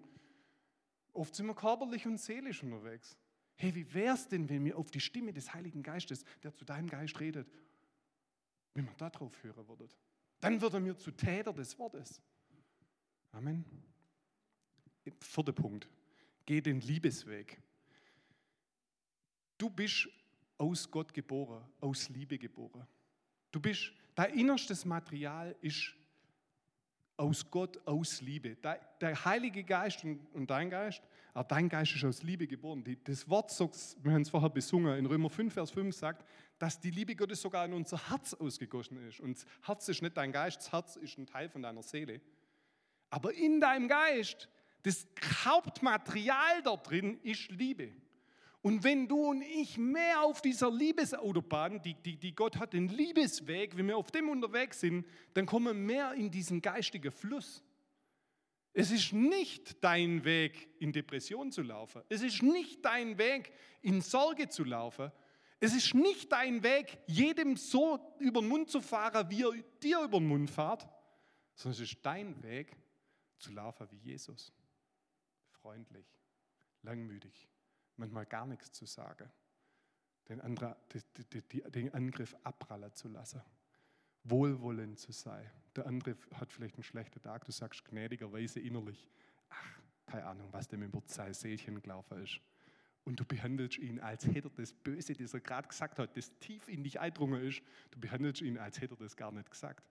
Oft 1.14 1.36
sind 1.36 1.46
wir 1.46 1.56
körperlich 1.56 2.06
und 2.08 2.20
seelisch 2.20 2.64
unterwegs. 2.64 3.18
Hey, 3.56 3.74
wie 3.76 3.94
wäre 3.94 4.16
es 4.16 4.28
denn, 4.28 4.50
wenn 4.50 4.66
wir 4.66 4.78
auf 4.78 4.90
die 4.90 5.00
Stimme 5.00 5.32
des 5.32 5.54
Heiligen 5.54 5.84
Geistes, 5.84 6.26
der 6.42 6.54
zu 6.54 6.66
deinem 6.66 6.90
Geist 6.90 7.20
redet, 7.20 7.48
wenn 8.74 8.86
wir 8.86 8.94
darauf 8.98 9.44
hören 9.44 9.68
würden? 9.68 9.90
Dann 10.40 10.60
wird 10.60 10.74
er 10.74 10.80
mir 10.80 10.98
zu 10.98 11.12
Täter 11.12 11.54
des 11.54 11.78
Wortes. 11.78 12.22
Amen. 13.32 13.64
Vierter 15.20 15.54
Punkt. 15.54 15.88
Geh 16.46 16.62
den 16.62 16.82
Liebesweg. 16.82 17.62
Du 19.58 19.70
bist 19.70 20.10
aus 20.58 20.90
Gott 20.90 21.14
geboren, 21.14 21.64
aus 21.80 22.10
Liebe 22.10 22.38
geboren. 22.38 22.86
Du 23.52 23.60
bist, 23.60 23.94
dein 24.16 24.34
innerstes 24.34 24.84
Material 24.84 25.56
ist 25.62 25.96
aus 27.18 27.50
Gott, 27.50 27.80
aus 27.86 28.22
Liebe. 28.22 28.58
Der 29.02 29.26
Heilige 29.26 29.64
Geist 29.64 30.04
und 30.04 30.50
dein 30.50 30.70
Geist, 30.70 31.02
aber 31.34 31.48
dein 31.48 31.70
Geist 31.70 31.96
ist 31.96 32.04
aus 32.04 32.24
Liebe 32.24 32.48
geboren. 32.48 32.84
Das 33.04 33.28
Wort, 33.30 33.52
wir 34.02 34.12
haben 34.12 34.22
es 34.22 34.30
vorher 34.30 34.50
besungen, 34.50 34.98
in 34.98 35.06
Römer 35.06 35.30
5, 35.30 35.54
Vers 35.54 35.72
5 35.72 35.96
sagt, 35.96 36.26
dass 36.60 36.80
die 36.80 36.92
Liebe 36.92 37.16
Gottes 37.16 37.42
sogar 37.42 37.66
in 37.66 37.74
unser 37.74 38.10
Herz 38.10 38.34
ausgegossen 38.34 39.08
ist. 39.08 39.20
Und 39.20 39.38
das 39.38 39.46
Herz 39.64 39.90
ist 39.90 40.02
nicht 40.02 40.16
dein 40.18 40.32
Geist, 40.32 40.58
das 40.58 40.72
Herz 40.72 40.96
ist 40.96 41.18
ein 41.18 41.26
Teil 41.26 41.50
von 41.50 41.62
deiner 41.62 41.84
Seele. 41.84 42.22
Aber 43.10 43.34
in 43.34 43.60
deinem 43.60 43.88
Geist, 43.88 44.50
das 44.84 45.08
Hauptmaterial 45.46 46.62
da 46.64 46.76
drin 46.78 47.20
ist 47.24 47.50
Liebe. 47.52 47.92
Und 48.64 48.86
wenn 48.86 49.10
du 49.10 49.30
und 49.30 49.42
ich 49.42 49.78
mehr 49.78 50.22
auf 50.22 50.42
dieser 50.42 50.72
Liebesautobahn, 50.72 51.82
die, 51.82 51.96
die, 51.96 52.16
die 52.16 52.34
Gott 52.34 52.58
hat, 52.58 52.72
den 52.72 52.88
Liebesweg, 52.88 53.76
wenn 53.76 53.88
wir 53.90 53.98
auf 53.98 54.10
dem 54.10 54.30
unterwegs 54.30 54.80
sind, 54.80 55.06
dann 55.34 55.46
kommen 55.46 55.66
wir 55.66 55.74
mehr 55.74 56.14
in 56.14 56.32
diesen 56.32 56.62
geistigen 56.62 57.12
Fluss. 57.12 57.62
Es 58.72 58.90
ist 58.90 59.12
nicht 59.12 59.84
dein 59.84 60.24
Weg, 60.24 60.70
in 60.80 60.94
Depression 60.94 61.52
zu 61.52 61.62
laufen. 61.62 62.04
Es 62.08 62.22
ist 62.24 62.42
nicht 62.42 62.86
dein 62.86 63.18
Weg, 63.18 63.52
in 63.82 64.00
Sorge 64.00 64.48
zu 64.48 64.64
laufen. 64.64 65.12
Es 65.60 65.76
ist 65.76 65.94
nicht 65.94 66.32
dein 66.32 66.64
Weg, 66.64 67.00
jedem 67.06 67.58
so 67.58 68.00
über 68.20 68.40
den 68.40 68.48
Mund 68.48 68.72
zu 68.72 68.80
fahren, 68.80 69.30
wie 69.30 69.44
er 69.44 69.52
dir 69.82 70.02
über 70.04 70.20
den 70.20 70.28
Mund 70.30 70.50
fährt, 70.50 70.88
sondern 71.54 71.82
es 71.82 71.92
ist 71.92 71.98
dein 72.02 72.42
Weg, 72.42 72.78
zu 73.40 73.52
laufen 73.52 73.90
wie 73.92 73.98
Jesus. 73.98 74.54
Freundlich, 75.52 76.08
langmütig, 76.82 77.50
manchmal 77.98 78.26
gar 78.26 78.46
nichts 78.46 78.72
zu 78.72 78.86
sagen, 78.86 79.30
den, 80.30 80.42
andere, 80.42 80.78
die, 80.94 81.42
die, 81.42 81.62
den 81.72 81.94
Angriff 81.94 82.36
abprallen 82.44 82.94
zu 82.94 83.10
lassen, 83.10 83.42
wohlwollend 84.24 85.00
zu 85.00 85.12
sein. 85.12 85.50
Der 85.76 85.86
andere 85.86 86.16
hat 86.36 86.52
vielleicht 86.52 86.76
einen 86.76 86.84
schlechten 86.84 87.22
Tag, 87.22 87.46
du 87.46 87.52
sagst 87.52 87.84
gnädigerweise 87.86 88.60
innerlich, 88.60 89.10
ach, 89.50 89.80
keine 90.06 90.26
Ahnung, 90.26 90.48
was 90.52 90.68
dem 90.68 90.84
über 90.84 91.02
sein 91.06 91.34
Seelchen 91.34 91.82
gelaufen 91.82 92.24
ist. 92.24 92.40
Und 93.06 93.20
du 93.20 93.26
behandelst 93.26 93.80
ihn, 93.80 94.00
als 94.00 94.26
hätte 94.26 94.48
er 94.48 94.52
das 94.56 94.72
Böse, 94.72 95.14
das 95.14 95.34
er 95.34 95.42
gerade 95.42 95.68
gesagt 95.68 96.00
hat, 96.00 96.16
das 96.16 96.32
tief 96.40 96.70
in 96.70 96.84
dich 96.84 97.02
eindrungen 97.02 97.42
ist, 97.44 97.62
du 97.92 98.00
behandelst 98.00 98.42
ihn, 98.42 98.58
als 98.58 98.80
hätte 98.80 98.94
er 98.94 98.98
das 98.98 99.18
gar 99.18 99.32
nicht 99.32 99.52
gesagt. 99.52 99.84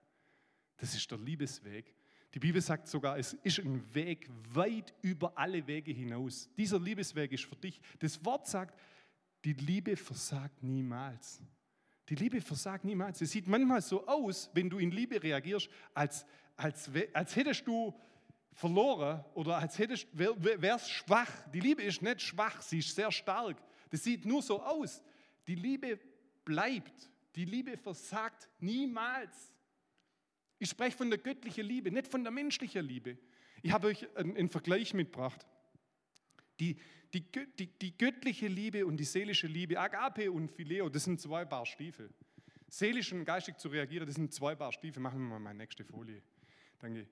Das 0.77 0.95
ist 0.95 1.09
der 1.11 1.19
Liebesweg. 1.19 1.93
Die 2.33 2.39
Bibel 2.39 2.61
sagt 2.61 2.87
sogar, 2.87 3.17
es 3.17 3.33
ist 3.43 3.59
ein 3.59 3.83
Weg 3.93 4.27
weit 4.53 4.93
über 5.01 5.37
alle 5.37 5.65
Wege 5.67 5.91
hinaus. 5.91 6.49
Dieser 6.57 6.79
Liebesweg 6.79 7.31
ist 7.31 7.45
für 7.45 7.55
dich. 7.55 7.79
Das 7.99 8.23
Wort 8.25 8.47
sagt, 8.47 8.79
die 9.45 9.53
Liebe 9.53 9.95
versagt 9.95 10.63
niemals. 10.63 11.41
Die 12.09 12.15
Liebe 12.15 12.41
versagt 12.41 12.85
niemals. 12.85 13.21
Es 13.21 13.31
sieht 13.31 13.47
manchmal 13.47 13.81
so 13.81 14.07
aus, 14.07 14.49
wenn 14.53 14.69
du 14.69 14.79
in 14.79 14.91
Liebe 14.91 15.21
reagierst, 15.21 15.69
als, 15.93 16.25
als, 16.55 16.89
als 17.13 17.35
hättest 17.35 17.67
du 17.67 17.93
verloren 18.51 19.23
oder 19.35 19.57
als 19.57 19.77
hättest, 19.77 20.07
wärst 20.11 20.89
schwach. 20.89 21.29
Die 21.53 21.59
Liebe 21.59 21.83
ist 21.83 22.01
nicht 22.01 22.21
schwach, 22.21 22.61
sie 22.61 22.79
ist 22.79 22.95
sehr 22.95 23.11
stark. 23.11 23.57
Das 23.91 24.03
sieht 24.03 24.25
nur 24.25 24.41
so 24.41 24.61
aus. 24.61 25.03
Die 25.47 25.55
Liebe 25.55 25.99
bleibt. 26.43 27.11
Die 27.35 27.45
Liebe 27.45 27.77
versagt 27.77 28.49
niemals. 28.59 29.52
Ich 30.63 30.69
spreche 30.69 30.95
von 30.95 31.09
der 31.09 31.19
göttlichen 31.19 31.65
Liebe, 31.65 31.91
nicht 31.91 32.07
von 32.07 32.23
der 32.23 32.31
menschlichen 32.31 32.85
Liebe. 32.85 33.17
Ich 33.63 33.73
habe 33.73 33.87
euch 33.87 34.07
einen, 34.15 34.47
Vergleich 34.47 34.93
mitgebracht. 34.93 35.45
Die, 36.61 36.77
die, 37.13 37.29
die, 37.59 37.67
die, 37.67 37.97
göttliche 37.97 38.47
Liebe 38.47 38.85
und 38.85 38.95
die 38.95 39.03
seelische 39.03 39.47
Liebe, 39.47 39.77
Agape 39.77 40.31
und 40.31 40.49
Phileo, 40.49 40.87
das 40.87 41.03
sind 41.03 41.19
zwei 41.19 41.43
Paar 41.43 41.65
Stiefel. 41.65 42.09
Seelisch 42.69 43.11
und 43.11 43.25
geistig 43.25 43.57
zu 43.57 43.67
reagieren, 43.67 44.05
das 44.05 44.15
sind 44.15 44.33
zwei 44.33 44.55
Paar 44.55 44.71
Stiefel. 44.71 45.01
Machen 45.01 45.19
wir 45.23 45.31
mal 45.31 45.39
meine 45.39 45.57
nächste 45.57 45.83
Folie. 45.83 46.23
Danke. 46.79 47.09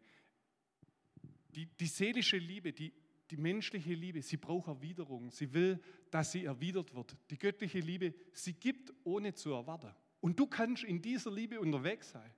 Die, 1.53 1.65
die 1.65 1.87
seelische 1.87 2.37
Liebe, 2.37 2.71
die, 2.71 2.93
die 3.31 3.35
menschliche 3.35 3.93
Liebe, 3.93 4.21
sie 4.21 4.37
braucht 4.37 4.69
Erwiderung. 4.69 5.29
Sie 5.29 5.53
will, 5.53 5.77
dass 6.09 6.31
sie 6.31 6.45
erwidert 6.45 6.95
wird. 6.95 7.17
Die 7.29 7.37
göttliche 7.37 7.79
Liebe, 7.79 8.13
sie 8.31 8.53
gibt 8.53 8.93
ohne 9.03 9.33
zu 9.33 9.51
erwarten. 9.51 9.93
Und 10.21 10.39
du 10.39 10.47
kannst 10.47 10.85
in 10.85 11.01
dieser 11.01 11.33
Liebe 11.33 11.59
unterwegs 11.59 12.11
sein. 12.11 12.31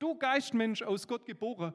Du 0.00 0.16
Geistmensch 0.16 0.82
aus 0.82 1.06
Gott 1.06 1.24
geboren, 1.26 1.74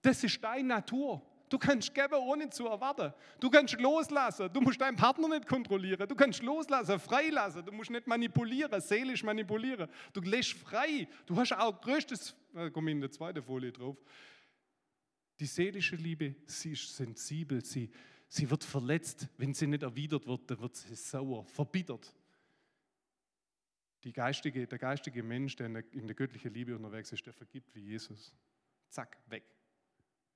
das 0.00 0.22
ist 0.22 0.42
deine 0.42 0.68
Natur. 0.68 1.20
Du 1.48 1.58
kannst 1.58 1.92
geben, 1.92 2.14
ohne 2.14 2.48
zu 2.48 2.66
erwarten. 2.66 3.12
Du 3.40 3.50
kannst 3.50 3.78
loslassen. 3.78 4.48
Du 4.52 4.60
musst 4.60 4.80
deinen 4.80 4.96
Partner 4.96 5.28
nicht 5.28 5.46
kontrollieren. 5.46 6.08
Du 6.08 6.14
kannst 6.14 6.42
loslassen, 6.42 6.98
freilassen. 6.98 7.64
Du 7.64 7.72
musst 7.72 7.90
nicht 7.90 8.06
manipulieren, 8.06 8.80
seelisch 8.80 9.22
manipulieren. 9.22 9.88
Du 10.12 10.20
lässt 10.20 10.52
frei. 10.52 11.06
Du 11.26 11.36
hast 11.36 11.52
auch 11.52 11.80
größtes, 11.80 12.34
da 12.54 12.70
komme 12.70 12.90
ich 12.90 12.94
in 12.94 13.00
der 13.00 13.10
zweiten 13.10 13.42
Folie 13.42 13.72
drauf. 13.72 13.96
Die 15.38 15.46
seelische 15.46 15.96
Liebe, 15.96 16.36
sie 16.46 16.72
ist 16.72 16.96
sensibel. 16.96 17.64
Sie, 17.64 17.90
sie 18.28 18.48
wird 18.48 18.62
verletzt. 18.62 19.28
Wenn 19.36 19.52
sie 19.52 19.66
nicht 19.66 19.82
erwidert 19.82 20.26
wird, 20.26 20.48
dann 20.50 20.60
wird 20.60 20.76
sie 20.76 20.94
sauer, 20.94 21.44
verbittert 21.46 22.14
geistige, 24.12 24.66
der 24.66 24.78
geistige 24.78 25.22
Mensch, 25.22 25.56
der 25.56 25.66
in, 25.66 25.74
der 25.74 25.92
in 25.92 26.06
der 26.06 26.16
göttlichen 26.16 26.52
Liebe 26.52 26.74
unterwegs 26.76 27.12
ist, 27.12 27.24
der 27.26 27.32
vergibt 27.32 27.74
wie 27.74 27.80
Jesus. 27.80 28.34
Zack, 28.88 29.18
weg. 29.26 29.44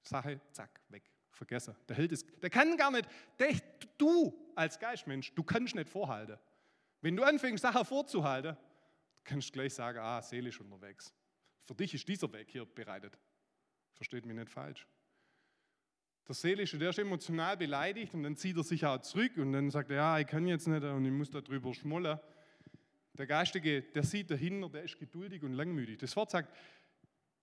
Sache, 0.02 0.40
zack, 0.52 0.80
weg. 0.88 1.10
Vergessen. 1.30 1.76
Der 1.88 1.96
hält 1.96 2.12
es, 2.12 2.24
der 2.40 2.50
kann 2.50 2.76
gar 2.76 2.90
nicht, 2.90 3.08
der, 3.38 3.54
du 3.96 4.52
als 4.56 4.78
Geistmensch, 4.78 5.32
du 5.34 5.42
kannst 5.42 5.74
nicht 5.74 5.88
vorhalten. 5.88 6.38
Wenn 7.00 7.14
du 7.14 7.22
anfängst, 7.22 7.62
Sachen 7.62 7.84
vorzuhalten, 7.84 8.56
kannst 9.22 9.50
du 9.50 9.52
gleich 9.52 9.74
sagen, 9.74 9.98
ah, 9.98 10.20
seelisch 10.20 10.60
unterwegs. 10.60 11.14
Für 11.64 11.74
dich 11.74 11.94
ist 11.94 12.08
dieser 12.08 12.32
Weg 12.32 12.50
hier 12.50 12.64
bereitet. 12.64 13.18
Versteht 13.94 14.24
mich 14.24 14.36
nicht 14.36 14.50
falsch. 14.50 14.86
Der 16.26 16.34
Seelische, 16.34 16.78
der 16.78 16.90
ist 16.90 16.98
emotional 16.98 17.56
beleidigt 17.56 18.14
und 18.14 18.22
dann 18.22 18.36
zieht 18.36 18.56
er 18.56 18.64
sich 18.64 18.84
auch 18.84 19.00
zurück 19.00 19.36
und 19.36 19.52
dann 19.52 19.70
sagt 19.70 19.90
er, 19.90 19.96
ja, 19.96 20.18
ich 20.18 20.26
kann 20.26 20.46
jetzt 20.46 20.66
nicht 20.66 20.82
und 20.82 21.04
ich 21.04 21.12
muss 21.12 21.30
darüber 21.30 21.72
schmollen. 21.72 22.18
Der 23.18 23.26
Geistige, 23.26 23.82
der 23.82 24.04
sieht 24.04 24.30
dahinter, 24.30 24.68
der 24.68 24.84
ist 24.84 24.98
geduldig 24.98 25.42
und 25.42 25.52
langmütig. 25.52 25.98
Das 25.98 26.14
Wort 26.14 26.30
sagt, 26.30 26.56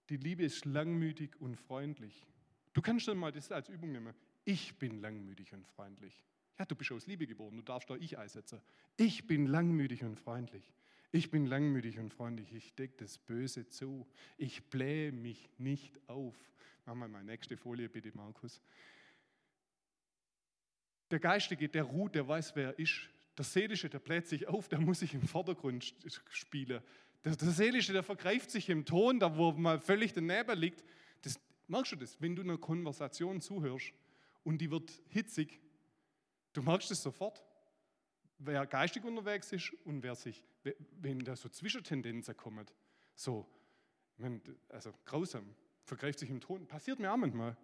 die 0.09 0.17
Liebe 0.17 0.43
ist 0.43 0.63
langmütig 0.63 1.39
und 1.41 1.57
freundlich. 1.57 2.25
Du 2.73 2.81
kannst 2.81 3.07
dann 3.07 3.17
mal 3.17 3.31
das 3.31 3.51
als 3.51 3.67
Übung 3.67 3.91
nehmen. 3.91 4.13
Ich 4.45 4.79
bin 4.79 5.01
langmütig 5.01 5.53
und 5.53 5.67
freundlich. 5.67 6.23
Ja, 6.57 6.65
du 6.65 6.75
bist 6.75 6.91
aus 6.93 7.07
Liebe 7.07 7.27
geboren, 7.27 7.57
du 7.57 7.61
darfst 7.61 7.89
da 7.89 7.95
ich 7.95 8.17
einsetzen. 8.17 8.61
Ich 8.95 9.27
bin 9.27 9.47
langmütig 9.47 10.03
und 10.03 10.17
freundlich. 10.17 10.71
Ich 11.11 11.29
bin 11.29 11.45
langmütig 11.45 11.99
und 11.99 12.13
freundlich. 12.13 12.53
Ich 12.53 12.73
decke 12.75 12.95
das 12.97 13.17
Böse 13.17 13.67
zu. 13.67 14.07
Ich 14.37 14.69
blähe 14.69 15.11
mich 15.11 15.49
nicht 15.57 15.99
auf. 16.07 16.35
Mach 16.85 16.95
mal 16.95 17.09
meine 17.09 17.25
nächste 17.25 17.57
Folie, 17.57 17.89
bitte, 17.89 18.11
Markus. 18.13 18.61
Der 21.11 21.19
Geistige, 21.19 21.67
der 21.67 21.83
ruht, 21.83 22.15
der 22.15 22.27
weiß, 22.27 22.55
wer 22.55 22.67
er 22.67 22.79
ist. 22.79 23.09
Der 23.37 23.45
Seelische, 23.45 23.89
der 23.89 23.99
bläht 23.99 24.27
sich 24.27 24.47
auf, 24.47 24.67
der 24.67 24.79
muss 24.79 24.99
sich 24.99 25.13
im 25.13 25.27
Vordergrund 25.27 25.93
spielen. 26.29 26.81
Der, 27.23 27.35
der 27.35 27.49
Seelische, 27.49 27.91
der 27.91 28.03
vergreift 28.03 28.51
sich 28.51 28.69
im 28.69 28.85
Ton, 28.85 29.19
da 29.19 29.35
wo 29.37 29.51
mal 29.51 29.79
völlig 29.79 30.13
daneben 30.13 30.57
liegt. 30.57 30.83
Das, 31.21 31.39
merkst 31.67 31.93
du 31.93 31.95
das, 31.97 32.21
wenn 32.21 32.35
du 32.35 32.43
einer 32.43 32.57
Konversation 32.57 33.41
zuhörst 33.41 33.93
und 34.43 34.59
die 34.59 34.71
wird 34.71 34.91
hitzig, 35.09 35.59
du 36.53 36.61
merkst 36.61 36.91
es 36.91 37.01
sofort. 37.01 37.43
wer 38.37 38.65
geistig 38.65 39.03
unterwegs 39.03 39.51
ist 39.51 39.73
und 39.85 40.03
wer 40.03 40.15
sich, 40.15 40.43
wenn 41.01 41.19
da 41.19 41.35
so 41.35 41.49
Zwischentendenzen 41.49 42.35
kommen, 42.35 42.65
so, 43.15 43.47
also 44.69 44.93
grausam, 45.05 45.55
vergreift 45.83 46.19
sich 46.19 46.29
im 46.29 46.41
Ton, 46.41 46.67
passiert 46.67 46.99
mir 46.99 47.11
auch 47.11 47.17
manchmal. 47.17 47.57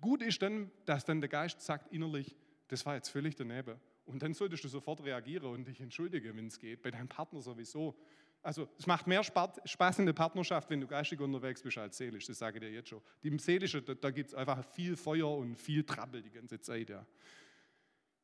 Gut 0.00 0.22
ist 0.22 0.40
dann, 0.42 0.70
dass 0.84 1.04
dann 1.04 1.20
der 1.20 1.28
Geist 1.28 1.60
sagt 1.60 1.92
innerlich, 1.92 2.36
das 2.68 2.86
war 2.86 2.94
jetzt 2.94 3.08
völlig 3.08 3.34
daneben. 3.34 3.80
Und 4.10 4.22
dann 4.22 4.34
solltest 4.34 4.64
du 4.64 4.68
sofort 4.68 5.04
reagieren 5.04 5.46
und 5.52 5.68
dich 5.68 5.80
entschuldigen, 5.80 6.36
wenn 6.36 6.48
es 6.48 6.58
geht, 6.58 6.82
bei 6.82 6.90
deinem 6.90 7.08
Partner 7.08 7.40
sowieso. 7.40 7.96
Also 8.42 8.68
es 8.76 8.86
macht 8.86 9.06
mehr 9.06 9.22
Spaß 9.22 9.98
in 9.98 10.06
der 10.06 10.12
Partnerschaft, 10.14 10.68
wenn 10.70 10.80
du 10.80 10.86
geistig 10.86 11.20
unterwegs 11.20 11.62
bist, 11.62 11.78
als 11.78 11.96
seelisch, 11.96 12.26
das 12.26 12.38
sage 12.38 12.58
ich 12.58 12.64
dir 12.64 12.72
jetzt 12.72 12.88
schon. 12.88 13.00
Im 13.22 13.38
Seelischen, 13.38 13.84
da, 13.84 13.94
da 13.94 14.10
gibt 14.10 14.30
es 14.30 14.34
einfach 14.34 14.64
viel 14.72 14.96
Feuer 14.96 15.36
und 15.36 15.56
viel 15.56 15.84
Trabbel 15.84 16.22
die 16.22 16.30
ganze 16.30 16.60
Zeit. 16.60 16.90
Ja. 16.90 17.06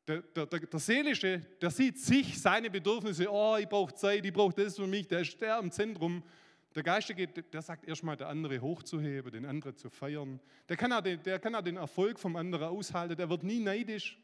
Der, 0.07 0.21
der, 0.21 0.45
der, 0.45 0.59
der, 0.59 0.79
Seelische, 0.79 1.39
der 1.61 1.69
sieht 1.69 1.99
sich, 1.99 2.41
seine 2.41 2.69
Bedürfnisse, 2.69 3.31
oh, 3.31 3.55
ich 3.57 3.69
brauche 3.69 3.93
Zeit, 3.93 4.25
ich 4.25 4.33
brauche 4.33 4.53
das 4.53 4.75
für 4.75 4.87
mich, 4.87 5.07
der 5.07 5.21
ist 5.21 5.39
der 5.39 5.59
im 5.59 5.71
Zentrum. 5.71 6.23
Der 6.75 6.83
Geistige, 6.83 7.27
der 7.27 7.61
sagt 7.61 7.87
erstmal, 7.87 8.17
der 8.17 8.27
andere 8.27 8.59
hochzuheben, 8.59 9.31
den 9.31 9.45
anderen 9.45 9.77
zu 9.77 9.89
feiern. 9.89 10.39
Der 10.67 10.75
kann, 10.77 10.91
auch 10.91 11.01
den, 11.01 11.21
der 11.23 11.39
kann 11.39 11.55
auch 11.55 11.61
den 11.61 11.77
Erfolg 11.77 12.19
vom 12.19 12.35
anderen 12.35 12.67
aushalten, 12.67 13.15
der 13.15 13.29
wird 13.29 13.43
nie 13.43 13.59
neidisch. 13.59 14.19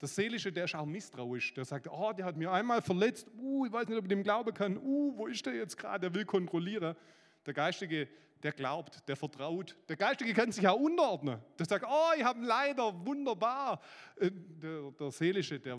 Der 0.00 0.08
Seelische, 0.08 0.50
der 0.50 0.64
ist 0.64 0.74
auch 0.74 0.86
misstrauisch. 0.86 1.52
Der 1.54 1.64
sagt, 1.64 1.86
oh, 1.90 2.12
der 2.12 2.24
hat 2.24 2.36
mir 2.36 2.50
einmal 2.50 2.80
verletzt, 2.80 3.28
uh, 3.38 3.66
ich 3.66 3.72
weiß 3.72 3.88
nicht, 3.88 3.98
ob 3.98 4.04
ich 4.04 4.08
dem 4.08 4.22
glauben 4.22 4.54
kann, 4.54 4.78
uh, 4.78 5.12
wo 5.16 5.26
ist 5.26 5.44
der 5.44 5.54
jetzt 5.54 5.76
gerade, 5.76 6.08
der 6.08 6.14
will 6.14 6.24
kontrollieren. 6.24 6.96
Der 7.44 7.52
Geistige, 7.52 8.08
der 8.42 8.52
glaubt, 8.52 9.06
der 9.08 9.16
vertraut. 9.16 9.76
Der 9.88 9.96
Geistige 9.96 10.32
kann 10.32 10.52
sich 10.52 10.66
auch 10.66 10.80
unterordnen. 10.80 11.38
Der 11.58 11.66
sagt, 11.66 11.84
oh, 11.86 12.10
ich 12.16 12.24
habe 12.24 12.40
Leiter, 12.40 12.94
wunderbar. 13.04 13.80
Äh, 14.16 14.30
der, 14.32 14.90
der 14.92 15.10
Seelische, 15.10 15.60
der, 15.60 15.78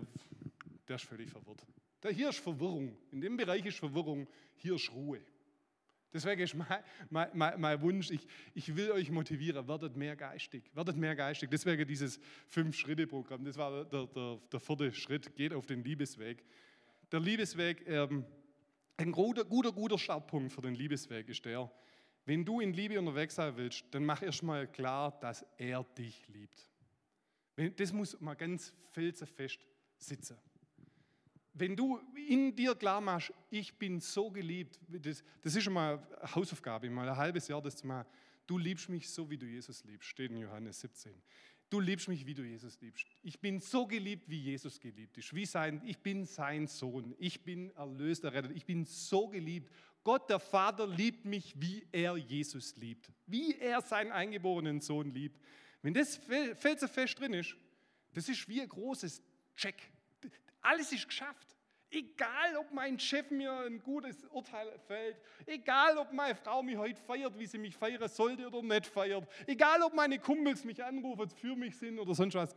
der 0.86 0.96
ist 0.96 1.04
völlig 1.04 1.28
verwirrt. 1.28 1.66
Der, 2.02 2.12
hier 2.12 2.28
ist 2.28 2.38
Verwirrung. 2.38 2.96
In 3.10 3.20
dem 3.20 3.36
Bereich 3.36 3.64
ist 3.66 3.78
Verwirrung, 3.78 4.28
hier 4.54 4.74
ist 4.76 4.92
Ruhe. 4.92 5.20
Deswegen 6.12 6.42
ist 6.42 6.54
mein, 6.54 6.66
mein, 7.08 7.30
mein, 7.32 7.60
mein 7.60 7.80
Wunsch, 7.80 8.10
ich, 8.10 8.26
ich, 8.54 8.76
will 8.76 8.90
euch 8.90 9.10
motivieren, 9.10 9.66
werdet 9.66 9.96
mehr 9.96 10.14
geistig, 10.14 10.64
werdet 10.74 10.96
mehr 10.96 11.16
geistig. 11.16 11.48
Deswegen 11.50 11.86
dieses 11.86 12.20
Fünf-Schritte-Programm, 12.48 13.44
das 13.44 13.56
war 13.56 13.84
der, 13.84 14.06
der, 14.06 14.38
der, 14.52 14.60
vierte 14.60 14.92
Schritt, 14.92 15.34
geht 15.34 15.54
auf 15.54 15.64
den 15.64 15.82
Liebesweg. 15.82 16.44
Der 17.10 17.20
Liebesweg, 17.20 17.88
ähm, 17.88 18.26
ein 18.98 19.10
guter, 19.10 19.44
guter, 19.44 19.72
guter 19.72 19.98
Startpunkt 19.98 20.52
für 20.52 20.60
den 20.60 20.74
Liebesweg 20.74 21.28
ist 21.28 21.44
der, 21.44 21.70
wenn 22.26 22.44
du 22.44 22.60
in 22.60 22.72
Liebe 22.72 22.98
unterwegs 22.98 23.34
sein 23.34 23.56
willst, 23.56 23.84
dann 23.90 24.04
mach 24.04 24.22
erstmal 24.22 24.68
klar, 24.68 25.18
dass 25.20 25.44
er 25.56 25.82
dich 25.96 26.28
liebt. 26.28 26.68
Das 27.76 27.92
muss 27.92 28.20
mal 28.20 28.34
ganz 28.34 28.74
felsenfest 28.92 29.66
sitzen 29.96 30.36
wenn 31.54 31.76
du 31.76 32.00
in 32.28 32.54
dir 32.54 32.74
klar 32.74 33.00
machst, 33.00 33.32
ich 33.50 33.74
bin 33.74 34.00
so 34.00 34.30
geliebt, 34.30 34.78
das, 34.88 35.22
das 35.42 35.54
ist 35.54 35.64
schon 35.64 35.74
mal 35.74 36.06
Hausaufgabe, 36.34 36.88
mal 36.88 37.08
ein 37.08 37.16
halbes 37.16 37.48
Jahr 37.48 37.60
das 37.60 37.76
zu 37.76 37.86
machen. 37.86 38.06
Du 38.46 38.58
liebst 38.58 38.88
mich 38.88 39.08
so, 39.08 39.28
wie 39.30 39.38
du 39.38 39.46
Jesus 39.46 39.84
liebst, 39.84 40.08
steht 40.08 40.30
in 40.30 40.38
Johannes 40.38 40.80
17. 40.80 41.12
Du 41.72 41.80
liebst 41.80 42.06
mich, 42.08 42.26
wie 42.26 42.34
du 42.34 42.42
Jesus 42.42 42.78
liebst. 42.82 43.06
Ich 43.22 43.40
bin 43.40 43.58
so 43.58 43.86
geliebt, 43.86 44.28
wie 44.28 44.38
Jesus 44.38 44.78
geliebt 44.78 45.16
ist. 45.16 45.34
Wie 45.34 45.46
sein, 45.46 45.80
ich 45.86 45.98
bin 45.98 46.26
sein 46.26 46.66
Sohn. 46.66 47.14
Ich 47.18 47.44
bin 47.44 47.70
erlöst, 47.70 48.24
errettet. 48.24 48.52
Ich 48.54 48.66
bin 48.66 48.84
so 48.84 49.28
geliebt. 49.28 49.70
Gott, 50.04 50.28
der 50.28 50.38
Vater, 50.38 50.86
liebt 50.86 51.24
mich, 51.24 51.54
wie 51.56 51.86
er 51.90 52.16
Jesus 52.18 52.76
liebt. 52.76 53.10
Wie 53.26 53.56
er 53.56 53.80
seinen 53.80 54.12
eingeborenen 54.12 54.82
Sohn 54.82 55.14
liebt. 55.14 55.40
Wenn 55.80 55.94
das 55.94 56.20
felsenfest 56.56 57.18
drin 57.18 57.32
ist, 57.32 57.56
das 58.12 58.28
ist 58.28 58.46
wie 58.48 58.60
ein 58.60 58.68
großes 58.68 59.22
Check. 59.56 59.91
Alles 60.62 60.92
ist 60.92 61.06
geschafft. 61.06 61.56
Egal, 61.90 62.56
ob 62.56 62.72
mein 62.72 62.98
Chef 62.98 63.30
mir 63.30 63.52
ein 63.52 63.82
gutes 63.82 64.24
Urteil 64.30 64.78
fällt, 64.86 65.20
egal, 65.44 65.98
ob 65.98 66.10
meine 66.10 66.34
Frau 66.34 66.62
mich 66.62 66.78
heute 66.78 66.98
feiert, 67.02 67.38
wie 67.38 67.44
sie 67.44 67.58
mich 67.58 67.76
feiern 67.76 68.08
sollte 68.08 68.46
oder 68.46 68.62
nicht 68.62 68.86
feiert, 68.86 69.28
egal, 69.46 69.82
ob 69.82 69.92
meine 69.92 70.18
Kumpels 70.18 70.64
mich 70.64 70.82
anrufen, 70.82 71.28
für 71.28 71.54
mich 71.54 71.76
sind 71.76 71.98
oder 71.98 72.14
sonst 72.14 72.34
was. 72.34 72.54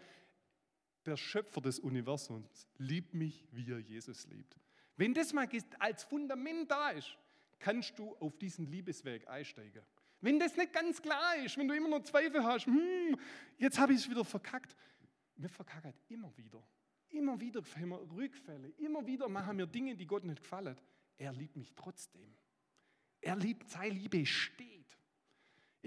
Der 1.06 1.18
Schöpfer 1.18 1.60
des 1.60 1.80
Universums 1.80 2.66
liebt 2.78 3.14
mich, 3.14 3.46
wie 3.52 3.70
er 3.70 3.80
Jesus 3.80 4.26
liebt. 4.28 4.56
Wenn 4.96 5.14
das 5.14 5.34
mal 5.34 5.50
als 5.80 6.06
Fundament 6.06 6.72
da 6.72 6.92
ist, 6.92 7.18
kannst 7.60 8.00
du 8.00 8.16
auf 8.18 8.38
diesen 8.38 8.66
Liebesweg 8.68 9.28
einsteigen. 9.28 9.84
Wenn 10.22 10.40
das 10.40 10.56
nicht 10.56 10.72
ganz 10.72 11.02
klar 11.02 11.36
ist, 11.44 11.58
wenn 11.58 11.68
du 11.68 11.76
immer 11.76 11.90
noch 11.90 12.04
Zweifel 12.04 12.44
hast, 12.44 12.68
hm, 12.68 13.20
jetzt 13.58 13.78
habe 13.78 13.94
ich 13.94 14.00
es 14.00 14.10
wieder 14.10 14.24
verkackt. 14.24 14.76
Wir 15.36 15.50
verkacken 15.50 15.94
immer 16.08 16.36
wieder. 16.38 16.64
Immer 17.10 17.40
wieder 17.40 17.62
haben 17.76 17.90
wir 17.90 18.12
Rückfälle, 18.12 18.70
immer 18.78 19.06
wieder 19.06 19.30
machen 19.30 19.58
wir 19.58 19.68
Dinge, 19.68 19.96
die 19.96 20.06
Gott 20.06 20.24
nicht 20.24 20.42
gefallen. 20.42 20.76
Er 21.18 21.32
liebt 21.34 21.56
mich 21.56 21.74
trotzdem. 21.76 22.36
Er 23.22 23.36
liebt, 23.36 23.70
seine 23.70 23.94
Liebe 23.94 24.26
steht. 24.26 24.86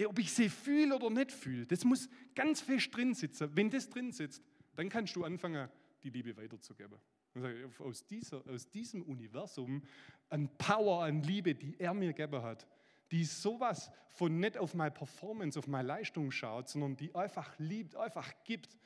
Ob 0.06 0.18
ich 0.18 0.32
sie 0.32 0.48
fühle 0.48 0.94
oder 0.94 1.10
nicht 1.10 1.32
fühle, 1.32 1.66
das 1.66 1.84
muss 1.84 2.08
ganz 2.34 2.60
fest 2.60 2.94
drin 2.94 3.14
sitzen. 3.14 3.50
Wenn 3.54 3.68
das 3.68 3.88
drin 3.88 4.12
sitzt, 4.12 4.42
dann 4.76 4.88
kannst 4.88 5.16
du 5.16 5.24
anfangen, 5.24 5.68
die 6.02 6.10
Liebe 6.10 6.36
weiterzugeben. 6.36 6.98
Aus, 7.78 8.06
dieser, 8.06 8.46
aus 8.46 8.70
diesem 8.70 9.02
Universum 9.02 9.82
an 10.28 10.48
Power, 10.56 11.04
an 11.04 11.22
Liebe, 11.22 11.54
die 11.54 11.78
er 11.78 11.94
mir 11.94 12.12
gegeben 12.12 12.42
hat, 12.42 12.66
die 13.10 13.24
sowas 13.24 13.90
von 14.10 14.38
nicht 14.38 14.56
auf 14.56 14.74
meine 14.74 14.90
Performance, 14.90 15.58
auf 15.58 15.66
meine 15.66 15.88
Leistung 15.88 16.30
schaut, 16.30 16.68
sondern 16.68 16.96
die 16.96 17.14
einfach 17.14 17.58
liebt, 17.58 17.96
einfach 17.96 18.32
gibt, 18.44 18.76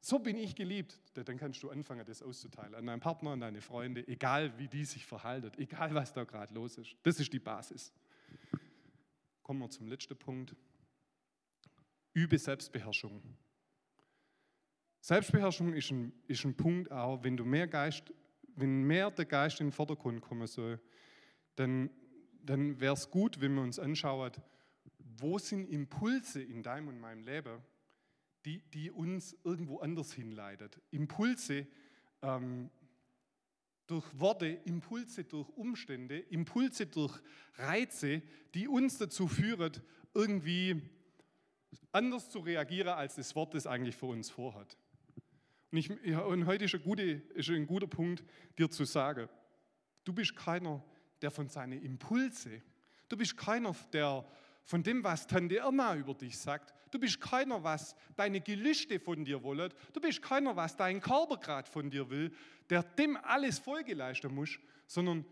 so 0.00 0.18
bin 0.18 0.36
ich 0.36 0.54
geliebt. 0.54 1.00
Dann 1.14 1.36
kannst 1.36 1.62
du 1.62 1.70
anfangen, 1.70 2.04
das 2.04 2.22
auszuteilen 2.22 2.74
an 2.74 2.86
deinen 2.86 3.00
Partner, 3.00 3.30
an 3.30 3.40
deine 3.40 3.60
Freunde, 3.60 4.06
egal 4.06 4.56
wie 4.58 4.68
die 4.68 4.84
sich 4.84 5.04
verhalten, 5.04 5.50
egal 5.58 5.94
was 5.94 6.12
da 6.12 6.24
gerade 6.24 6.54
los 6.54 6.78
ist. 6.78 6.96
Das 7.02 7.18
ist 7.18 7.32
die 7.32 7.38
Basis. 7.38 7.92
Kommen 9.42 9.60
wir 9.60 9.70
zum 9.70 9.88
letzten 9.88 10.16
Punkt. 10.16 10.54
Übe 12.12 12.38
Selbstbeherrschung. 12.38 13.22
Selbstbeherrschung 15.00 15.72
ist 15.72 15.90
ein, 15.90 16.12
ist 16.26 16.44
ein 16.44 16.56
Punkt 16.56 16.90
auch, 16.90 17.22
wenn 17.22 17.36
du 17.36 17.44
mehr 17.44 17.66
Geist, 17.66 18.12
wenn 18.56 18.82
mehr 18.82 19.10
der 19.10 19.24
Geist 19.24 19.60
in 19.60 19.68
den 19.68 19.72
Vordergrund 19.72 20.20
kommen 20.20 20.46
soll, 20.46 20.80
dann, 21.56 21.90
dann 22.42 22.80
wäre 22.80 22.94
es 22.94 23.10
gut, 23.10 23.40
wenn 23.40 23.54
wir 23.54 23.62
uns 23.62 23.78
anschauen, 23.78 24.32
wo 24.98 25.38
sind 25.38 25.68
Impulse 25.68 26.42
in 26.42 26.62
deinem 26.62 26.88
und 26.88 27.00
meinem 27.00 27.24
Leben, 27.24 27.62
die, 28.44 28.62
die 28.72 28.90
uns 28.90 29.36
irgendwo 29.44 29.78
anders 29.78 30.12
hinleitet. 30.12 30.80
Impulse 30.90 31.66
ähm, 32.22 32.70
durch 33.86 34.06
Worte, 34.18 34.46
Impulse 34.64 35.24
durch 35.24 35.48
Umstände, 35.50 36.18
Impulse 36.18 36.86
durch 36.86 37.18
Reize, 37.56 38.22
die 38.54 38.68
uns 38.68 38.98
dazu 38.98 39.26
führen, 39.26 39.72
irgendwie 40.14 40.82
anders 41.92 42.30
zu 42.30 42.40
reagieren, 42.40 42.88
als 42.88 43.16
das 43.16 43.34
Wort 43.34 43.54
das 43.54 43.66
eigentlich 43.66 43.96
für 43.96 44.06
uns 44.06 44.30
vorhat. 44.30 44.76
Und, 45.70 45.78
ich, 45.78 45.90
und 45.90 46.46
heute 46.46 46.64
ist 46.64 46.74
ein, 46.74 46.82
gute, 46.82 47.02
ist 47.02 47.48
ein 47.50 47.66
guter 47.66 47.86
Punkt, 47.86 48.24
dir 48.58 48.70
zu 48.70 48.84
sagen, 48.84 49.28
du 50.04 50.12
bist 50.12 50.34
keiner, 50.36 50.84
der 51.20 51.30
von 51.30 51.48
seinen 51.48 51.82
Impulse, 51.82 52.62
du 53.08 53.16
bist 53.16 53.36
keiner, 53.36 53.74
der 53.92 54.26
von 54.68 54.82
dem, 54.82 55.02
was 55.02 55.26
Tante 55.26 55.56
Irma 55.56 55.96
über 55.96 56.12
dich 56.12 56.36
sagt. 56.36 56.74
Du 56.90 56.98
bist 56.98 57.18
keiner, 57.22 57.64
was 57.64 57.96
deine 58.16 58.42
Gelüste 58.42 59.00
von 59.00 59.24
dir 59.24 59.42
wollen. 59.42 59.72
Du 59.94 60.00
bist 60.00 60.20
keiner, 60.20 60.56
was 60.56 60.76
dein 60.76 61.00
Körper 61.00 61.38
gerade 61.38 61.70
von 61.70 61.88
dir 61.88 62.10
will, 62.10 62.30
der 62.68 62.82
dem 62.82 63.16
alles 63.16 63.58
Folge 63.58 63.94
leisten 63.94 64.34
muss, 64.34 64.58
sondern 64.86 65.24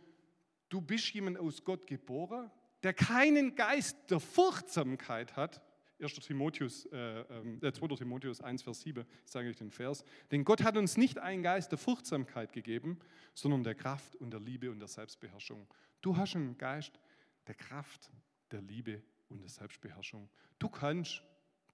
du 0.71 0.81
bist 0.81 1.13
jemand 1.13 1.39
aus 1.39 1.63
Gott 1.63 1.87
geboren, 1.87 2.51
der 2.83 2.95
keinen 2.95 3.55
Geist 3.55 4.11
der 4.11 4.21
Furchtsamkeit 4.21 5.37
hat. 5.37 5.61
1. 6.01 6.15
Timotheus, 6.15 6.87
äh, 6.87 7.21
äh, 7.21 7.73
2. 7.73 7.89
Timotheus 7.95 8.41
1, 8.41 8.63
Vers 8.63 8.81
7, 8.81 9.05
sage 9.27 9.51
ich 9.51 9.57
den 9.59 9.71
Vers. 9.71 10.03
Denn 10.31 10.45
Gott 10.45 10.63
hat 10.63 10.79
uns 10.79 10.97
nicht 10.97 11.19
einen 11.19 11.43
Geist 11.43 11.71
der 11.71 11.79
Furchtsamkeit 11.79 12.55
gegeben, 12.55 12.99
sondern 13.35 13.65
der 13.65 13.75
Kraft 13.75 14.17
und 14.17 14.31
der 14.31 14.41
Liebe 14.41 14.71
und 14.71 14.79
der 14.79 14.89
Selbstbeherrschung. 14.89 15.67
Du 16.01 16.17
hast 16.17 16.37
einen 16.37 16.57
Geist 16.57 16.99
der 17.47 17.55
Kraft, 17.55 18.11
der 18.51 18.63
Liebe 18.63 19.03
und 19.29 19.41
der 19.41 19.49
Selbstbeherrschung. 19.49 20.29
Du 20.59 20.69
kannst 20.69 21.23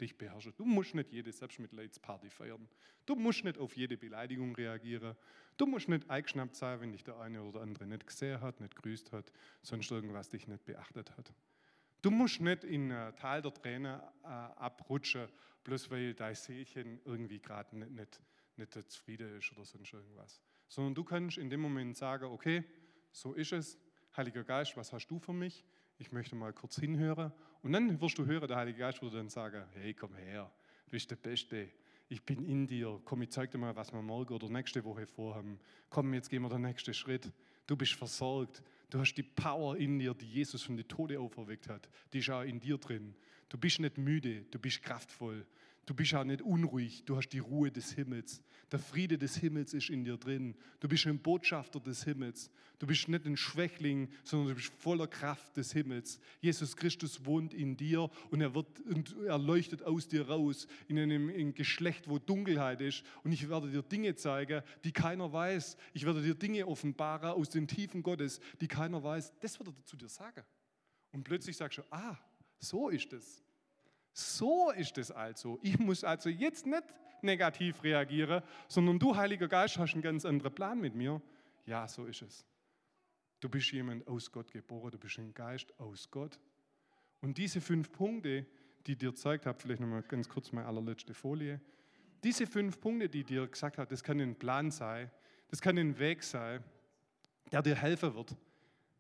dich 0.00 0.16
beherrschen. 0.16 0.53
Du 0.57 0.64
musst 0.64 0.94
nicht 0.94 1.12
jede 1.12 1.32
Selbstmitleidsparty 1.32 2.30
feiern. 2.30 2.68
Du 3.07 3.14
musst 3.14 3.44
nicht 3.44 3.59
auf 3.59 3.76
jede 3.76 3.96
Beleidigung 3.96 4.55
reagieren. 4.55 5.16
Du 5.57 5.66
musst 5.66 5.88
nicht 5.88 6.09
eingeschnappt 6.11 6.57
sein, 6.57 6.80
wenn 6.80 6.92
dich 6.92 7.05
der 7.05 7.18
eine 7.18 7.42
oder 7.42 7.61
andere 7.61 7.86
nicht 7.86 8.07
gesehen 8.07 8.40
hat, 8.40 8.61
nicht 8.61 8.74
grüßt 8.76 9.12
hat, 9.12 9.32
sonst 9.62 9.90
irgendwas 9.90 10.28
dich 10.28 10.48
nicht 10.48 10.64
beachtet 10.64 11.16
hat. 11.16 11.32
Du 12.00 12.11
musst 12.11 12.40
nicht 12.40 12.64
in 12.64 12.90
ein 12.90 13.14
Tal 13.16 13.42
der 13.42 13.55
Tränen 13.55 14.00
äh, 14.24 14.26
abrutschen, 14.26 15.28
bloß 15.62 15.90
weil 15.90 16.14
dein 16.14 16.34
Seelchen 16.34 17.00
irgendwie 17.05 17.38
gerade 17.38 17.76
nicht, 17.78 17.92
nicht, 17.92 18.20
nicht 18.57 18.90
zufrieden 18.90 19.38
ist 19.38 19.53
oder 19.53 19.64
sonst 19.64 19.92
irgendwas. 19.92 20.40
Sondern 20.68 20.94
du 20.94 21.05
kannst 21.05 21.38
in 21.38 21.48
dem 21.48 21.61
Moment 21.61 21.96
sagen, 21.96 22.24
okay, 22.24 22.64
so 23.12 23.34
ist 23.34 23.53
es. 23.53 23.78
Heiliger 24.16 24.42
Geist, 24.42 24.76
was 24.76 24.92
hast 24.92 25.07
du 25.07 25.18
für 25.18 25.32
mich? 25.32 25.64
Ich 25.99 26.12
möchte 26.12 26.34
mal 26.34 26.53
kurz 26.53 26.76
hinhören. 26.78 27.32
Und 27.62 27.72
dann 27.72 28.01
wirst 28.01 28.18
du 28.18 28.26
hören, 28.26 28.49
der 28.49 28.57
Heilige 28.57 28.78
Geist 28.78 29.03
würde 29.03 29.18
dann 29.18 29.28
sagen, 29.28 29.64
hey, 29.74 29.95
komm 29.95 30.14
her, 30.14 30.51
du 30.84 30.90
bist 30.90 31.11
der 31.11 31.16
Beste. 31.16 31.68
ich 32.09 32.22
bin 32.22 32.45
in 32.45 32.66
dir. 32.66 33.01
Komm, 33.05 33.22
ich 33.22 33.30
zeig 33.30 33.51
dir 33.51 33.59
mal, 33.59 33.74
was 33.74 33.93
wir 33.93 34.03
morgen 34.03 34.34
oder 34.34 34.49
nächste 34.49 34.84
Woche 34.84 35.07
vorhaben. 35.07 35.59
Komm, 35.88 36.12
jetzt 36.14 36.28
gehen 36.28 36.43
wir 36.43 36.49
den 36.49 36.62
nächsten 36.62 36.93
Schritt. 36.93 37.30
Du 37.66 37.76
bist 37.76 37.95
versorgt. 37.95 38.62
Du 38.90 38.99
hast 38.99 39.14
die 39.14 39.22
Power 39.22 39.76
in 39.76 39.99
dir, 39.99 40.12
die 40.12 40.30
Jesus 40.30 40.62
von 40.62 40.76
den 40.76 40.86
Tode 40.86 41.18
auferweckt 41.18 41.68
hat. 41.68 41.88
Die 42.12 42.18
ist 42.18 42.28
auch 42.28 42.43
in 42.43 42.61
dir 42.61 42.76
drin. 42.76 43.14
Du 43.49 43.57
bist 43.57 43.80
nicht 43.80 43.97
müde, 43.97 44.43
du 44.51 44.59
bist 44.59 44.82
kraftvoll. 44.82 45.47
Du 45.84 45.94
bist 45.94 46.14
auch 46.14 46.22
nicht 46.22 46.42
unruhig, 46.42 47.02
du 47.04 47.16
hast 47.16 47.30
die 47.30 47.40
Ruhe 47.40 47.72
des 47.72 47.92
Himmels. 47.92 48.40
Der 48.70 48.78
Friede 48.78 49.18
des 49.18 49.36
Himmels 49.36 49.74
ist 49.74 49.90
in 49.90 50.04
dir 50.04 50.16
drin. 50.16 50.54
Du 50.78 50.88
bist 50.88 51.06
ein 51.06 51.18
Botschafter 51.18 51.80
des 51.80 52.04
Himmels. 52.04 52.50
Du 52.78 52.86
bist 52.86 53.08
nicht 53.08 53.26
ein 53.26 53.36
Schwächling, 53.36 54.08
sondern 54.22 54.50
du 54.50 54.54
bist 54.54 54.72
voller 54.78 55.08
Kraft 55.08 55.56
des 55.56 55.72
Himmels. 55.72 56.20
Jesus 56.40 56.76
Christus 56.76 57.24
wohnt 57.26 57.52
in 57.52 57.76
dir 57.76 58.10
und 58.30 58.40
er, 58.40 58.54
wird, 58.54 58.80
und 58.80 59.16
er 59.26 59.38
leuchtet 59.38 59.82
aus 59.82 60.06
dir 60.06 60.28
raus 60.28 60.68
in 60.86 60.98
einem 61.00 61.28
in 61.28 61.52
Geschlecht, 61.52 62.08
wo 62.08 62.20
Dunkelheit 62.20 62.80
ist. 62.80 63.04
Und 63.24 63.32
ich 63.32 63.48
werde 63.48 63.68
dir 63.68 63.82
Dinge 63.82 64.14
zeigen, 64.14 64.62
die 64.84 64.92
keiner 64.92 65.32
weiß. 65.32 65.76
Ich 65.94 66.06
werde 66.06 66.22
dir 66.22 66.34
Dinge 66.36 66.66
offenbaren 66.68 67.30
aus 67.32 67.50
den 67.50 67.66
Tiefen 67.66 68.04
Gottes, 68.04 68.40
die 68.60 68.68
keiner 68.68 69.02
weiß. 69.02 69.32
Das 69.40 69.58
wird 69.58 69.68
er 69.68 69.84
zu 69.84 69.96
dir 69.96 70.08
sagen. 70.08 70.44
Und 71.10 71.24
plötzlich 71.24 71.56
sagst 71.56 71.78
du, 71.78 71.82
ah, 71.90 72.16
so 72.58 72.88
ist 72.88 73.12
es. 73.12 73.42
So 74.12 74.70
ist 74.70 74.98
es 74.98 75.10
also. 75.10 75.58
Ich 75.62 75.78
muss 75.78 76.04
also 76.04 76.28
jetzt 76.28 76.66
nicht 76.66 76.84
negativ 77.22 77.82
reagieren, 77.82 78.42
sondern 78.68 78.98
du, 78.98 79.16
Heiliger 79.16 79.48
Geist, 79.48 79.78
hast 79.78 79.94
einen 79.94 80.02
ganz 80.02 80.24
anderen 80.24 80.54
Plan 80.54 80.80
mit 80.80 80.94
mir. 80.94 81.22
Ja, 81.64 81.86
so 81.88 82.04
ist 82.06 82.22
es. 82.22 82.44
Du 83.40 83.48
bist 83.48 83.72
jemand 83.72 84.06
aus 84.06 84.30
Gott 84.30 84.52
geboren, 84.52 84.90
du 84.90 84.98
bist 84.98 85.18
ein 85.18 85.32
Geist 85.34 85.78
aus 85.80 86.10
Gott. 86.10 86.38
Und 87.20 87.38
diese 87.38 87.60
fünf 87.60 87.90
Punkte, 87.90 88.46
die 88.86 88.96
dir 88.96 89.10
gezeigt 89.10 89.46
habe, 89.46 89.58
vielleicht 89.58 89.80
nochmal 89.80 90.02
ganz 90.02 90.28
kurz 90.28 90.52
meine 90.52 90.66
allerletzte 90.66 91.14
Folie. 91.14 91.60
Diese 92.22 92.46
fünf 92.46 92.80
Punkte, 92.80 93.08
die 93.08 93.24
dir 93.24 93.46
gesagt 93.46 93.78
habe, 93.78 93.88
das 93.88 94.02
kann 94.02 94.20
ein 94.20 94.36
Plan 94.36 94.70
sein, 94.70 95.10
das 95.48 95.60
kann 95.60 95.78
ein 95.78 95.98
Weg 95.98 96.22
sein, 96.22 96.62
der 97.50 97.62
dir 97.62 97.76
helfen 97.76 98.14
wird, 98.14 98.36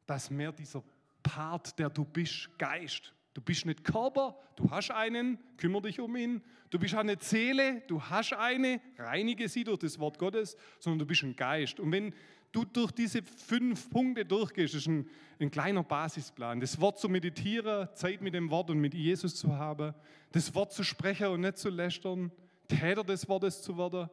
dass 0.06 0.30
mehr 0.30 0.52
dieser 0.52 0.82
Part, 1.22 1.78
der 1.78 1.90
du 1.90 2.04
bist, 2.04 2.50
Geist, 2.58 3.14
Du 3.34 3.40
bist 3.40 3.64
nicht 3.64 3.84
Körper, 3.84 4.36
du 4.56 4.70
hast 4.70 4.90
einen, 4.90 5.38
kümmere 5.56 5.82
dich 5.82 6.00
um 6.00 6.16
ihn. 6.16 6.42
Du 6.68 6.78
bist 6.78 6.94
auch 6.94 7.02
nicht 7.02 7.22
Seele, 7.22 7.82
du 7.86 8.02
hast 8.02 8.34
eine, 8.34 8.80
reinige 8.98 9.48
sie 9.48 9.64
durch 9.64 9.78
das 9.78 9.98
Wort 9.98 10.18
Gottes, 10.18 10.56
sondern 10.78 11.00
du 11.00 11.06
bist 11.06 11.22
ein 11.22 11.34
Geist. 11.34 11.80
Und 11.80 11.92
wenn 11.92 12.14
du 12.52 12.64
durch 12.64 12.92
diese 12.92 13.22
fünf 13.22 13.88
Punkte 13.88 14.24
durchgehst, 14.26 14.74
ist 14.74 14.86
ein, 14.86 15.08
ein 15.40 15.50
kleiner 15.50 15.82
Basisplan. 15.82 16.60
Das 16.60 16.78
Wort 16.80 16.98
zu 16.98 17.08
meditieren, 17.08 17.88
Zeit 17.94 18.20
mit 18.20 18.34
dem 18.34 18.50
Wort 18.50 18.70
und 18.70 18.78
mit 18.78 18.92
Jesus 18.94 19.34
zu 19.34 19.56
haben, 19.56 19.94
das 20.32 20.54
Wort 20.54 20.72
zu 20.72 20.84
sprechen 20.84 21.28
und 21.28 21.40
nicht 21.40 21.56
zu 21.56 21.70
lästern, 21.70 22.30
Täter 22.68 23.04
des 23.04 23.28
Wortes 23.28 23.62
zu 23.62 23.76
werden, 23.78 24.10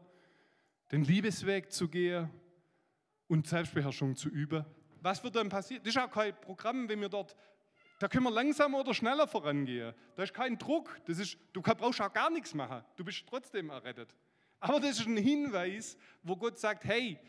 den 0.91 1.03
Liebesweg 1.03 1.71
zu 1.71 1.87
gehen 1.87 2.29
und 3.27 3.47
Selbstbeherrschung 3.47 4.15
zu 4.15 4.29
üben. 4.29 4.65
Was 5.01 5.23
wird 5.23 5.35
dann 5.35 5.49
passieren? 5.49 5.83
Das 5.83 5.95
ist 5.95 6.01
auch 6.01 6.11
kein 6.11 6.33
Programm, 6.41 6.89
wenn 6.89 6.99
wir 6.99 7.09
dort 7.09 7.35
da 7.99 8.07
können 8.07 8.23
wir 8.23 8.31
langsamer 8.31 8.79
oder 8.79 8.93
schneller 8.93 9.27
vorangehen. 9.27 9.93
Da 10.15 10.23
ist 10.23 10.33
kein 10.33 10.57
Druck. 10.57 10.97
Das 11.05 11.19
ist, 11.19 11.37
du 11.51 11.61
brauchst 11.61 12.01
auch 12.01 12.13
gar 12.13 12.29
nichts 12.29 12.53
machen. 12.53 12.81
Du 12.95 13.03
bist 13.03 13.25
trotzdem 13.27 13.69
errettet. 13.69 14.15
Aber 14.61 14.79
das 14.79 14.99
ist 14.99 15.07
ein 15.07 15.17
Hinweis, 15.17 15.97
wo 16.23 16.35
Gott 16.35 16.57
sagt, 16.57 16.85
hey, 16.85 17.19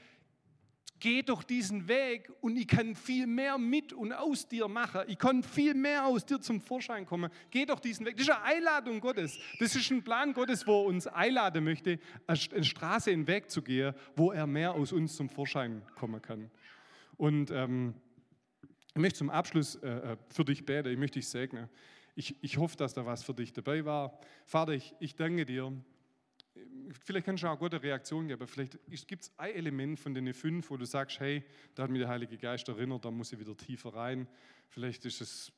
geh 1.00 1.22
doch 1.22 1.42
diesen 1.42 1.88
Weg 1.88 2.30
und 2.40 2.56
ich 2.56 2.68
kann 2.68 2.94
viel 2.94 3.26
mehr 3.26 3.58
mit 3.58 3.92
und 3.92 4.12
aus 4.12 4.46
dir 4.46 4.68
machen. 4.68 5.02
Ich 5.08 5.18
kann 5.18 5.42
viel 5.42 5.74
mehr 5.74 6.06
aus 6.06 6.24
dir 6.24 6.40
zum 6.40 6.60
Vorschein 6.60 7.04
kommen. 7.04 7.30
Geh 7.50 7.66
doch 7.66 7.80
diesen 7.80 8.06
Weg. 8.06 8.16
Das 8.16 8.28
ist 8.28 8.32
eine 8.32 8.44
Einladung 8.44 9.00
Gottes. 9.00 9.38
Das 9.58 9.74
ist 9.74 9.90
ein 9.90 10.04
Plan 10.04 10.32
Gottes, 10.32 10.66
wo 10.66 10.82
er 10.82 10.86
uns 10.86 11.06
einladen 11.08 11.64
möchte, 11.64 11.98
eine 12.26 12.64
Straße, 12.64 13.10
einen 13.10 13.26
Weg 13.26 13.50
zu 13.50 13.62
gehen, 13.62 13.94
wo 14.14 14.30
er 14.30 14.46
mehr 14.46 14.74
aus 14.74 14.92
uns 14.92 15.16
zum 15.16 15.28
Vorschein 15.28 15.82
kommen 15.96 16.22
kann. 16.22 16.50
Und 17.16 17.50
ähm, 17.50 17.94
ich 18.94 19.00
möchte 19.00 19.18
zum 19.18 19.30
Abschluss 19.30 19.76
äh, 19.76 19.88
äh, 19.88 20.16
für 20.28 20.44
dich 20.44 20.66
beten, 20.66 20.88
ich 20.88 20.98
möchte 20.98 21.20
dich 21.20 21.28
segnen. 21.28 21.68
Ich, 22.16 22.36
ich 22.42 22.58
hoffe, 22.58 22.76
dass 22.76 22.92
da 22.92 23.06
was 23.06 23.22
für 23.22 23.34
dich 23.34 23.52
dabei 23.52 23.84
war. 23.84 24.18
Vater, 24.44 24.72
ich, 24.72 24.94
ich 24.98 25.14
danke 25.14 25.46
dir. 25.46 25.72
Vielleicht 27.04 27.24
kannst 27.24 27.44
du 27.44 27.46
auch 27.46 27.52
eine 27.52 27.60
gute 27.60 27.82
Reaktion 27.82 28.26
geben. 28.26 28.46
Vielleicht 28.48 28.78
gibt 29.06 29.22
es 29.22 29.32
ein 29.38 29.54
Element 29.54 30.00
von 30.00 30.12
den 30.12 30.34
fünf, 30.34 30.70
wo 30.70 30.76
du 30.76 30.84
sagst, 30.84 31.20
hey, 31.20 31.44
da 31.74 31.84
hat 31.84 31.90
mich 31.90 32.00
der 32.00 32.08
Heilige 32.08 32.36
Geist 32.36 32.68
erinnert, 32.68 33.04
da 33.04 33.10
muss 33.12 33.32
ich 33.32 33.38
wieder 33.38 33.56
tiefer 33.56 33.94
rein. 33.94 34.26
Vielleicht 34.68 35.04
ist 35.04 35.20
es, 35.20 35.52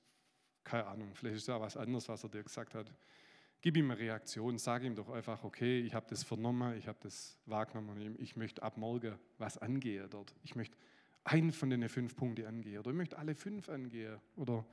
keine 0.62 0.86
Ahnung, 0.86 1.14
vielleicht 1.14 1.36
ist 1.36 1.44
es 1.44 1.48
auch 1.48 1.60
was 1.60 1.76
anderes, 1.76 2.08
was 2.08 2.22
er 2.22 2.28
dir 2.28 2.42
gesagt 2.42 2.74
hat. 2.74 2.92
Gib 3.62 3.76
ihm 3.76 3.90
eine 3.90 3.98
Reaktion, 3.98 4.58
sag 4.58 4.82
ihm 4.82 4.94
doch 4.94 5.08
einfach, 5.08 5.42
okay, 5.44 5.80
ich 5.80 5.94
habe 5.94 6.06
das 6.10 6.22
vernommen, 6.22 6.76
ich 6.76 6.86
habe 6.86 6.98
das 7.00 7.38
wahrgenommen, 7.46 8.16
ich 8.18 8.36
möchte 8.36 8.62
ab 8.62 8.76
morgen 8.76 9.18
was 9.38 9.56
angehen 9.56 10.10
dort. 10.10 10.34
Ich 10.42 10.54
möchte 10.54 10.76
einen 11.24 11.52
von 11.52 11.70
den 11.70 11.88
fünf 11.88 12.16
Punkten 12.16 12.46
angehe 12.46 12.80
oder 12.80 12.90
ich 12.90 12.96
möchte 12.96 13.18
alle 13.18 13.34
fünf 13.34 13.68
angehen 13.68 14.20
oder 14.36 14.64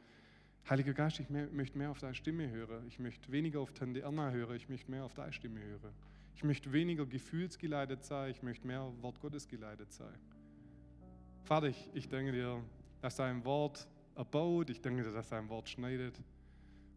Heiliger 0.70 0.94
Geist, 0.94 1.20
ich 1.20 1.30
möchte 1.30 1.78
mehr 1.78 1.90
auf 1.90 2.00
deine 2.00 2.14
Stimme 2.14 2.48
hören. 2.50 2.86
Ich 2.88 3.00
möchte 3.00 3.32
weniger 3.32 3.60
auf 3.60 3.74
Tante 3.74 4.02
Erna 4.02 4.30
hören. 4.30 4.56
Ich 4.56 4.70
möchte 4.70 4.92
mehr 4.92 5.04
auf 5.04 5.16
deine 5.16 5.34
Stimme 5.34 5.60
hören. 5.60 5.92
Ich 6.36 6.44
möchte 6.44 6.72
weniger 6.72 7.08
gefühlsgeleitet 7.08 8.04
sein. 8.04 8.30
Ich 8.30 8.44
möchte 8.44 8.68
mehr 8.68 8.92
Wort 9.02 9.20
Gottes 9.20 9.48
geleitet 9.48 9.92
sein. 9.92 10.14
Vater, 11.44 11.68
ich, 11.68 11.90
ich 11.94 12.08
danke 12.08 12.34
dir, 12.34 12.64
dass 13.02 13.16
dein 13.16 13.44
Wort 13.46 13.88
erbaut. 14.16 14.70
Ich 14.70 14.80
danke 14.80 15.04
dir, 15.04 15.12
dass 15.12 15.30
dein 15.30 15.50
Wort 15.50 15.70
schneidet. 15.70 16.22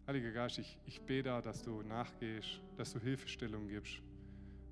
Heiliger 0.06 0.32
Geist, 0.32 0.58
ich, 0.58 0.78
ich 0.84 1.00
bete, 1.00 1.40
dass 1.42 1.62
du 1.62 1.82
nachgehst, 1.82 2.60
dass 2.76 2.92
du 2.92 2.98
Hilfestellung 2.98 3.68
gibst. 3.68 4.02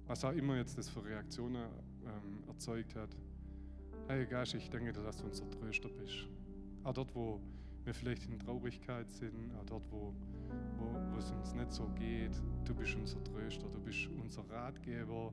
Was 0.06 0.24
auch 0.26 0.32
immer 0.32 0.56
jetzt 0.56 0.76
das 0.76 0.90
für 0.90 1.02
Reaktionen 1.02 1.70
ähm, 2.04 2.44
erzeugt 2.48 2.96
hat. 2.96 3.16
Heiliger 4.10 4.38
Geist, 4.38 4.54
ich 4.54 4.68
danke 4.68 4.92
dir, 4.92 5.04
dass 5.04 5.18
du 5.18 5.26
unser 5.26 5.48
Tröster 5.50 5.88
bist. 5.88 6.26
Auch 6.82 6.94
dort, 6.94 7.14
wo 7.14 7.40
wir 7.84 7.94
vielleicht 7.94 8.26
in 8.26 8.40
Traurigkeit 8.40 9.08
sind, 9.08 9.54
auch 9.54 9.64
dort, 9.66 9.84
wo, 9.88 10.12
wo, 10.78 11.12
wo 11.12 11.18
es 11.18 11.30
uns 11.30 11.54
nicht 11.54 11.70
so 11.70 11.88
geht, 11.90 12.32
du 12.64 12.74
bist 12.74 12.96
unser 12.96 13.22
Tröster, 13.22 13.68
du 13.68 13.80
bist 13.80 14.08
unser 14.20 14.42
Ratgeber. 14.50 15.32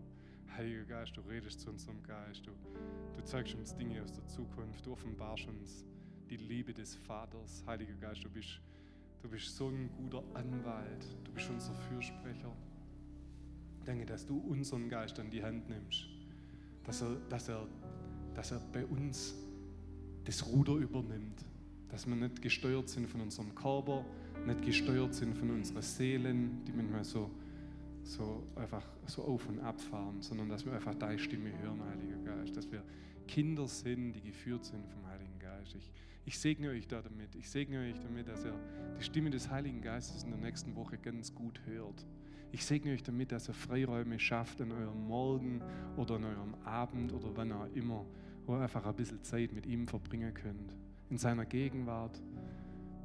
Heiliger 0.55 0.83
Geist, 0.83 1.17
du 1.17 1.21
redest 1.21 1.61
zu 1.61 1.71
unserem 1.71 2.03
Geist, 2.03 2.45
du, 2.45 2.51
du 3.15 3.23
zeigst 3.23 3.55
uns 3.55 3.75
Dinge 3.75 3.99
aus 4.03 4.11
der 4.11 4.27
Zukunft, 4.27 4.85
du 4.85 4.91
offenbarst 4.91 5.47
uns 5.47 5.83
die 6.29 6.37
Liebe 6.37 6.71
des 6.71 6.93
Vaters. 6.97 7.63
Heiliger 7.65 7.95
Geist, 7.95 8.23
du 8.23 8.29
bist, 8.29 8.61
du 9.23 9.27
bist 9.27 9.55
so 9.55 9.69
ein 9.69 9.89
guter 9.97 10.23
Anwalt, 10.35 11.17
du 11.23 11.31
bist 11.31 11.49
unser 11.49 11.73
Fürsprecher. 11.73 12.55
Danke, 13.85 14.05
dass 14.05 14.23
du 14.23 14.37
unseren 14.37 14.87
Geist 14.87 15.19
an 15.19 15.31
die 15.31 15.41
Hand 15.41 15.67
nimmst, 15.67 16.05
dass 16.83 17.01
er, 17.01 17.15
dass 17.27 17.49
er 17.49 17.67
dass 18.37 18.51
er 18.51 18.59
bei 18.71 18.85
uns 18.85 19.33
das 20.23 20.45
Ruder 20.45 20.73
übernimmt. 20.75 21.43
Dass 21.89 22.05
wir 22.05 22.15
nicht 22.15 22.39
gesteuert 22.39 22.87
sind 22.87 23.09
von 23.09 23.21
unserem 23.21 23.55
Körper, 23.55 24.05
nicht 24.45 24.61
gesteuert 24.61 25.15
sind 25.15 25.35
von 25.35 25.49
unseren 25.49 25.81
Seelen, 25.81 26.63
die 26.65 26.71
manchmal 26.71 27.03
so, 27.03 27.31
so 28.03 28.43
einfach 28.55 28.85
so 29.07 29.23
auf 29.23 29.49
und 29.49 29.59
ab 29.59 29.81
fahren, 29.81 30.21
sondern 30.21 30.49
dass 30.49 30.63
wir 30.65 30.73
einfach 30.73 30.93
deine 30.93 31.17
Stimme 31.17 31.49
hören, 31.63 31.81
Heiliger 31.89 32.17
Geist. 32.19 32.55
Dass 32.55 32.71
wir 32.71 32.83
Kinder 33.27 33.67
sind, 33.67 34.13
die 34.13 34.21
geführt 34.21 34.65
sind 34.65 34.87
vom 34.87 35.07
Heiligen 35.07 35.39
Geist. 35.39 35.73
Ich, 35.73 35.91
ich 36.25 36.37
segne 36.37 36.69
euch 36.69 36.87
da 36.87 37.01
damit. 37.01 37.33
Ich 37.33 37.49
segne 37.49 37.79
euch 37.79 37.99
damit, 37.99 38.27
dass 38.27 38.45
ihr 38.45 38.53
die 38.99 39.03
Stimme 39.03 39.31
des 39.31 39.49
Heiligen 39.49 39.81
Geistes 39.81 40.23
in 40.23 40.29
der 40.29 40.39
nächsten 40.39 40.75
Woche 40.75 40.99
ganz 40.99 41.33
gut 41.33 41.59
hört. 41.65 42.05
Ich 42.51 42.63
segne 42.63 42.91
euch 42.91 43.01
damit, 43.01 43.31
dass 43.31 43.49
ihr 43.49 43.55
Freiräume 43.55 44.19
schafft 44.19 44.59
in 44.59 44.71
eurem 44.71 45.07
Morgen 45.07 45.59
oder 45.95 46.17
in 46.17 46.25
eurem 46.25 46.53
Abend 46.65 47.11
oder 47.13 47.35
wann 47.35 47.51
auch 47.51 47.67
immer 47.73 48.05
wo 48.47 48.55
ihr 48.55 48.61
einfach 48.61 48.85
ein 48.85 48.95
bisschen 48.95 49.21
Zeit 49.23 49.51
mit 49.53 49.65
ihm 49.65 49.87
verbringen 49.87 50.33
könnt. 50.33 50.73
In 51.09 51.17
seiner 51.17 51.45
Gegenwart, 51.45 52.19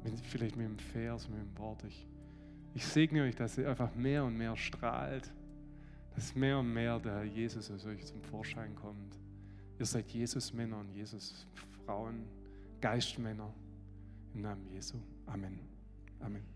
mit, 0.03 0.19
vielleicht 0.25 0.55
mit 0.55 0.65
dem 0.65 0.79
Vers, 0.79 1.29
mit 1.29 1.39
dem 1.39 1.57
Wort. 1.57 1.83
Ich, 1.83 2.07
ich 2.73 2.85
segne 2.85 3.23
euch, 3.23 3.35
dass 3.35 3.57
ihr 3.57 3.69
einfach 3.69 3.93
mehr 3.93 4.23
und 4.23 4.37
mehr 4.37 4.55
strahlt, 4.55 5.31
dass 6.15 6.33
mehr 6.35 6.59
und 6.59 6.73
mehr 6.73 6.99
der 6.99 7.13
Herr 7.13 7.23
Jesus 7.23 7.69
aus 7.69 7.85
euch 7.85 8.05
zum 8.05 8.21
Vorschein 8.23 8.73
kommt. 8.75 9.19
Ihr 9.79 9.85
seid 9.85 10.09
Jesus-Männer 10.09 10.79
und 10.79 10.89
Jesus-Frauen, 10.89 12.25
Geistmänner 12.81 13.53
im 14.33 14.41
Namen 14.41 14.67
Jesu. 14.67 14.97
Amen. 15.25 15.59
Amen. 16.19 16.52